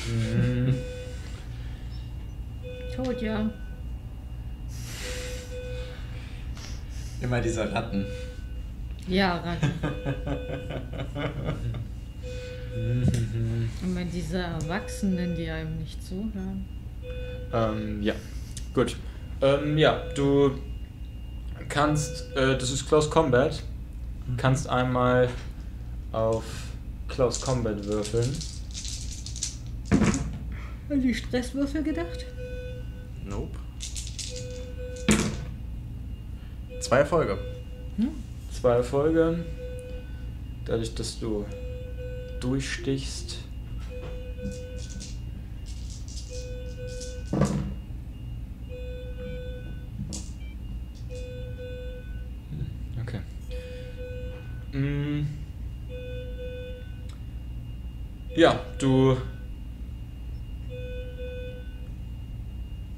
Mm, 0.08 0.74
Tot, 2.94 3.20
ja. 3.20 3.50
Immer 7.20 7.40
diese 7.40 7.72
Ratten. 7.72 8.06
Ja, 9.08 9.36
Ratten. 9.38 9.70
Und 13.82 13.96
wenn 13.96 14.10
diese 14.10 14.38
Erwachsenen, 14.38 15.36
die 15.36 15.48
einem 15.48 15.78
nicht 15.78 16.02
zuhören. 16.02 16.64
Ähm, 17.52 18.02
ja, 18.02 18.14
gut. 18.74 18.96
Ähm, 19.40 19.78
ja, 19.78 20.02
du 20.14 20.58
kannst, 21.68 22.34
äh, 22.36 22.56
das 22.56 22.70
ist 22.70 22.86
Close 22.88 23.10
Combat, 23.10 23.62
kannst 24.36 24.68
einmal 24.68 25.28
auf 26.12 26.44
Close 27.08 27.44
Combat 27.44 27.84
würfeln. 27.84 28.36
An 30.88 31.00
die 31.00 31.14
Stresswürfel 31.14 31.82
gedacht? 31.82 32.26
Nope. 33.24 33.58
Zwei 36.80 36.98
Erfolge. 36.98 37.38
Zwei 38.52 38.76
Erfolge. 38.76 39.44
Dadurch, 40.64 40.94
dass 40.94 41.18
du 41.18 41.44
durchstichst. 42.40 43.38
Du 58.84 59.16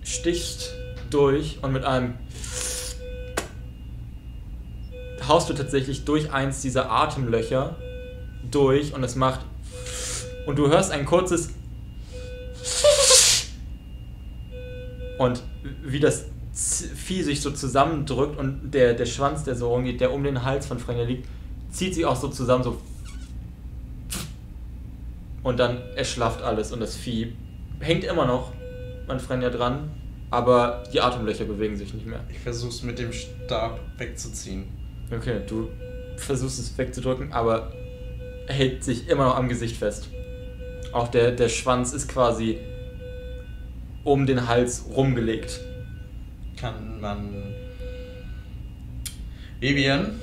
stichst 0.03 0.75
durch 1.11 1.59
und 1.63 1.73
mit 1.73 1.85
einem 1.85 2.15
haust 5.29 5.49
du 5.49 5.55
tatsächlich 5.55 6.05
durch 6.05 6.33
eins 6.33 6.61
dieser 6.61 6.91
Atemlöcher 6.91 7.77
durch 8.51 8.95
und 8.95 9.05
es 9.05 9.15
macht 9.15 9.41
und 10.47 10.59
du 10.59 10.69
hörst 10.69 10.91
ein 10.91 11.05
kurzes 11.05 11.51
und 15.19 15.43
wie 15.85 16.01
das 16.01 16.27
Vieh 16.53 17.23
sich 17.23 17.43
so 17.43 17.51
zusammendrückt 17.51 18.39
und 18.39 18.71
der, 18.73 18.95
der 18.95 19.05
Schwanz, 19.05 19.45
der 19.45 19.55
so 19.57 19.69
rumgeht, 19.69 20.01
der 20.01 20.11
um 20.11 20.25
den 20.25 20.43
Hals 20.43 20.65
von 20.67 20.79
Frenja 20.79 21.05
liegt, 21.05 21.29
zieht 21.71 21.95
sich 21.95 22.07
auch 22.07 22.17
so 22.17 22.29
zusammen 22.29 22.65
so 22.65 22.81
und 25.47 25.61
dann 25.61 25.81
erschlafft 25.95 26.43
alles 26.43 26.73
und 26.73 26.81
das 26.81 26.97
Vieh 26.97 27.33
hängt 27.79 28.03
immer 28.03 28.27
noch 28.27 28.53
an 29.07 29.21
Frenja 29.21 29.49
dran, 29.49 29.91
aber 30.29 30.83
die 30.93 31.01
Atemlöcher 31.01 31.45
bewegen 31.45 31.77
sich 31.77 31.95
nicht 31.95 32.05
mehr. 32.05 32.19
Ich 32.29 32.41
versuch's 32.41 32.83
mit 32.83 32.99
dem 32.99 33.13
Stab 33.13 33.79
wegzuziehen. 33.97 34.65
Okay, 35.09 35.39
du 35.47 35.71
versuchst 36.17 36.59
es 36.59 36.77
wegzudrücken, 36.77 37.33
aber 37.33 37.73
hält 38.49 38.83
sich 38.83 39.09
immer 39.09 39.27
noch 39.27 39.37
am 39.37 39.49
Gesicht 39.49 39.77
fest. 39.77 40.09
Auch 40.93 41.07
der, 41.07 41.31
der 41.31 41.49
Schwanz 41.49 41.93
ist 41.93 42.09
quasi 42.09 42.59
um 44.03 44.27
den 44.27 44.49
Hals 44.49 44.87
rumgelegt. 44.97 45.61
Kann 46.57 47.01
man. 47.01 47.55
Vivian, 49.61 50.19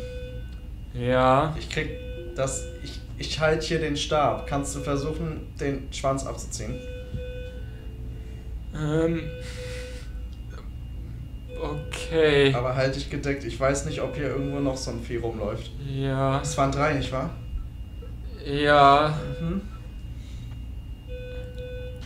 Ja. 0.94 1.56
ich 1.58 1.70
krieg 1.70 1.92
das. 2.36 2.66
Ich 2.84 3.00
Ich 3.18 3.40
halte 3.40 3.66
hier 3.66 3.80
den 3.80 3.96
Stab. 3.96 4.48
Kannst 4.48 4.76
du 4.76 4.80
versuchen, 4.80 5.54
den 5.60 5.88
Schwanz 5.92 6.26
abzuziehen? 6.26 6.76
Ähm. 8.76 9.22
Okay. 11.62 12.54
Aber 12.54 12.76
halt 12.76 12.96
dich 12.96 13.10
gedeckt. 13.10 13.44
Ich 13.46 13.60
weiß 13.60 13.86
nicht, 13.86 14.02
ob 14.02 14.16
hier 14.16 14.28
irgendwo 14.28 14.60
noch 14.60 14.76
so 14.76 14.92
ein 14.92 15.02
Vieh 15.02 15.18
rumläuft. 15.18 15.72
Ja. 15.88 16.42
Es 16.42 16.58
waren 16.58 16.72
drei, 16.72 16.94
nicht 16.94 17.12
wahr? 17.12 17.30
Ja. 18.46 19.18
Mhm. 19.40 19.62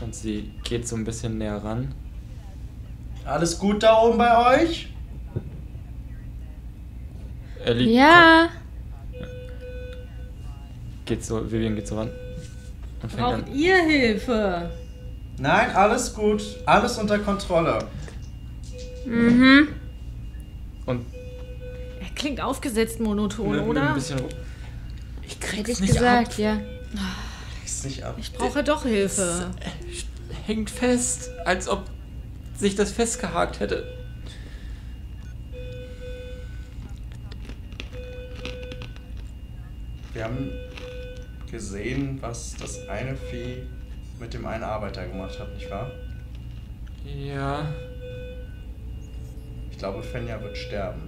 Und 0.02 0.14
sie 0.14 0.52
geht 0.64 0.88
so 0.88 0.96
ein 0.96 1.04
bisschen 1.04 1.38
näher 1.38 1.58
ran. 1.58 1.96
Alles 3.26 3.58
gut 3.58 3.82
da 3.84 4.00
oben 4.02 4.18
bei 4.18 4.62
euch? 4.62 4.94
Er 7.66 7.74
liegt. 7.74 7.92
Ja. 7.92 8.50
Geht 11.08 11.24
so, 11.26 11.50
Vivian 11.52 11.76
geht 11.76 11.88
so 11.88 11.98
ran. 11.98 12.10
Und 13.02 13.10
fängt 13.12 13.22
Braucht 13.24 13.34
an. 13.46 13.56
ihr 13.56 13.78
Hilfe? 13.84 14.70
Nein, 15.38 15.70
alles 15.76 16.14
gut. 16.14 16.44
Alles 16.66 16.98
unter 16.98 17.18
Kontrolle. 17.20 17.80
Mhm. 19.06 19.70
Und 20.86 21.06
Er 22.02 22.10
klingt 22.16 22.42
aufgesetzt 22.42 23.00
monoton, 23.00 23.52
mit 23.52 23.62
oder? 23.62 23.90
Ein 23.90 23.94
bisschen, 23.96 24.20
ich 25.24 25.36
Hätte 25.36 25.40
krieg's 25.48 25.70
ich 25.70 25.80
nicht 25.82 25.94
gesagt, 25.94 26.34
ab. 26.34 26.38
ja. 26.38 26.60
Kriegst 27.60 27.86
nicht 27.86 28.04
ab. 28.04 28.16
Ich 28.20 28.34
brauche 28.34 28.64
doch 28.64 28.84
Hilfe. 28.84 29.52
Hängt 30.46 30.70
fest, 30.70 31.30
als 31.46 31.68
ob 31.70 31.84
sich 32.58 32.76
das 32.76 32.92
festgehakt 32.92 33.60
hätte. 33.60 33.86
Wir 40.14 40.24
haben 40.26 40.50
gesehen, 41.50 42.18
was 42.22 42.56
das 42.56 42.88
eine 42.88 43.16
Vieh 43.16 43.64
mit 44.20 44.34
dem 44.34 44.46
einen 44.46 44.64
Arbeiter 44.64 45.08
gemacht 45.08 45.40
hat, 45.40 45.54
nicht 45.54 45.70
wahr? 45.70 45.92
Ja. 47.06 47.72
Ich 49.72 49.78
glaube, 49.78 50.02
Fenja 50.02 50.42
wird 50.42 50.58
sterben. 50.58 51.02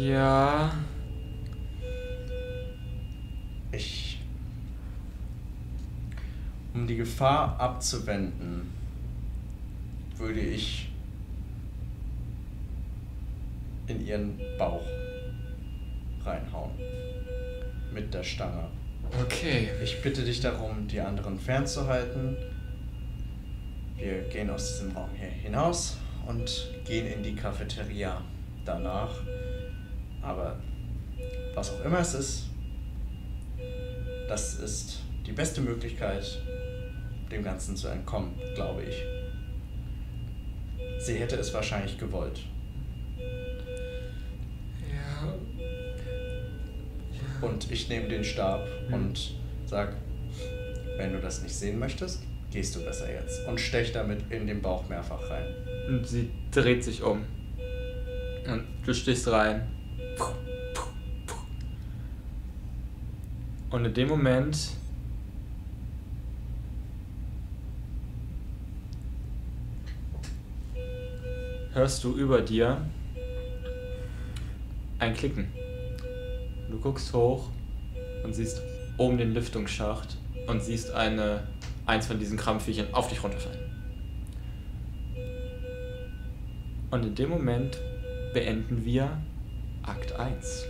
Ja. 0.00 0.72
Ich. 3.72 4.20
Um 6.72 6.86
die 6.86 6.96
Gefahr 6.96 7.58
abzuwenden, 7.58 8.70
würde 10.16 10.40
ich 10.40 10.90
in 13.86 14.06
ihren 14.06 14.38
Bauch 14.58 14.86
Mit 18.06 18.14
der 18.14 18.22
Stange. 18.22 18.68
Okay. 19.20 19.68
Ich 19.82 20.00
bitte 20.00 20.22
dich 20.22 20.38
darum, 20.38 20.86
die 20.86 21.00
anderen 21.00 21.40
fernzuhalten. 21.40 22.36
Wir 23.96 24.20
gehen 24.28 24.48
aus 24.48 24.68
diesem 24.68 24.92
Raum 24.92 25.10
hier 25.18 25.26
hinaus 25.26 25.96
und 26.24 26.70
gehen 26.84 27.04
in 27.08 27.24
die 27.24 27.34
Cafeteria 27.34 28.22
danach. 28.64 29.10
Aber 30.22 30.56
was 31.56 31.72
auch 31.72 31.84
immer 31.84 31.98
es 31.98 32.14
ist, 32.14 32.44
das 34.28 34.54
ist 34.54 35.00
die 35.26 35.32
beste 35.32 35.60
Möglichkeit, 35.60 36.40
dem 37.32 37.42
Ganzen 37.42 37.74
zu 37.74 37.88
entkommen, 37.88 38.34
glaube 38.54 38.84
ich. 38.84 39.02
Sie 41.04 41.16
hätte 41.16 41.34
es 41.34 41.52
wahrscheinlich 41.52 41.98
gewollt. 41.98 42.38
Und 47.46 47.70
ich 47.70 47.88
nehme 47.88 48.08
den 48.08 48.24
Stab 48.24 48.66
Hm. 48.88 48.94
und 48.94 49.34
sag, 49.66 49.94
wenn 50.96 51.12
du 51.12 51.20
das 51.20 51.42
nicht 51.42 51.54
sehen 51.54 51.78
möchtest, 51.78 52.22
gehst 52.50 52.74
du 52.74 52.84
besser 52.84 53.12
jetzt. 53.12 53.46
Und 53.46 53.60
stech 53.60 53.92
damit 53.92 54.30
in 54.30 54.46
den 54.46 54.60
Bauch 54.60 54.88
mehrfach 54.88 55.30
rein. 55.30 55.46
Und 55.88 56.06
sie 56.06 56.30
dreht 56.50 56.82
sich 56.82 57.02
um. 57.02 57.24
Und 58.48 58.64
du 58.84 58.92
stichst 58.92 59.28
rein. 59.28 59.68
Und 63.70 63.84
in 63.84 63.94
dem 63.94 64.08
Moment 64.08 64.56
hörst 71.74 72.02
du 72.02 72.16
über 72.16 72.40
dir 72.40 72.80
ein 74.98 75.14
Klicken. 75.14 75.48
Du 76.70 76.78
guckst 76.78 77.12
hoch 77.12 77.48
und 78.24 78.34
siehst 78.34 78.60
oben 78.98 79.18
den 79.18 79.34
Lüftungsschacht 79.34 80.16
und 80.46 80.62
siehst 80.62 80.90
eine, 80.90 81.46
eins 81.86 82.06
von 82.06 82.18
diesen 82.18 82.36
Krampfviechern 82.36 82.92
auf 82.92 83.08
dich 83.08 83.22
runterfallen. 83.22 83.60
Und 86.90 87.04
in 87.04 87.14
dem 87.14 87.30
Moment 87.30 87.78
beenden 88.32 88.84
wir 88.84 89.10
Akt 89.82 90.12
1. 90.12 90.64